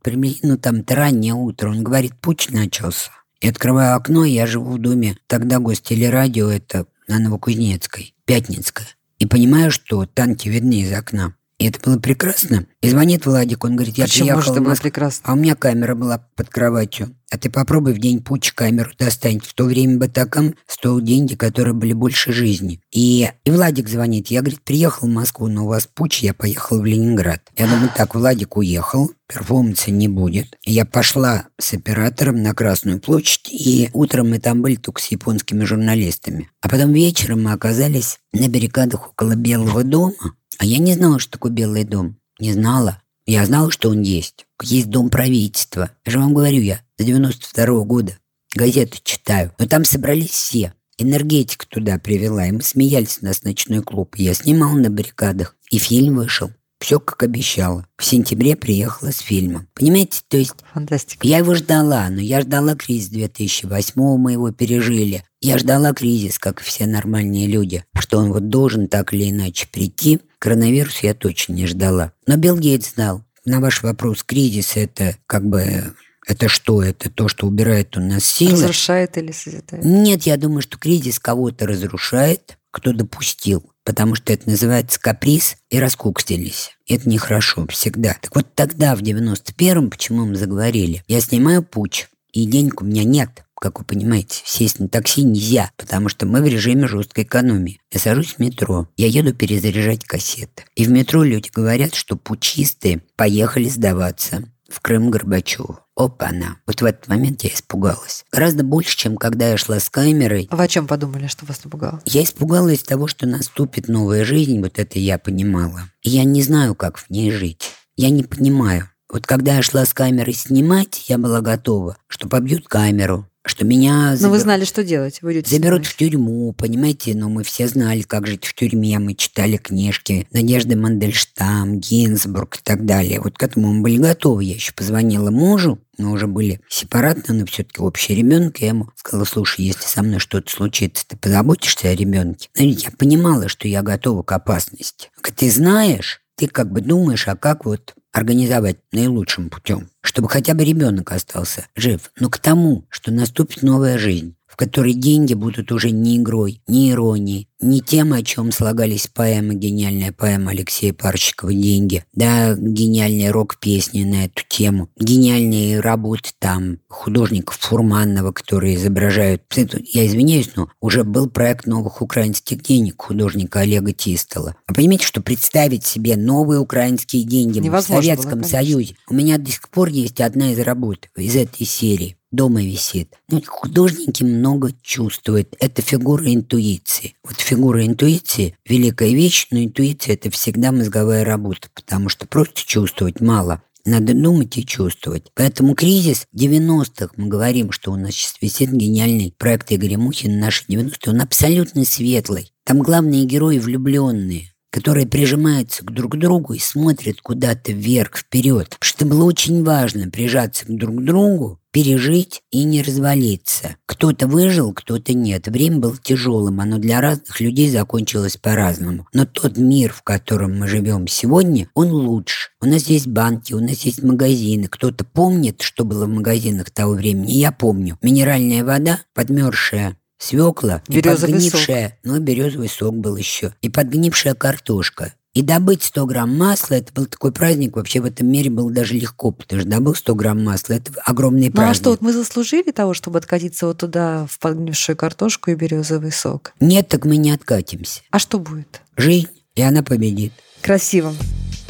ну, 0.43 0.57
там 0.57 0.83
раннее 0.87 1.33
утро. 1.33 1.69
Он 1.69 1.83
говорит, 1.83 2.13
путь 2.21 2.49
начался. 2.51 3.11
И 3.41 3.47
открываю 3.47 3.95
окно, 3.95 4.23
я 4.23 4.45
живу 4.45 4.73
в 4.73 4.79
доме. 4.79 5.17
Тогда 5.25 5.57
гостелерадио 5.57 6.49
это 6.49 6.85
на 7.07 7.17
Новокузнецкой, 7.17 8.13
Пятницкая. 8.25 8.87
И 9.17 9.25
понимаю, 9.25 9.71
что 9.71 10.05
танки 10.05 10.47
видны 10.47 10.81
из 10.81 10.93
окна. 10.93 11.33
И 11.57 11.67
это 11.67 11.79
было 11.79 11.97
прекрасно. 11.97 12.67
И 12.81 12.89
звонит 12.89 13.25
Владик, 13.25 13.63
он 13.63 13.75
говорит, 13.75 13.97
я 13.97 14.05
Почему 14.05 14.25
приехал 14.25 14.37
может, 14.37 14.51
это 14.51 14.61
было 14.61 14.75
прекрасно? 14.75 15.23
А 15.27 15.33
у 15.33 15.37
меня 15.37 15.55
камера 15.55 15.95
была 15.95 16.19
под 16.35 16.49
кроватью. 16.49 17.16
А 17.29 17.37
ты 17.37 17.49
попробуй 17.49 17.93
в 17.93 17.99
день 17.99 18.21
путь 18.21 18.51
камеру 18.51 18.91
достань. 18.97 19.39
В 19.39 19.53
то 19.53 19.65
время 19.65 19.97
батакам 19.97 20.55
стоил 20.65 21.01
деньги, 21.01 21.35
которые 21.35 21.73
были 21.73 21.91
больше 21.91 22.31
жизни. 22.31 22.79
И, 22.91 23.29
и 23.43 23.51
Владик 23.51 23.89
звонит. 23.89 24.27
Я, 24.27 24.41
говорит, 24.41 24.61
приехал 24.61 25.07
в 25.07 25.11
Москву, 25.11 25.47
но 25.47 25.65
у 25.65 25.67
вас 25.67 25.87
путь, 25.87 26.21
я 26.21 26.33
поехал 26.33 26.79
в 26.79 26.85
Ленинград. 26.85 27.41
Я 27.57 27.67
думаю, 27.67 27.91
так, 27.93 28.15
Владик 28.15 28.55
уехал, 28.55 29.11
перформанса 29.27 29.91
не 29.91 30.07
будет. 30.07 30.57
Я 30.63 30.85
пошла 30.85 31.47
с 31.59 31.73
оператором 31.73 32.41
на 32.41 32.53
Красную 32.53 33.01
площадь, 33.01 33.49
и 33.51 33.89
утром 33.93 34.29
мы 34.29 34.39
там 34.39 34.61
были 34.61 34.75
только 34.75 35.01
с 35.01 35.07
японскими 35.07 35.65
журналистами. 35.65 36.49
А 36.61 36.69
потом 36.69 36.93
вечером 36.93 37.43
мы 37.43 37.51
оказались 37.51 38.19
на 38.31 38.47
баррикадах 38.47 39.09
около 39.09 39.35
Белого 39.35 39.83
дома. 39.83 40.13
А 40.59 40.65
я 40.65 40.77
не 40.77 40.93
знала, 40.93 41.19
что 41.19 41.33
такое 41.33 41.51
Белый 41.51 41.83
дом. 41.83 42.17
Не 42.39 42.53
знала. 42.53 43.01
Я 43.25 43.45
знала, 43.45 43.69
что 43.69 43.89
он 43.89 44.01
есть. 44.01 44.45
Есть 44.61 44.89
дом 44.89 45.09
правительства. 45.09 45.91
Я 46.05 46.11
же 46.13 46.19
вам 46.19 46.33
говорю, 46.33 46.61
я 46.61 46.79
с 46.97 47.03
92 47.03 47.65
-го 47.65 47.85
года 47.85 48.17
газеты 48.55 48.97
читаю. 49.03 49.53
Но 49.59 49.67
там 49.67 49.85
собрались 49.85 50.31
все. 50.31 50.73
Энергетика 50.97 51.67
туда 51.67 51.99
привела, 51.99 52.47
и 52.47 52.51
мы 52.51 52.61
смеялись, 52.61 53.19
у 53.21 53.25
нас 53.25 53.43
ночной 53.43 53.83
клуб. 53.83 54.15
Я 54.17 54.33
снимал 54.33 54.73
на 54.73 54.89
баррикадах, 54.89 55.55
и 55.69 55.77
фильм 55.77 56.15
вышел. 56.15 56.51
Все 56.79 56.99
как 56.99 57.23
обещала. 57.23 57.87
В 57.97 58.05
сентябре 58.05 58.55
приехала 58.55 59.11
с 59.11 59.19
фильмом. 59.19 59.67
Понимаете, 59.73 60.21
то 60.27 60.37
есть 60.37 60.53
Фантастика. 60.73 61.25
я 61.25 61.39
его 61.39 61.55
ждала, 61.55 62.07
но 62.09 62.21
я 62.21 62.41
ждала 62.41 62.75
кризис 62.75 63.09
2008 63.09 63.93
мы 64.17 64.33
его 64.33 64.51
пережили. 64.51 65.23
Я 65.41 65.57
ждала 65.57 65.93
кризис, 65.93 66.37
как 66.37 66.61
и 66.61 66.63
все 66.63 66.85
нормальные 66.85 67.47
люди, 67.47 67.83
что 67.95 68.19
он 68.19 68.31
вот 68.31 68.49
должен 68.49 68.87
так 68.87 69.13
или 69.13 69.29
иначе 69.29 69.67
прийти. 69.71 70.19
Коронавирус 70.39 70.99
я 70.99 71.15
точно 71.15 71.53
не 71.53 71.65
ждала. 71.65 72.11
Но 72.27 72.37
Билл 72.37 72.57
Гейтс 72.57 72.93
знал. 72.93 73.23
На 73.45 73.59
ваш 73.59 73.81
вопрос, 73.81 74.23
кризис 74.23 74.75
это 74.75 75.15
как 75.25 75.47
бы 75.47 75.95
это 76.27 76.49
что? 76.49 76.83
Это 76.83 77.09
то, 77.09 77.29
что 77.29 77.47
убирает 77.47 77.95
у 77.97 78.01
нас 78.01 78.25
силы? 78.25 78.51
Разрушает 78.51 79.17
или 79.17 79.31
созидает? 79.31 79.83
Нет, 79.83 80.23
я 80.23 80.35
думаю, 80.35 80.61
что 80.61 80.77
кризис 80.77 81.19
кого-то 81.19 81.65
разрушает, 81.65 82.57
кто 82.69 82.91
допустил. 82.91 83.71
Потому 83.85 84.15
что 84.15 84.33
это 84.33 84.49
называется 84.49 84.99
каприз 84.99 85.55
и 85.69 85.79
раскукстились. 85.79 86.71
Это 86.85 87.07
нехорошо 87.07 87.65
всегда. 87.67 88.17
Так 88.21 88.35
вот 88.35 88.53
тогда, 88.53 88.93
в 88.97 89.01
91-м, 89.01 89.89
почему 89.89 90.25
мы 90.25 90.35
заговорили? 90.35 91.01
Я 91.07 91.21
снимаю 91.21 91.63
путь, 91.63 92.09
и 92.33 92.45
денег 92.45 92.81
у 92.81 92.85
меня 92.85 93.05
нет. 93.05 93.45
Как 93.59 93.79
вы 93.79 93.85
понимаете, 93.85 94.41
сесть 94.43 94.79
на 94.79 94.89
такси 94.89 95.23
нельзя, 95.23 95.71
потому 95.77 96.09
что 96.09 96.25
мы 96.25 96.41
в 96.41 96.45
режиме 96.45 96.87
жесткой 96.87 97.23
экономии. 97.23 97.79
Я 97.91 97.99
сажусь 97.99 98.33
в 98.33 98.39
метро, 98.39 98.87
я 98.97 99.07
еду 99.07 99.33
перезаряжать 99.33 100.03
кассеты. 100.03 100.65
И 100.75 100.85
в 100.85 100.89
метро 100.89 101.23
люди 101.23 101.49
говорят, 101.51 101.95
что 101.95 102.17
пучистые 102.17 103.01
поехали 103.15 103.69
сдаваться 103.69 104.43
в 104.69 104.79
Крым 104.81 105.09
Горбачеву. 105.09 105.79
Опа-на. 105.95 106.57
Вот 106.67 106.81
в 106.81 106.85
этот 106.85 107.07
момент 107.07 107.43
я 107.43 107.49
испугалась. 107.49 108.25
Гораздо 108.31 108.63
больше, 108.63 108.97
чем 108.97 109.17
когда 109.17 109.49
я 109.49 109.57
шла 109.57 109.79
с 109.79 109.89
камерой. 109.89 110.47
А 110.51 110.55
вы 110.55 110.63
о 110.63 110.67
чем 110.67 110.87
подумали, 110.87 111.27
что 111.27 111.45
вас 111.45 111.63
напугало? 111.63 112.01
Я 112.05 112.23
испугалась 112.23 112.83
того, 112.83 113.07
что 113.07 113.27
наступит 113.27 113.87
новая 113.87 114.25
жизнь, 114.25 114.59
вот 114.61 114.79
это 114.79 114.99
я 114.99 115.17
понимала. 115.17 115.83
И 116.01 116.09
я 116.09 116.23
не 116.23 116.41
знаю, 116.41 116.75
как 116.75 116.97
в 116.97 117.09
ней 117.09 117.31
жить. 117.31 117.71
Я 117.95 118.09
не 118.09 118.23
понимаю. 118.23 118.89
Вот 119.09 119.25
когда 119.25 119.55
я 119.55 119.61
шла 119.61 119.85
с 119.85 119.93
камерой 119.93 120.33
снимать, 120.33 121.05
я 121.07 121.17
была 121.17 121.41
готова, 121.41 121.97
что 122.07 122.27
побьют 122.27 122.67
камеру, 122.67 123.25
что 123.47 123.65
меня... 123.65 124.11
Но 124.11 124.15
забер- 124.15 124.29
вы 124.29 124.39
знали, 124.39 124.65
что 124.65 124.83
делать. 124.83 125.21
Вы 125.21 125.33
идете 125.33 125.55
Заберут 125.55 125.85
в 125.85 125.95
тюрьму, 125.95 126.53
понимаете, 126.53 127.15
но 127.15 127.29
мы 127.29 127.43
все 127.43 127.67
знали, 127.67 128.01
как 128.01 128.27
жить 128.27 128.45
в 128.45 128.53
тюрьме, 128.53 128.99
мы 128.99 129.13
читали 129.13 129.57
книжки 129.57 130.27
Надежды 130.31 130.75
Мандельштам, 130.75 131.79
Гинзбург 131.79 132.57
и 132.57 132.61
так 132.63 132.85
далее. 132.85 133.19
Вот 133.21 133.37
к 133.37 133.43
этому 133.43 133.73
мы 133.73 133.81
были 133.81 133.97
готовы. 133.97 134.43
Я 134.43 134.55
еще 134.55 134.73
позвонила 134.73 135.31
мужу, 135.31 135.79
мы 135.97 136.11
уже 136.11 136.27
были 136.27 136.61
сепаратно, 136.69 137.33
но 137.33 137.45
все-таки 137.45 137.81
общий 137.81 138.13
ребенок. 138.13 138.59
Я 138.59 138.69
ему 138.69 138.89
сказала, 138.95 139.25
слушай, 139.25 139.65
если 139.65 139.83
со 139.83 140.03
мной 140.03 140.19
что-то 140.19 140.51
случится, 140.51 141.05
ты 141.07 141.17
позаботишься 141.17 141.89
о 141.89 141.95
ребенке? 141.95 142.49
Знаете, 142.53 142.85
я 142.85 142.91
понимала, 142.91 143.47
что 143.47 143.67
я 143.67 143.81
готова 143.81 144.23
к 144.23 144.31
опасности. 144.31 145.09
Ты 145.35 145.51
знаешь, 145.51 146.21
ты 146.35 146.47
как 146.47 146.71
бы 146.71 146.81
думаешь, 146.81 147.27
а 147.27 147.35
как 147.35 147.65
вот 147.65 147.95
организовать 148.17 148.77
наилучшим 148.91 149.49
путем, 149.49 149.89
чтобы 150.01 150.27
хотя 150.29 150.53
бы 150.53 150.65
ребенок 150.65 151.11
остался 151.11 151.67
жив, 151.75 152.11
но 152.19 152.29
к 152.29 152.39
тому, 152.39 152.85
что 152.89 153.11
наступит 153.11 153.61
новая 153.61 153.97
жизнь, 153.97 154.35
в 154.47 154.55
которой 154.55 154.93
деньги 154.93 155.33
будут 155.33 155.71
уже 155.71 155.91
не 155.91 156.17
игрой, 156.17 156.61
не 156.67 156.91
иронией, 156.91 157.47
не 157.59 157.81
тем, 157.81 158.13
о 158.13 158.21
чем 158.21 158.51
слагались 158.51 159.07
поэмы, 159.07 159.55
гениальная 159.55 160.11
поэма 160.11 160.51
Алексея 160.51 160.93
Парщикова 160.93 161.53
«Деньги», 161.53 162.03
да, 162.13 162.55
гениальные 162.55 163.31
рок-песни 163.31 164.03
на 164.03 164.25
эту 164.25 164.43
тему, 164.47 164.89
гениальные 164.99 165.79
работы 165.79 166.29
там 166.39 166.79
художников 166.87 167.57
Фурманова, 167.57 168.31
которые 168.31 168.75
изображают... 168.75 169.41
Я 169.55 170.05
извиняюсь, 170.05 170.51
но 170.55 170.69
уже 170.79 171.03
был 171.03 171.29
проект 171.29 171.65
новых 171.65 172.01
украинских 172.01 172.61
денег 172.61 173.01
художника 173.01 173.61
Олега 173.61 173.91
Тистола. 173.91 174.55
А 174.67 174.73
понимаете, 174.73 175.05
что 175.05 175.21
представить 175.21 175.85
себе 175.85 176.15
новые 176.15 176.59
украинские 176.59 177.23
деньги 177.23 177.59
в 177.59 177.63
Невозможно 177.63 178.03
Советском 178.03 178.39
было, 178.39 178.41
конечно. 178.41 178.59
Союзе? 178.59 178.95
У 179.09 179.13
меня 179.13 179.37
до 179.37 179.49
сих 179.49 179.67
пор 179.69 179.89
есть 179.89 180.21
одна 180.21 180.51
из 180.51 180.59
работ 180.59 181.09
из 181.15 181.35
этой 181.35 181.65
серии. 181.65 182.16
Дома 182.31 182.61
висит. 182.61 183.13
Ну, 183.29 183.41
художники 183.45 184.23
много 184.23 184.71
чувствуют. 184.81 185.55
Это 185.59 185.81
фигура 185.81 186.33
интуиции. 186.33 187.15
Вот 187.23 187.39
фигура 187.39 187.85
интуиции– 187.85 188.55
великая 188.67 189.13
вещь, 189.13 189.47
но 189.51 189.63
интуиция– 189.63 190.13
это 190.15 190.29
всегда 190.29 190.73
мозговая 190.73 191.23
работа, 191.23 191.69
потому 191.73 192.09
что 192.09 192.27
просто 192.27 192.61
чувствовать 192.65 193.21
мало. 193.21 193.61
Надо 193.85 194.13
думать 194.13 194.57
и 194.57 194.65
чувствовать. 194.65 195.31
Поэтому 195.33 195.73
кризис 195.73 196.25
90-х, 196.35 197.11
мы 197.15 197.27
говорим, 197.27 197.71
что 197.71 197.93
у 197.93 197.95
нас 197.95 198.11
сейчас 198.11 198.35
висит 198.41 198.71
гениальный 198.73 199.33
проект 199.37 199.71
Игоря 199.71 199.97
Мухина 199.97 200.37
«Наши 200.37 200.65
90-е», 200.67 201.13
он 201.13 201.21
абсолютно 201.21 201.85
светлый. 201.85 202.51
Там 202.65 202.79
главные 202.79 203.23
герои 203.23 203.59
влюбленные 203.59 204.51
которые 204.69 205.07
прижимаются 205.07 205.83
к 205.83 205.91
друг 205.91 206.17
другу 206.17 206.53
и 206.53 206.59
смотрят 206.59 207.21
куда-то 207.21 207.71
вверх, 207.71 208.17
вперед. 208.17 208.77
Что 208.81 209.05
было 209.05 209.23
очень 209.23 209.63
важно 209.63 210.09
прижаться 210.09 210.65
к 210.65 210.75
друг 210.75 211.03
другу, 211.03 211.59
пережить 211.71 212.41
и 212.51 212.63
не 212.63 212.81
развалиться. 212.81 213.75
Кто-то 213.85 214.27
выжил, 214.27 214.73
кто-то 214.73 215.13
нет. 215.13 215.47
Время 215.47 215.77
было 215.77 215.97
тяжелым, 215.97 216.59
оно 216.59 216.77
для 216.79 217.01
разных 217.01 217.39
людей 217.39 217.69
закончилось 217.69 218.37
по-разному. 218.37 219.07
Но 219.13 219.25
тот 219.25 219.57
мир, 219.57 219.93
в 219.93 220.01
котором 220.01 220.57
мы 220.57 220.67
живем 220.67 221.07
сегодня, 221.07 221.69
он 221.73 221.91
лучше. 221.91 222.49
У 222.61 222.65
нас 222.65 222.87
есть 222.87 223.07
банки, 223.07 223.53
у 223.53 223.59
нас 223.59 223.81
есть 223.81 224.01
магазины. 224.01 224.67
Кто-то 224.67 225.05
помнит, 225.05 225.61
что 225.61 225.83
было 225.85 226.05
в 226.05 226.09
магазинах 226.09 226.71
того 226.71 226.93
времени? 226.93 227.31
Я 227.31 227.51
помню. 227.51 227.97
Минеральная 228.01 228.63
вода, 228.63 228.99
подмерзшая 229.13 229.97
свекла 230.17 230.81
и 230.87 230.95
Березовый 230.95 231.33
подгнившая, 231.35 231.99
ну, 232.03 232.19
березовый 232.19 232.69
сок 232.69 232.95
был 232.95 233.15
еще, 233.15 233.53
и 233.61 233.69
подгнившая 233.69 234.33
картошка. 234.35 235.13
И 235.33 235.43
добыть 235.43 235.83
100 235.83 236.05
грамм 236.07 236.35
масла, 236.35 236.75
это 236.75 236.91
был 236.93 237.05
такой 237.05 237.31
праздник, 237.31 237.75
вообще 237.75 237.99
в 238.01 238.05
этом 238.05 238.27
мире 238.27 238.49
было 238.49 238.71
даже 238.71 238.95
легко, 238.95 239.29
потому 239.29 239.61
что 239.61 239.69
добыл 239.69 239.93
100 239.93 240.15
грамм 240.15 240.43
масла, 240.43 240.73
это 240.73 240.91
огромный 241.05 241.49
Ну 241.49 241.51
праздник. 241.51 241.71
а 241.71 241.73
что, 241.75 241.89
вот 241.91 242.01
мы 242.01 242.11
заслужили 242.11 242.71
того, 242.71 242.95
чтобы 242.95 243.19
откатиться 243.19 243.67
вот 243.67 243.77
туда, 243.77 244.25
в 244.27 244.39
подгнившую 244.39 244.95
картошку 244.95 245.51
и 245.51 245.55
березовый 245.55 246.11
сок? 246.11 246.53
Нет, 246.59 246.87
так 246.87 247.05
мы 247.05 247.17
не 247.17 247.29
откатимся. 247.29 248.01
А 248.09 248.17
что 248.17 248.39
будет? 248.39 248.81
Жизнь, 248.95 249.29
и 249.53 249.61
она 249.61 249.83
победит. 249.83 250.33
Красиво. 250.63 251.13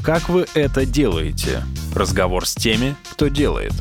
Как 0.02 0.30
вы 0.30 0.46
это 0.54 0.86
делаете? 0.86 1.62
Разговор 1.94 2.48
с 2.48 2.56
теми, 2.56 2.96
кто 3.12 3.28
делает. 3.28 3.74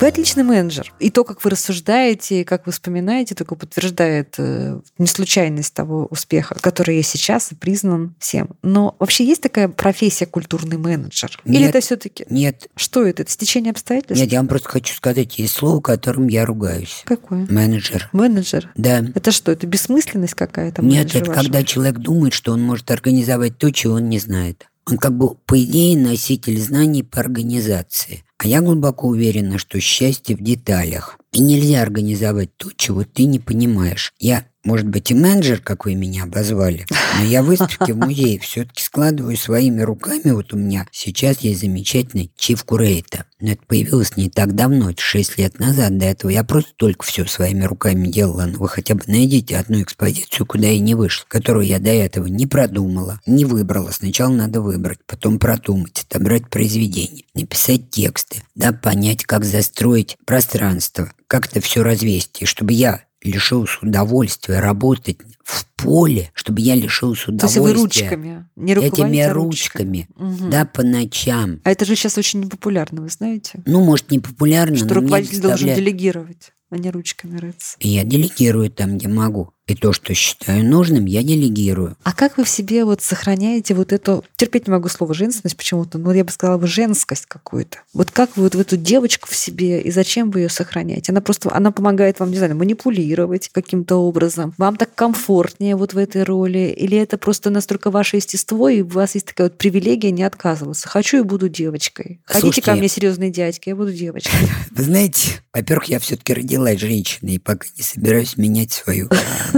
Вы 0.00 0.08
отличный 0.08 0.42
менеджер. 0.42 0.92
И 0.98 1.10
то, 1.10 1.24
как 1.24 1.42
вы 1.44 1.50
рассуждаете, 1.50 2.44
как 2.44 2.66
вы 2.66 2.72
вспоминаете, 2.72 3.34
только 3.34 3.54
подтверждает 3.54 4.34
э, 4.38 4.80
неслучайность 4.98 5.72
того 5.72 6.06
успеха, 6.10 6.56
который 6.60 6.96
есть 6.96 7.10
сейчас 7.10 7.52
и 7.52 7.54
признан 7.54 8.14
всем. 8.18 8.50
Но 8.62 8.96
вообще 8.98 9.24
есть 9.24 9.40
такая 9.40 9.68
профессия 9.68 10.26
культурный 10.26 10.76
менеджер? 10.78 11.40
Или 11.44 11.58
Нет. 11.58 11.70
это 11.70 11.80
все-таки... 11.80 12.26
Нет, 12.28 12.68
Что 12.76 13.06
это? 13.06 13.22
Это 13.22 13.30
стечение 13.30 13.70
обстоятельств? 13.70 14.20
нет, 14.20 14.32
я 14.32 14.40
вам 14.40 14.48
просто 14.48 14.68
хочу 14.68 14.94
сказать, 14.94 15.38
есть 15.38 15.54
слово, 15.54 15.80
которым 15.80 16.26
я 16.26 16.44
ругаюсь. 16.44 17.02
Какое? 17.06 17.46
Менеджер. 17.48 18.10
Менеджер? 18.12 18.70
Да. 18.76 19.04
Это 19.14 19.30
что? 19.30 19.52
Это 19.52 19.66
бессмысленность 19.66 20.34
какая-то? 20.34 20.82
Нет, 20.82 21.14
это 21.14 21.20
вашего? 21.20 21.34
когда 21.34 21.62
человек 21.62 21.98
думает, 21.98 22.34
что 22.34 22.52
он 22.52 22.60
может 22.60 22.90
организовать 22.90 23.56
то, 23.58 23.70
чего 23.70 23.94
он 23.94 24.08
не 24.08 24.18
знает. 24.18 24.66
Он 24.86 24.98
как 24.98 25.16
бы, 25.16 25.34
по 25.34 25.62
идее, 25.62 25.96
носитель 25.96 26.60
знаний 26.60 27.02
по 27.02 27.20
организации. 27.20 28.24
А 28.44 28.46
я 28.46 28.60
глубоко 28.60 29.08
уверена, 29.08 29.56
что 29.56 29.80
счастье 29.80 30.36
в 30.36 30.42
деталях. 30.42 31.18
И 31.32 31.40
нельзя 31.40 31.80
организовать 31.80 32.54
то, 32.58 32.68
чего 32.76 33.02
ты 33.02 33.24
не 33.24 33.38
понимаешь. 33.38 34.12
Я, 34.18 34.44
может 34.64 34.88
быть, 34.88 35.10
и 35.10 35.14
менеджер, 35.14 35.60
как 35.60 35.84
вы 35.84 35.94
меня 35.94 36.24
обозвали, 36.24 36.86
но 37.18 37.24
я 37.24 37.42
выставки 37.42 37.92
в 37.92 37.98
музее 37.98 38.38
все-таки 38.40 38.82
складываю 38.82 39.36
своими 39.36 39.82
руками. 39.82 40.30
Вот 40.30 40.52
у 40.52 40.56
меня 40.56 40.86
сейчас 40.90 41.40
есть 41.40 41.60
замечательный 41.60 42.32
Чиф 42.36 42.64
Курейта. 42.64 43.26
Но 43.40 43.52
это 43.52 43.62
появилось 43.66 44.16
не 44.16 44.30
так 44.30 44.54
давно, 44.54 44.90
это 44.90 45.02
6 45.02 45.38
лет 45.38 45.58
назад. 45.58 45.98
До 45.98 46.06
этого 46.06 46.30
я 46.30 46.44
просто 46.44 46.72
только 46.76 47.04
все 47.04 47.26
своими 47.26 47.64
руками 47.64 48.08
делала. 48.08 48.46
Но 48.46 48.58
вы 48.58 48.68
хотя 48.68 48.94
бы 48.94 49.02
найдите 49.06 49.58
одну 49.58 49.82
экспозицию, 49.82 50.46
куда 50.46 50.68
я 50.68 50.80
не 50.80 50.94
вышла, 50.94 51.26
которую 51.28 51.66
я 51.66 51.78
до 51.78 51.90
этого 51.90 52.26
не 52.26 52.46
продумала, 52.46 53.20
не 53.26 53.44
выбрала. 53.44 53.90
Сначала 53.90 54.32
надо 54.32 54.62
выбрать, 54.62 55.00
потом 55.06 55.38
продумать, 55.38 56.06
отобрать 56.08 56.48
произведение, 56.48 57.24
написать 57.34 57.90
тексты, 57.90 58.42
да, 58.54 58.72
понять, 58.72 59.24
как 59.24 59.44
застроить 59.44 60.16
пространство, 60.24 61.12
как 61.26 61.46
это 61.46 61.60
все 61.60 61.82
развести, 61.82 62.46
чтобы 62.46 62.72
я 62.72 63.02
лишился 63.24 63.78
удовольствия 63.82 64.60
работать 64.60 65.18
в 65.42 65.66
поле, 65.76 66.30
чтобы 66.34 66.60
я 66.60 66.74
лишился 66.74 67.26
То 67.36 67.46
есть 67.46 67.56
вы 67.56 67.70
удовольствия 67.70 68.02
ручками, 68.10 68.48
не 68.56 68.72
этими 68.74 69.20
а 69.20 69.32
ручками, 69.32 70.08
Мгм. 70.16 70.50
да, 70.50 70.64
по 70.66 70.82
ночам. 70.82 71.60
А 71.64 71.70
это 71.72 71.84
же 71.84 71.96
сейчас 71.96 72.16
очень 72.18 72.40
непопулярно, 72.40 73.02
вы 73.02 73.08
знаете? 73.08 73.62
Ну, 73.66 73.82
может, 73.84 74.10
не 74.10 74.20
популярно, 74.20 74.76
Что 74.76 74.86
но 74.86 74.94
руководитель 74.94 75.40
должен 75.40 75.58
заставляет- 75.58 75.78
делегировать, 75.78 76.52
а 76.70 76.76
не 76.78 76.90
ручками 76.90 77.38
рыться. 77.38 77.76
Я 77.80 78.04
делегирую 78.04 78.70
там, 78.70 78.98
где 78.98 79.08
могу. 79.08 79.50
И 79.66 79.74
то, 79.74 79.94
что 79.94 80.12
считаю 80.12 80.62
нужным, 80.64 81.06
я 81.06 81.22
делегирую. 81.22 81.96
А 82.02 82.12
как 82.12 82.36
вы 82.36 82.44
в 82.44 82.48
себе 82.50 82.84
вот 82.84 83.00
сохраняете 83.00 83.74
вот 83.74 83.94
эту, 83.94 84.22
терпеть 84.36 84.66
не 84.66 84.70
могу 84.70 84.88
слово 84.88 85.14
женственность 85.14 85.56
почему-то, 85.56 85.96
но 85.96 86.12
я 86.12 86.22
бы 86.22 86.30
сказала 86.30 86.58
бы 86.58 86.66
женскость 86.66 87.24
какую-то. 87.26 87.78
Вот 87.94 88.10
как 88.10 88.36
вы 88.36 88.44
вот 88.44 88.54
в 88.54 88.60
эту 88.60 88.76
девочку 88.76 89.28
в 89.30 89.34
себе 89.34 89.80
и 89.80 89.90
зачем 89.90 90.30
вы 90.30 90.40
ее 90.40 90.48
сохраняете? 90.50 91.12
Она 91.12 91.22
просто, 91.22 91.54
она 91.54 91.72
помогает 91.72 92.20
вам, 92.20 92.30
не 92.30 92.36
знаю, 92.36 92.54
манипулировать 92.56 93.48
каким-то 93.48 93.96
образом. 93.96 94.52
Вам 94.58 94.76
так 94.76 94.94
комфортнее 94.94 95.76
вот 95.76 95.94
в 95.94 95.98
этой 95.98 96.24
роли? 96.24 96.74
Или 96.76 96.98
это 96.98 97.16
просто 97.16 97.48
настолько 97.48 97.90
ваше 97.90 98.16
естество, 98.16 98.68
и 98.68 98.82
у 98.82 98.88
вас 98.88 99.14
есть 99.14 99.28
такая 99.28 99.48
вот 99.48 99.56
привилегия 99.56 100.10
не 100.10 100.24
отказываться? 100.24 100.88
Хочу 100.90 101.20
и 101.20 101.22
буду 101.22 101.48
девочкой. 101.48 102.20
Слушайте, 102.30 102.60
ко 102.62 102.74
мне 102.74 102.88
серьезные 102.88 103.30
дядьки, 103.30 103.70
я 103.70 103.76
буду 103.76 103.94
девочкой. 103.94 104.46
Вы 104.72 104.82
знаете, 104.82 105.42
во-первых, 105.54 105.86
я 105.86 105.98
все-таки 106.00 106.34
родилась 106.34 106.78
женщиной, 106.78 107.36
и 107.36 107.38
пока 107.38 107.66
не 107.78 107.82
собираюсь 107.82 108.36
менять 108.36 108.72
свою 108.72 109.08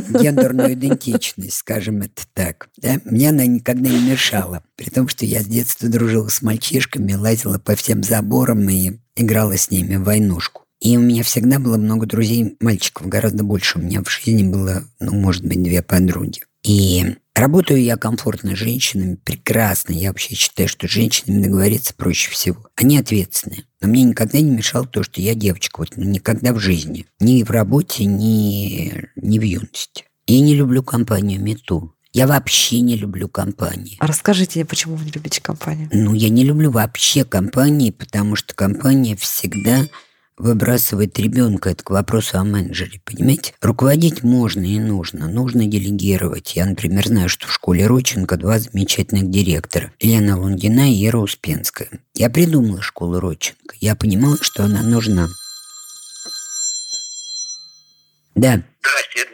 гендерную 0.09 0.75
идентичность, 0.75 1.57
скажем 1.57 2.03
это 2.03 2.23
так. 2.35 2.69
Да? 2.77 3.01
Мне 3.05 3.31
она 3.31 3.47
никогда 3.47 3.89
не 3.89 4.11
мешала. 4.11 4.63
При 4.77 4.91
том, 4.91 5.09
что 5.09 5.25
я 5.25 5.43
с 5.43 5.47
детства 5.47 5.89
дружила 5.89 6.29
с 6.29 6.43
мальчишками, 6.43 7.15
лазила 7.15 7.59
по 7.59 7.75
всем 7.75 8.03
заборам 8.03 8.69
и 8.69 8.99
играла 9.17 9.57
с 9.57 9.71
ними 9.71 9.97
в 9.97 10.05
войнушку. 10.05 10.63
И 10.81 10.97
у 10.97 11.01
меня 11.01 11.23
всегда 11.23 11.59
было 11.59 11.79
много 11.79 12.07
друзей, 12.07 12.57
мальчиков 12.61 13.09
гораздо 13.09 13.45
больше. 13.45 13.79
У 13.79 13.83
меня 13.83 14.03
в 14.03 14.11
жизни 14.11 14.43
было, 14.43 14.85
ну, 15.01 15.15
может 15.15 15.45
быть, 15.45 15.63
две 15.63 15.83
подруги. 15.83 16.43
И 16.63 17.17
работаю 17.35 17.83
я 17.83 17.97
комфортно 17.97 18.55
с 18.55 18.59
женщинами, 18.59 19.17
прекрасно. 19.23 19.93
Я 19.93 20.09
вообще 20.09 20.35
считаю, 20.35 20.69
что 20.69 20.87
с 20.87 20.91
женщинами 20.91 21.43
договориться 21.43 21.95
проще 21.95 22.31
всего. 22.31 22.67
Они 22.77 22.99
ответственные. 22.99 23.65
Но 23.87 23.93
мне 23.93 24.03
никогда 24.03 24.41
не 24.41 24.51
мешало 24.51 24.85
то, 24.85 25.05
что 25.05 25.21
я 25.21 25.37
девочка. 25.37 25.79
Вот 25.79 25.97
никогда 25.97 26.53
в 26.53 26.59
жизни. 26.59 27.07
Ни 27.21 27.45
в 27.45 27.51
работе, 27.51 28.05
ни, 28.05 29.09
ни 29.15 29.39
в 29.39 29.43
юности. 29.43 30.07
Я 30.27 30.41
не 30.41 30.57
люблю 30.57 30.83
компанию 30.83 31.41
Мету. 31.41 31.95
Я 32.13 32.27
вообще 32.27 32.81
не 32.81 32.97
люблю 32.97 33.29
компании. 33.29 33.97
А 34.01 34.09
расскажите 34.09 34.59
мне, 34.59 34.67
почему 34.67 34.97
вы 34.97 35.05
не 35.05 35.13
любите 35.13 35.41
компанию? 35.41 35.89
Ну, 35.93 36.15
я 36.15 36.31
не 36.31 36.43
люблю 36.43 36.73
вообще 36.73 37.25
компании, 37.25 37.93
потому 37.93 38.35
что 38.35 38.57
компания 38.57 39.15
всегда 39.15 39.87
выбрасывает 40.39 41.19
ребенка. 41.19 41.71
Это 41.71 41.83
к 41.85 41.91
вопросу 41.91 42.39
о 42.39 42.45
менеджере, 42.45 43.01
понимаете? 43.05 43.55
Руководить 43.61 44.23
можно 44.23 44.65
и 44.65 44.79
нужно. 44.79 45.29
Нужно 45.29 45.67
делегировать. 45.67 46.57
Я, 46.57 46.67
например, 46.67 47.07
знаю, 47.07 47.29
что 47.29 47.47
в 47.47 47.53
школе 47.53 47.87
Роченко 47.87 48.37
два 48.37 48.59
замечательных 48.59 49.31
директора. 49.31 49.93
Лена 50.01 50.39
Лундина 50.39 50.93
и 50.93 51.07
Ира 51.07 51.21
Успенская. 51.21 51.89
Я 52.15 52.31
придумала 52.31 52.83
школу 52.83 53.21
Роченко. 53.21 53.75
Я 53.81 53.97
понимала, 53.97 54.37
что 54.41 54.65
она 54.65 54.83
нужна. 54.83 55.29
Да. 58.35 58.63
Здрасте, 58.83 59.27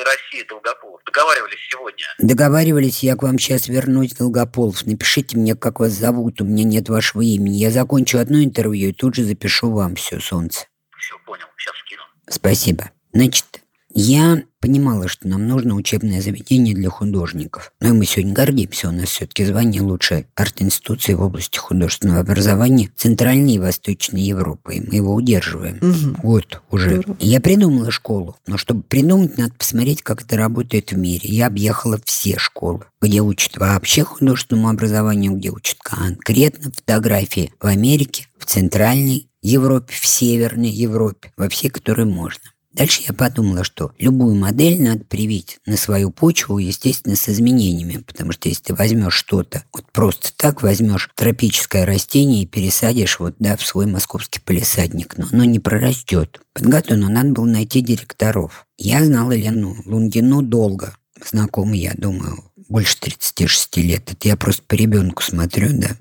неизвестная 0.00 0.04
Россия 0.04 0.44
Долгополов. 0.48 1.00
Договаривались 1.04 1.58
сегодня. 1.70 2.06
Договаривались, 2.18 3.02
я 3.02 3.16
к 3.16 3.22
вам 3.22 3.38
сейчас 3.38 3.68
вернусь, 3.68 4.14
Долгополов. 4.14 4.86
Напишите 4.86 5.36
мне, 5.36 5.54
как 5.54 5.80
вас 5.80 5.92
зовут, 5.92 6.40
у 6.40 6.44
меня 6.44 6.64
нет 6.64 6.88
вашего 6.88 7.22
имени. 7.22 7.56
Я 7.56 7.70
закончу 7.70 8.18
одно 8.18 8.42
интервью 8.42 8.90
и 8.90 8.92
тут 8.92 9.14
же 9.14 9.24
запишу 9.24 9.70
вам 9.70 9.94
все, 9.96 10.20
солнце. 10.20 10.66
Все, 10.98 11.16
понял, 11.26 11.46
сейчас 11.56 11.76
скину. 11.78 12.02
Спасибо. 12.28 12.90
Значит, 13.12 13.59
я 13.92 14.42
понимала, 14.60 15.08
что 15.08 15.26
нам 15.26 15.48
нужно 15.48 15.74
учебное 15.74 16.20
заведение 16.20 16.74
для 16.74 16.90
художников. 16.90 17.72
Но 17.80 17.94
мы 17.94 18.04
сегодня 18.04 18.34
гордимся, 18.34 18.88
у 18.88 18.92
нас 18.92 19.08
все-таки 19.08 19.44
звание 19.44 19.82
лучшей 19.82 20.26
арт-институции 20.34 21.14
в 21.14 21.22
области 21.22 21.58
художественного 21.58 22.20
образования 22.20 22.90
Центральной 22.96 23.54
и 23.54 23.58
Восточной 23.58 24.20
Европы, 24.20 24.76
и 24.76 24.80
мы 24.80 24.94
его 24.94 25.14
удерживаем. 25.14 25.78
Мгм. 25.80 26.16
Вот 26.22 26.62
уже. 26.70 27.00
Здорово. 27.00 27.16
Я 27.20 27.40
придумала 27.40 27.90
школу, 27.90 28.36
но 28.46 28.58
чтобы 28.58 28.82
придумать, 28.82 29.38
надо 29.38 29.54
посмотреть, 29.54 30.02
как 30.02 30.22
это 30.22 30.36
работает 30.36 30.92
в 30.92 30.98
мире. 30.98 31.28
Я 31.30 31.46
объехала 31.46 31.98
все 32.04 32.38
школы, 32.38 32.84
где 33.00 33.20
учат 33.20 33.56
вообще 33.56 34.04
художественному 34.04 34.68
образованию, 34.68 35.32
где 35.32 35.50
учат 35.50 35.78
конкретно 35.82 36.70
фотографии 36.70 37.52
в 37.60 37.66
Америке, 37.66 38.26
в 38.38 38.44
Центральной 38.44 39.28
Европе, 39.42 39.94
в 39.98 40.06
Северной 40.06 40.68
Европе, 40.68 41.32
во 41.36 41.48
все, 41.48 41.70
которые 41.70 42.06
можно. 42.06 42.42
Дальше 42.72 43.02
я 43.06 43.12
подумала, 43.12 43.64
что 43.64 43.92
любую 43.98 44.36
модель 44.36 44.80
надо 44.80 45.04
привить 45.04 45.58
на 45.66 45.76
свою 45.76 46.10
почву, 46.10 46.58
естественно, 46.58 47.16
с 47.16 47.28
изменениями. 47.28 47.98
Потому 48.06 48.30
что 48.32 48.48
если 48.48 48.62
ты 48.64 48.74
возьмешь 48.74 49.14
что-то, 49.14 49.64
вот 49.72 49.90
просто 49.90 50.30
так 50.36 50.62
возьмешь 50.62 51.10
тропическое 51.16 51.84
растение 51.84 52.44
и 52.44 52.46
пересадишь 52.46 53.18
вот, 53.18 53.34
да, 53.40 53.56
в 53.56 53.66
свой 53.66 53.86
московский 53.86 54.40
полисадник, 54.40 55.18
но 55.18 55.26
оно 55.32 55.44
не 55.44 55.58
прорастет. 55.58 56.40
Подготовлено, 56.52 57.08
надо 57.08 57.30
было 57.30 57.46
найти 57.46 57.80
директоров. 57.80 58.66
Я 58.78 59.04
знала 59.04 59.32
Лену 59.32 59.76
Лундину 59.84 60.42
долго. 60.42 60.94
Знакомы, 61.28 61.76
я 61.76 61.92
думаю, 61.96 62.49
больше 62.70 62.98
36 63.00 63.76
лет. 63.78 64.12
Это 64.12 64.28
я 64.28 64.36
просто 64.36 64.62
по 64.66 64.74
ребенку 64.74 65.22
смотрю, 65.22 65.68
да. 65.72 65.96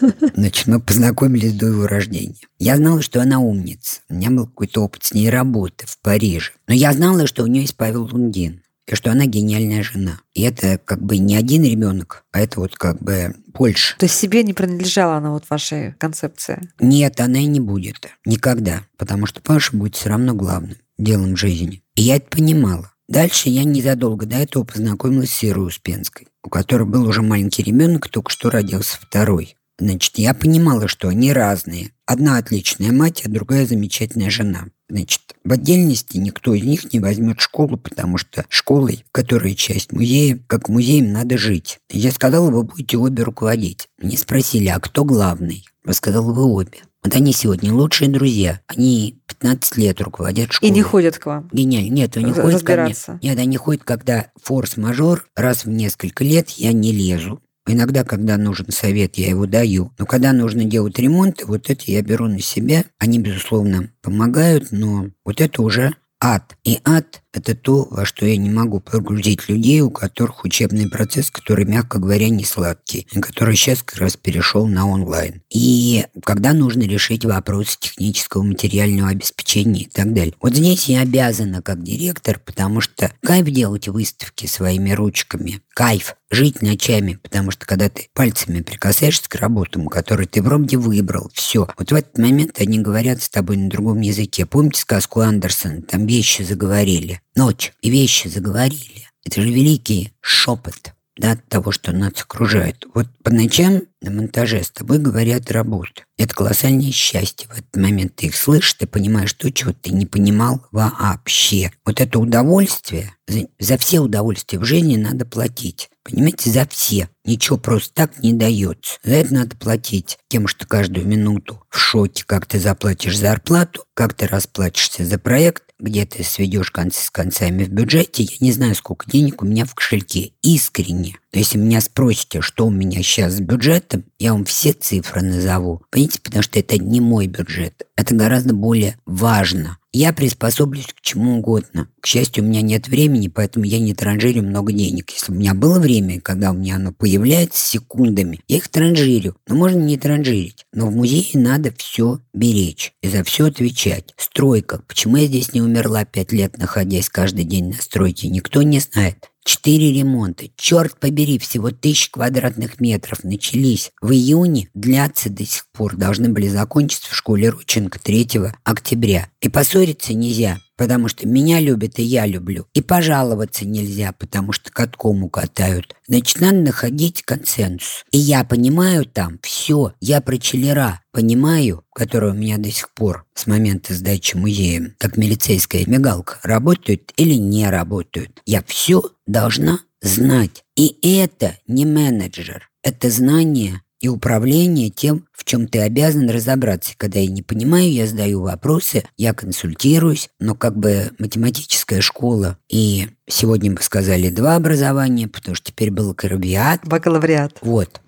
Значит, 0.34 0.66
мы 0.66 0.80
познакомились 0.80 1.54
до 1.54 1.68
его 1.68 1.86
рождения. 1.86 2.34
Я 2.58 2.76
знала, 2.76 3.00
что 3.00 3.22
она 3.22 3.38
умница. 3.38 4.00
У 4.10 4.14
меня 4.14 4.30
был 4.30 4.46
какой-то 4.46 4.82
опыт 4.82 5.04
с 5.04 5.14
ней 5.14 5.30
работы 5.30 5.86
в 5.86 5.98
Париже. 6.00 6.50
Но 6.66 6.74
я 6.74 6.92
знала, 6.92 7.26
что 7.26 7.44
у 7.44 7.46
нее 7.46 7.62
есть 7.62 7.76
Павел 7.76 8.04
Лундин. 8.04 8.62
И 8.86 8.94
что 8.94 9.12
она 9.12 9.26
гениальная 9.26 9.82
жена. 9.82 10.20
И 10.32 10.42
это 10.42 10.78
как 10.82 11.02
бы 11.02 11.18
не 11.18 11.36
один 11.36 11.62
ребенок, 11.62 12.24
а 12.32 12.40
это 12.40 12.58
вот 12.60 12.74
как 12.74 13.02
бы 13.02 13.34
больше. 13.48 13.96
То 13.98 14.06
есть 14.06 14.18
себе 14.18 14.42
не 14.42 14.54
принадлежала 14.54 15.16
она 15.16 15.30
вот 15.30 15.44
вашей 15.50 15.92
концепции? 15.92 16.70
Нет, 16.80 17.20
она 17.20 17.38
и 17.38 17.44
не 17.44 17.60
будет. 17.60 18.08
Никогда. 18.24 18.84
Потому 18.96 19.26
что 19.26 19.42
Паша 19.42 19.76
будет 19.76 19.94
все 19.94 20.08
равно 20.08 20.32
главным 20.32 20.78
делом 20.96 21.36
жизни. 21.36 21.82
И 21.96 22.02
я 22.02 22.16
это 22.16 22.30
понимала. 22.30 22.90
Дальше 23.08 23.48
я 23.48 23.64
незадолго 23.64 24.26
до 24.26 24.36
этого 24.36 24.64
познакомилась 24.64 25.30
с 25.30 25.42
Ирой 25.42 25.68
Успенской, 25.68 26.28
у 26.44 26.50
которой 26.50 26.86
был 26.86 27.06
уже 27.06 27.22
маленький 27.22 27.62
ребенок, 27.62 28.08
только 28.08 28.30
что 28.30 28.50
родился 28.50 28.98
второй. 29.00 29.56
Значит, 29.78 30.18
я 30.18 30.34
понимала, 30.34 30.88
что 30.88 31.08
они 31.08 31.32
разные. 31.32 31.92
Одна 32.04 32.36
отличная 32.36 32.90
мать, 32.90 33.22
а 33.24 33.30
другая 33.30 33.64
замечательная 33.64 34.28
жена. 34.28 34.66
Значит, 34.90 35.20
в 35.44 35.52
отдельности 35.52 36.16
никто 36.16 36.52
из 36.52 36.64
них 36.64 36.92
не 36.92 36.98
возьмет 36.98 37.40
школу, 37.40 37.76
потому 37.76 38.18
что 38.18 38.44
школой, 38.48 39.04
которая 39.12 39.54
часть 39.54 39.92
музея, 39.92 40.38
как 40.46 40.68
музеем 40.68 41.12
надо 41.12 41.38
жить. 41.38 41.78
Я 41.90 42.10
сказала, 42.10 42.50
вы 42.50 42.64
будете 42.64 42.96
обе 42.96 43.22
руководить. 43.22 43.88
Мне 43.98 44.18
спросили, 44.18 44.66
а 44.66 44.80
кто 44.80 45.04
главный? 45.04 45.64
Я 45.86 45.92
сказала, 45.92 46.32
вы 46.32 46.42
обе. 46.44 46.78
Вот 47.04 47.14
они 47.14 47.32
сегодня 47.32 47.72
лучшие 47.72 48.10
друзья. 48.10 48.60
Они 48.66 49.20
15 49.26 49.76
лет 49.76 50.00
руководят 50.00 50.50
И 50.50 50.52
школой. 50.52 50.70
не 50.70 50.82
ходят 50.82 51.18
к 51.18 51.26
вам? 51.26 51.48
Гениально. 51.52 51.94
Нет, 51.94 52.16
они 52.16 52.32
ходят 52.32 52.62
ко 52.62 52.76
мне. 52.76 52.94
Нет, 53.22 53.38
они 53.38 53.56
ходят, 53.56 53.84
когда 53.84 54.26
форс-мажор, 54.42 55.26
раз 55.36 55.64
в 55.64 55.68
несколько 55.70 56.24
лет 56.24 56.50
я 56.50 56.72
не 56.72 56.92
лезу. 56.92 57.40
Иногда, 57.66 58.02
когда 58.02 58.36
нужен 58.38 58.70
совет, 58.70 59.16
я 59.16 59.28
его 59.28 59.46
даю. 59.46 59.92
Но 59.98 60.06
когда 60.06 60.32
нужно 60.32 60.64
делать 60.64 60.98
ремонт, 60.98 61.44
вот 61.44 61.68
это 61.70 61.82
я 61.86 62.00
беру 62.02 62.26
на 62.26 62.40
себя. 62.40 62.84
Они, 62.98 63.18
безусловно, 63.18 63.90
помогают, 64.00 64.68
но 64.72 65.08
вот 65.24 65.40
это 65.40 65.62
уже 65.62 65.94
ад. 66.20 66.56
И 66.64 66.80
ад– 66.84 67.22
это 67.32 67.54
то, 67.54 67.86
во 67.90 68.04
что 68.04 68.26
я 68.26 68.36
не 68.36 68.50
могу 68.50 68.80
прогрузить 68.80 69.48
людей, 69.48 69.80
у 69.80 69.90
которых 69.90 70.44
учебный 70.44 70.88
процесс, 70.88 71.30
который, 71.30 71.64
мягко 71.64 71.98
говоря, 71.98 72.28
не 72.28 72.44
сладкий, 72.44 73.06
и 73.12 73.20
который 73.20 73.54
сейчас 73.56 73.82
как 73.82 73.98
раз 73.98 74.16
перешел 74.16 74.66
на 74.66 74.88
онлайн. 74.88 75.42
И 75.50 76.06
когда 76.24 76.52
нужно 76.52 76.82
решить 76.82 77.24
вопросы 77.24 77.76
технического 77.80 78.42
материального 78.42 79.10
обеспечения 79.10 79.82
и 79.82 79.88
так 79.88 80.12
далее. 80.12 80.34
Вот 80.40 80.54
здесь 80.54 80.88
я 80.88 81.00
обязана 81.00 81.62
как 81.62 81.82
директор, 81.82 82.38
потому 82.38 82.80
что 82.80 83.12
кайф 83.22 83.46
делать 83.46 83.88
выставки 83.88 84.46
своими 84.46 84.92
ручками, 84.92 85.60
кайф 85.74 86.16
жить 86.30 86.62
ночами, 86.62 87.18
потому 87.22 87.50
что 87.50 87.66
когда 87.66 87.88
ты 87.88 88.08
пальцами 88.12 88.60
прикасаешься 88.60 89.28
к 89.28 89.34
работам, 89.36 89.86
которые 89.86 90.26
ты 90.26 90.42
вроде 90.42 90.76
выбрал, 90.76 91.30
все. 91.32 91.68
Вот 91.78 91.90
в 91.90 91.94
этот 91.94 92.18
момент 92.18 92.60
они 92.60 92.78
говорят 92.78 93.22
с 93.22 93.28
тобой 93.28 93.56
на 93.56 93.70
другом 93.70 94.00
языке. 94.00 94.46
Помните 94.46 94.80
сказку 94.80 95.20
Андерсона? 95.20 95.82
Там 95.82 96.06
вещи 96.06 96.42
заговорили. 96.42 97.20
Ночь. 97.38 97.72
И 97.82 97.88
вещи 97.88 98.26
заговорили. 98.26 99.06
Это 99.24 99.42
же 99.42 99.48
великий 99.48 100.12
шепот 100.20 100.92
да, 101.16 101.32
от 101.32 101.48
того, 101.48 101.70
что 101.70 101.92
нас 101.92 102.14
окружает. 102.20 102.84
Вот 102.94 103.06
по 103.22 103.30
ночам 103.30 103.82
на 104.02 104.10
монтаже 104.10 104.64
с 104.64 104.72
тобой 104.72 104.98
говорят 104.98 105.52
работа. 105.52 106.02
Это 106.16 106.34
колоссальное 106.34 106.90
счастье. 106.90 107.48
В 107.48 107.52
этот 107.52 107.76
момент 107.76 108.16
ты 108.16 108.26
их 108.26 108.34
слышишь, 108.34 108.74
ты 108.74 108.88
понимаешь 108.88 109.32
то, 109.34 109.52
чего 109.52 109.72
ты 109.72 109.90
не 109.90 110.04
понимал 110.04 110.66
вообще. 110.72 111.70
Вот 111.84 112.00
это 112.00 112.18
удовольствие, 112.18 113.12
за, 113.28 113.46
за 113.60 113.78
все 113.78 114.00
удовольствия 114.00 114.58
в 114.58 114.64
жизни 114.64 114.96
надо 114.96 115.24
платить. 115.24 115.90
Понимаете, 116.02 116.50
за 116.50 116.66
все. 116.66 117.08
Ничего 117.24 117.56
просто 117.56 117.94
так 117.94 118.18
не 118.20 118.32
дается. 118.32 118.98
За 119.04 119.12
это 119.12 119.32
надо 119.32 119.56
платить 119.56 120.18
тем, 120.26 120.48
что 120.48 120.66
каждую 120.66 121.06
минуту 121.06 121.62
в 121.70 121.78
шоке, 121.78 122.24
как 122.26 122.46
ты 122.46 122.58
заплатишь 122.58 123.16
зарплату, 123.16 123.84
как 123.94 124.14
ты 124.14 124.26
расплатишься 124.26 125.04
за 125.04 125.18
проект, 125.18 125.62
где 125.78 126.04
ты 126.04 126.22
сведешь 126.24 126.70
концы 126.70 127.04
с 127.04 127.10
концами 127.10 127.64
в 127.64 127.70
бюджете. 127.70 128.24
Я 128.24 128.36
не 128.40 128.52
знаю, 128.52 128.74
сколько 128.74 129.10
денег 129.10 129.42
у 129.42 129.46
меня 129.46 129.64
в 129.64 129.74
кошельке. 129.74 130.32
Искренне. 130.42 131.16
Но 131.32 131.38
если 131.38 131.58
меня 131.58 131.80
спросите, 131.80 132.40
что 132.40 132.66
у 132.66 132.70
меня 132.70 133.02
сейчас 133.02 133.34
с 133.34 133.40
бюджетом, 133.40 134.04
я 134.18 134.32
вам 134.32 134.44
все 134.44 134.72
цифры 134.72 135.22
назову. 135.22 135.82
Понимаете, 135.90 136.20
потому 136.20 136.42
что 136.42 136.58
это 136.58 136.78
не 136.78 137.00
мой 137.00 137.26
бюджет. 137.26 137.86
Это 137.96 138.14
гораздо 138.14 138.54
более 138.54 138.98
важно. 139.06 139.77
Я 139.92 140.12
приспособлюсь 140.12 140.88
к 140.88 141.00
чему 141.00 141.38
угодно. 141.38 141.88
К 142.00 142.06
счастью, 142.06 142.44
у 142.44 142.46
меня 142.46 142.60
нет 142.60 142.88
времени, 142.88 143.28
поэтому 143.28 143.64
я 143.64 143.78
не 143.78 143.94
транжирю 143.94 144.42
много 144.42 144.70
денег. 144.70 145.10
Если 145.10 145.32
у 145.32 145.34
меня 145.34 145.54
было 145.54 145.80
время, 145.80 146.20
когда 146.20 146.50
у 146.50 146.54
меня 146.54 146.76
оно 146.76 146.92
появляется 146.92 147.66
секундами, 147.66 148.40
я 148.48 148.58
их 148.58 148.68
транжирю. 148.68 149.36
Но 149.48 149.54
можно 149.54 149.78
не 149.78 149.96
транжирить. 149.96 150.66
Но 150.74 150.88
в 150.88 150.94
музее 150.94 151.40
надо 151.40 151.72
все 151.76 152.20
беречь 152.34 152.92
и 153.02 153.08
за 153.08 153.24
все 153.24 153.46
отвечать. 153.46 154.12
Стройка. 154.18 154.82
Почему 154.86 155.16
я 155.16 155.26
здесь 155.26 155.54
не 155.54 155.62
умерла 155.62 156.04
пять 156.04 156.32
лет, 156.32 156.58
находясь 156.58 157.08
каждый 157.08 157.44
день 157.44 157.68
на 157.68 157.80
стройке, 157.80 158.28
никто 158.28 158.60
не 158.60 158.80
знает. 158.80 159.30
Четыре 159.48 159.94
ремонта. 159.94 160.44
Черт 160.56 161.00
побери, 161.00 161.38
всего 161.38 161.70
тысяч 161.70 162.10
квадратных 162.10 162.82
метров 162.82 163.24
начались. 163.24 163.92
В 164.02 164.12
июне 164.12 164.68
длятся 164.74 165.30
до 165.30 165.46
сих 165.46 165.64
пор. 165.72 165.96
Должны 165.96 166.28
были 166.28 166.48
закончиться 166.48 167.10
в 167.10 167.14
школе 167.14 167.48
Рученко 167.48 167.98
3 167.98 168.28
октября. 168.64 169.30
И 169.40 169.48
поссориться 169.48 170.12
нельзя 170.12 170.58
потому 170.78 171.08
что 171.08 171.26
меня 171.26 171.60
любят 171.60 171.98
и 171.98 172.02
я 172.02 172.24
люблю. 172.24 172.66
И 172.72 172.80
пожаловаться 172.80 173.66
нельзя, 173.66 174.12
потому 174.12 174.52
что 174.52 174.72
катком 174.72 175.24
укатают. 175.24 175.94
Значит, 176.06 176.40
надо 176.40 176.58
находить 176.58 177.22
консенсус. 177.22 178.04
И 178.12 178.18
я 178.18 178.44
понимаю 178.44 179.04
там 179.04 179.38
все. 179.42 179.92
Я 180.00 180.20
про 180.20 180.38
Челлера 180.38 181.02
понимаю, 181.12 181.84
которая 181.92 182.30
у 182.30 182.36
меня 182.36 182.58
до 182.58 182.70
сих 182.70 182.90
пор 182.94 183.26
с 183.34 183.46
момента 183.48 183.92
сдачи 183.92 184.36
музея, 184.36 184.94
как 184.98 185.16
милицейская 185.16 185.84
мигалка, 185.86 186.38
работают 186.44 187.12
или 187.16 187.34
не 187.34 187.68
работают. 187.68 188.40
Я 188.46 188.62
все 188.64 189.02
должна 189.26 189.80
знать. 190.00 190.62
И 190.76 190.96
это 191.02 191.56
не 191.66 191.84
менеджер. 191.84 192.70
Это 192.84 193.10
знание 193.10 193.82
и 194.00 194.08
управление 194.08 194.90
тем, 194.90 195.26
в 195.32 195.44
чем 195.44 195.66
ты 195.66 195.80
обязан 195.80 196.30
разобраться. 196.30 196.94
Когда 196.96 197.20
я 197.20 197.26
не 197.26 197.42
понимаю, 197.42 197.92
я 197.92 198.06
задаю 198.06 198.42
вопросы, 198.42 199.04
я 199.16 199.34
консультируюсь, 199.34 200.28
но 200.38 200.54
как 200.54 200.76
бы 200.76 201.10
математическая 201.18 202.00
школа 202.00 202.58
и 202.68 203.08
сегодня 203.28 203.72
бы 203.72 203.82
сказали 203.82 204.30
два 204.30 204.56
образования, 204.56 205.28
потому 205.28 205.54
что 205.54 205.70
теперь 205.70 205.90
был 205.90 206.10
бакалавриат. 206.10 206.86
Бакалавриат. 206.86 207.58
Вот. 207.60 208.00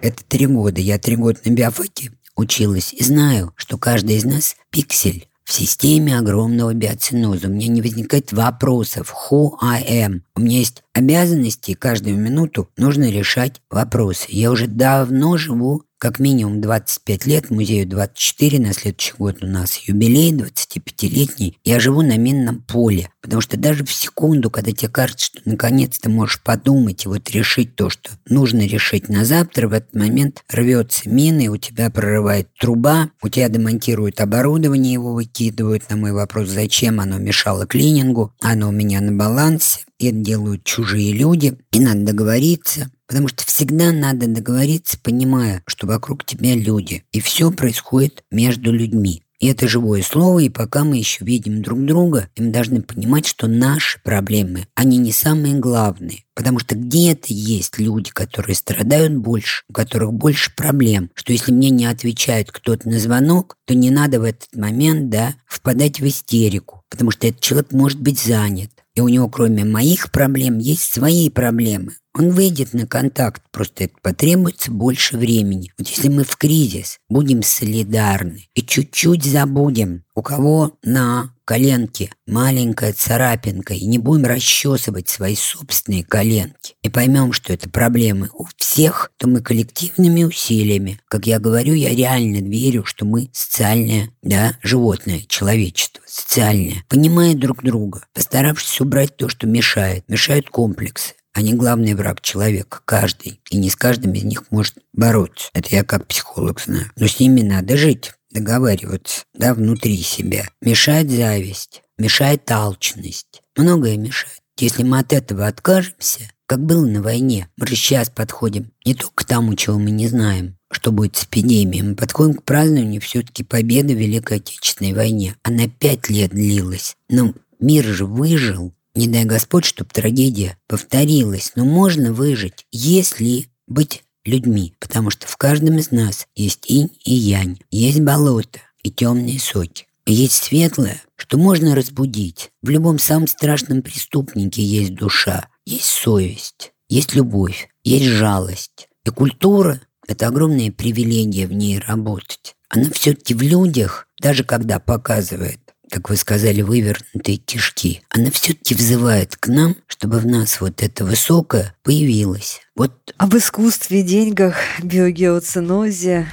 Это 0.00 0.24
три 0.26 0.46
года. 0.46 0.80
Я 0.80 0.98
три 0.98 1.16
года 1.16 1.38
на 1.44 1.50
биофаке 1.50 2.12
училась 2.36 2.92
и 2.92 3.02
знаю, 3.04 3.52
что 3.56 3.78
каждый 3.78 4.16
из 4.16 4.24
нас 4.24 4.56
пиксель 4.70 5.28
в 5.52 5.54
системе 5.54 6.18
огромного 6.18 6.72
биоциноза. 6.72 7.46
У 7.46 7.50
меня 7.50 7.68
не 7.68 7.82
возникает 7.82 8.32
вопросов 8.32 9.14
who 9.30 9.50
I 9.60 9.82
am. 9.82 10.22
У 10.34 10.40
меня 10.40 10.60
есть 10.60 10.82
обязанности, 10.94 11.72
и 11.72 11.74
каждую 11.74 12.16
минуту 12.16 12.70
нужно 12.78 13.10
решать 13.10 13.60
вопросы. 13.70 14.28
Я 14.30 14.50
уже 14.50 14.66
давно 14.66 15.36
живу 15.36 15.82
как 16.02 16.18
минимум 16.18 16.60
25 16.60 17.26
лет, 17.26 17.50
музею 17.50 17.86
24, 17.86 18.58
на 18.58 18.72
следующий 18.72 19.12
год 19.16 19.36
у 19.40 19.46
нас 19.46 19.76
юбилей 19.86 20.32
25-летний. 20.32 21.60
Я 21.62 21.78
живу 21.78 22.02
на 22.02 22.16
минном 22.16 22.60
поле, 22.60 23.08
потому 23.20 23.40
что 23.40 23.56
даже 23.56 23.84
в 23.84 23.92
секунду, 23.92 24.50
когда 24.50 24.72
тебе 24.72 24.88
кажется, 24.88 25.26
что 25.26 25.40
наконец 25.44 26.00
ты 26.00 26.08
можешь 26.10 26.42
подумать 26.42 27.04
и 27.04 27.08
вот 27.08 27.30
решить 27.30 27.76
то, 27.76 27.88
что 27.88 28.10
нужно 28.26 28.66
решить 28.66 29.08
на 29.08 29.24
завтра, 29.24 29.68
в 29.68 29.74
этот 29.74 29.94
момент 29.94 30.42
рвется 30.50 31.08
мина, 31.08 31.42
и 31.42 31.46
у 31.46 31.56
тебя 31.56 31.88
прорывает 31.88 32.48
труба, 32.58 33.10
у 33.22 33.28
тебя 33.28 33.48
демонтируют 33.48 34.20
оборудование, 34.20 34.94
его 34.94 35.12
выкидывают. 35.12 35.88
На 35.88 35.94
мой 35.94 36.10
вопрос, 36.10 36.48
зачем 36.48 36.98
оно 36.98 37.18
мешало 37.18 37.64
клинингу, 37.64 38.34
оно 38.40 38.70
у 38.70 38.72
меня 38.72 39.00
на 39.00 39.12
балансе, 39.12 39.82
это 40.08 40.18
делают 40.18 40.64
чужие 40.64 41.12
люди, 41.12 41.56
и 41.72 41.80
надо 41.80 42.00
договориться. 42.00 42.90
Потому 43.06 43.28
что 43.28 43.44
всегда 43.44 43.92
надо 43.92 44.26
договориться, 44.26 44.98
понимая, 45.02 45.62
что 45.66 45.86
вокруг 45.86 46.24
тебя 46.24 46.54
люди. 46.54 47.04
И 47.12 47.20
все 47.20 47.50
происходит 47.50 48.24
между 48.30 48.72
людьми. 48.72 49.22
И 49.42 49.48
это 49.48 49.66
живое 49.66 50.02
слово, 50.02 50.38
и 50.38 50.48
пока 50.48 50.84
мы 50.84 50.98
еще 50.98 51.24
видим 51.24 51.62
друг 51.62 51.84
друга, 51.84 52.28
мы 52.38 52.50
должны 52.50 52.80
понимать, 52.80 53.26
что 53.26 53.48
наши 53.48 54.00
проблемы, 54.00 54.68
они 54.76 54.98
не 54.98 55.10
самые 55.10 55.54
главные. 55.54 56.22
Потому 56.36 56.60
что 56.60 56.76
где-то 56.76 57.26
есть 57.34 57.76
люди, 57.80 58.10
которые 58.12 58.54
страдают 58.54 59.16
больше, 59.16 59.64
у 59.68 59.72
которых 59.72 60.12
больше 60.12 60.54
проблем, 60.54 61.10
что 61.14 61.32
если 61.32 61.50
мне 61.50 61.70
не 61.70 61.86
отвечает 61.86 62.52
кто-то 62.52 62.88
на 62.88 63.00
звонок, 63.00 63.56
то 63.66 63.74
не 63.74 63.90
надо 63.90 64.20
в 64.20 64.22
этот 64.22 64.54
момент, 64.54 65.10
да, 65.10 65.34
впадать 65.44 65.98
в 65.98 66.06
истерику, 66.06 66.84
потому 66.88 67.10
что 67.10 67.26
этот 67.26 67.40
человек 67.40 67.72
может 67.72 68.00
быть 68.00 68.20
занят. 68.20 68.70
И 68.94 69.00
у 69.00 69.08
него, 69.08 69.28
кроме 69.28 69.64
моих 69.64 70.10
проблем, 70.10 70.58
есть 70.58 70.92
свои 70.92 71.30
проблемы. 71.30 71.92
Он 72.14 72.30
выйдет 72.30 72.74
на 72.74 72.86
контакт, 72.86 73.42
просто 73.50 73.84
это 73.84 73.94
потребуется 74.02 74.70
больше 74.70 75.16
времени. 75.16 75.72
Вот 75.78 75.88
если 75.88 76.08
мы 76.08 76.24
в 76.24 76.36
кризис 76.36 76.98
будем 77.08 77.42
солидарны 77.42 78.48
и 78.54 78.62
чуть-чуть 78.62 79.24
забудем, 79.24 80.04
у 80.14 80.20
кого 80.20 80.76
на 80.82 81.34
коленке 81.52 82.10
маленькая 82.26 82.94
царапинка, 82.94 83.74
и 83.74 83.84
не 83.84 83.98
будем 83.98 84.24
расчесывать 84.24 85.10
свои 85.10 85.36
собственные 85.36 86.02
коленки, 86.02 86.76
и 86.82 86.88
поймем, 86.88 87.34
что 87.34 87.52
это 87.52 87.68
проблемы 87.68 88.30
у 88.32 88.46
всех, 88.56 89.12
то 89.18 89.28
мы 89.28 89.42
коллективными 89.42 90.24
усилиями, 90.24 90.98
как 91.08 91.26
я 91.26 91.38
говорю, 91.38 91.74
я 91.74 91.90
реально 91.90 92.38
верю, 92.38 92.86
что 92.86 93.04
мы 93.04 93.28
социальное, 93.34 94.08
да, 94.22 94.56
животное, 94.62 95.24
человечество, 95.28 96.00
социальное, 96.06 96.86
понимая 96.88 97.34
друг 97.34 97.62
друга, 97.62 98.06
постаравшись 98.14 98.80
убрать 98.80 99.14
то, 99.18 99.28
что 99.28 99.46
мешает, 99.46 100.08
мешают 100.08 100.48
комплексы, 100.48 101.12
они 101.34 101.52
главный 101.52 101.92
враг 101.92 102.22
человека, 102.22 102.80
каждый. 102.86 103.40
И 103.50 103.56
не 103.56 103.70
с 103.70 103.76
каждым 103.76 104.12
из 104.12 104.22
них 104.24 104.44
может 104.50 104.74
бороться. 104.92 105.48
Это 105.54 105.74
я 105.74 105.82
как 105.82 106.06
психолог 106.06 106.60
знаю. 106.60 106.90
Но 106.96 107.06
с 107.06 107.18
ними 107.18 107.40
надо 107.40 107.78
жить, 107.78 108.12
договариваться, 108.32 109.24
да, 109.34 109.54
внутри 109.54 109.96
себя. 109.98 110.48
Мешает 110.60 111.10
зависть, 111.10 111.82
мешает 111.98 112.50
алчность. 112.50 113.42
Многое 113.56 113.96
мешает. 113.96 114.40
Если 114.58 114.82
мы 114.82 114.98
от 114.98 115.12
этого 115.12 115.46
откажемся, 115.46 116.30
как 116.46 116.64
было 116.64 116.84
на 116.86 117.02
войне, 117.02 117.48
мы 117.56 117.66
же 117.66 117.76
сейчас 117.76 118.10
подходим 118.10 118.72
не 118.84 118.94
только 118.94 119.14
к 119.14 119.24
тому, 119.24 119.54
чего 119.54 119.78
мы 119.78 119.90
не 119.90 120.08
знаем, 120.08 120.58
что 120.70 120.92
будет 120.92 121.16
с 121.16 121.24
эпидемией. 121.24 121.82
Мы 121.82 121.94
подходим 121.94 122.34
к 122.34 122.44
празднованию 122.44 123.00
все-таки 123.00 123.42
победы 123.42 123.94
в 123.94 123.98
Великой 123.98 124.38
Отечественной 124.38 124.92
войне. 124.92 125.36
Она 125.42 125.68
пять 125.68 126.10
лет 126.10 126.30
длилась. 126.32 126.96
Но 127.08 127.32
мир 127.58 127.84
же 127.84 128.04
выжил 128.04 128.74
не 128.94 129.08
дай 129.08 129.24
Господь, 129.24 129.64
чтобы 129.64 129.90
трагедия 129.90 130.58
повторилась, 130.66 131.52
но 131.56 131.64
можно 131.64 132.12
выжить, 132.12 132.66
если 132.70 133.46
быть 133.66 134.04
людьми, 134.24 134.74
потому 134.78 135.10
что 135.10 135.26
в 135.26 135.36
каждом 135.36 135.78
из 135.78 135.90
нас 135.90 136.26
есть 136.34 136.70
инь 136.70 136.90
и 137.04 137.14
янь, 137.14 137.58
есть 137.70 138.00
болото 138.00 138.60
и 138.82 138.90
темные 138.90 139.38
соки. 139.38 139.86
Есть 140.04 140.44
светлое, 140.44 141.00
что 141.16 141.38
можно 141.38 141.76
разбудить. 141.76 142.50
В 142.62 142.70
любом 142.70 142.98
самом 142.98 143.28
страшном 143.28 143.82
преступнике 143.82 144.62
есть 144.62 144.94
душа, 144.94 145.48
есть 145.64 145.86
совесть, 145.86 146.72
есть 146.88 147.14
любовь, 147.14 147.68
есть 147.84 148.06
жалость. 148.06 148.88
И 149.04 149.10
культура– 149.10 149.80
это 150.08 150.26
огромная 150.26 150.72
привилегия 150.72 151.46
в 151.46 151.52
ней 151.52 151.78
работать. 151.78 152.56
Она 152.68 152.90
все-таки 152.90 153.34
в 153.34 153.42
людях, 153.42 154.08
даже 154.20 154.44
когда 154.44 154.80
показывает 154.80 155.60
как 155.92 156.08
вы 156.08 156.16
сказали, 156.16 156.62
вывернутые 156.62 157.36
кишки, 157.36 158.00
она 158.08 158.30
все-таки 158.30 158.74
взывает 158.74 159.36
к 159.36 159.48
нам, 159.48 159.76
чтобы 159.86 160.20
в 160.20 160.26
нас 160.26 160.58
вот 160.62 160.82
это 160.82 161.04
высокое 161.04 161.74
появилось. 161.82 162.62
Вот. 162.74 163.14
Об 163.18 163.36
искусстве, 163.36 164.02
деньгах, 164.02 164.56
биогеоцинозе, 164.82 166.26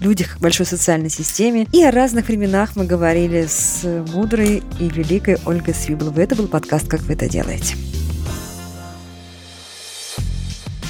людях 0.00 0.34
как 0.34 0.38
большой 0.40 0.66
социальной 0.66 1.10
системе 1.10 1.66
и 1.72 1.82
о 1.82 1.90
разных 1.90 2.28
временах 2.28 2.76
мы 2.76 2.86
говорили 2.86 3.46
с 3.48 3.82
мудрой 4.12 4.62
и 4.78 4.88
великой 4.88 5.38
Ольгой 5.44 5.74
Свибловой. 5.74 6.22
Это 6.22 6.36
был 6.36 6.46
подкаст 6.46 6.86
«Как 6.86 7.00
вы 7.02 7.14
это 7.14 7.28
делаете». 7.28 7.74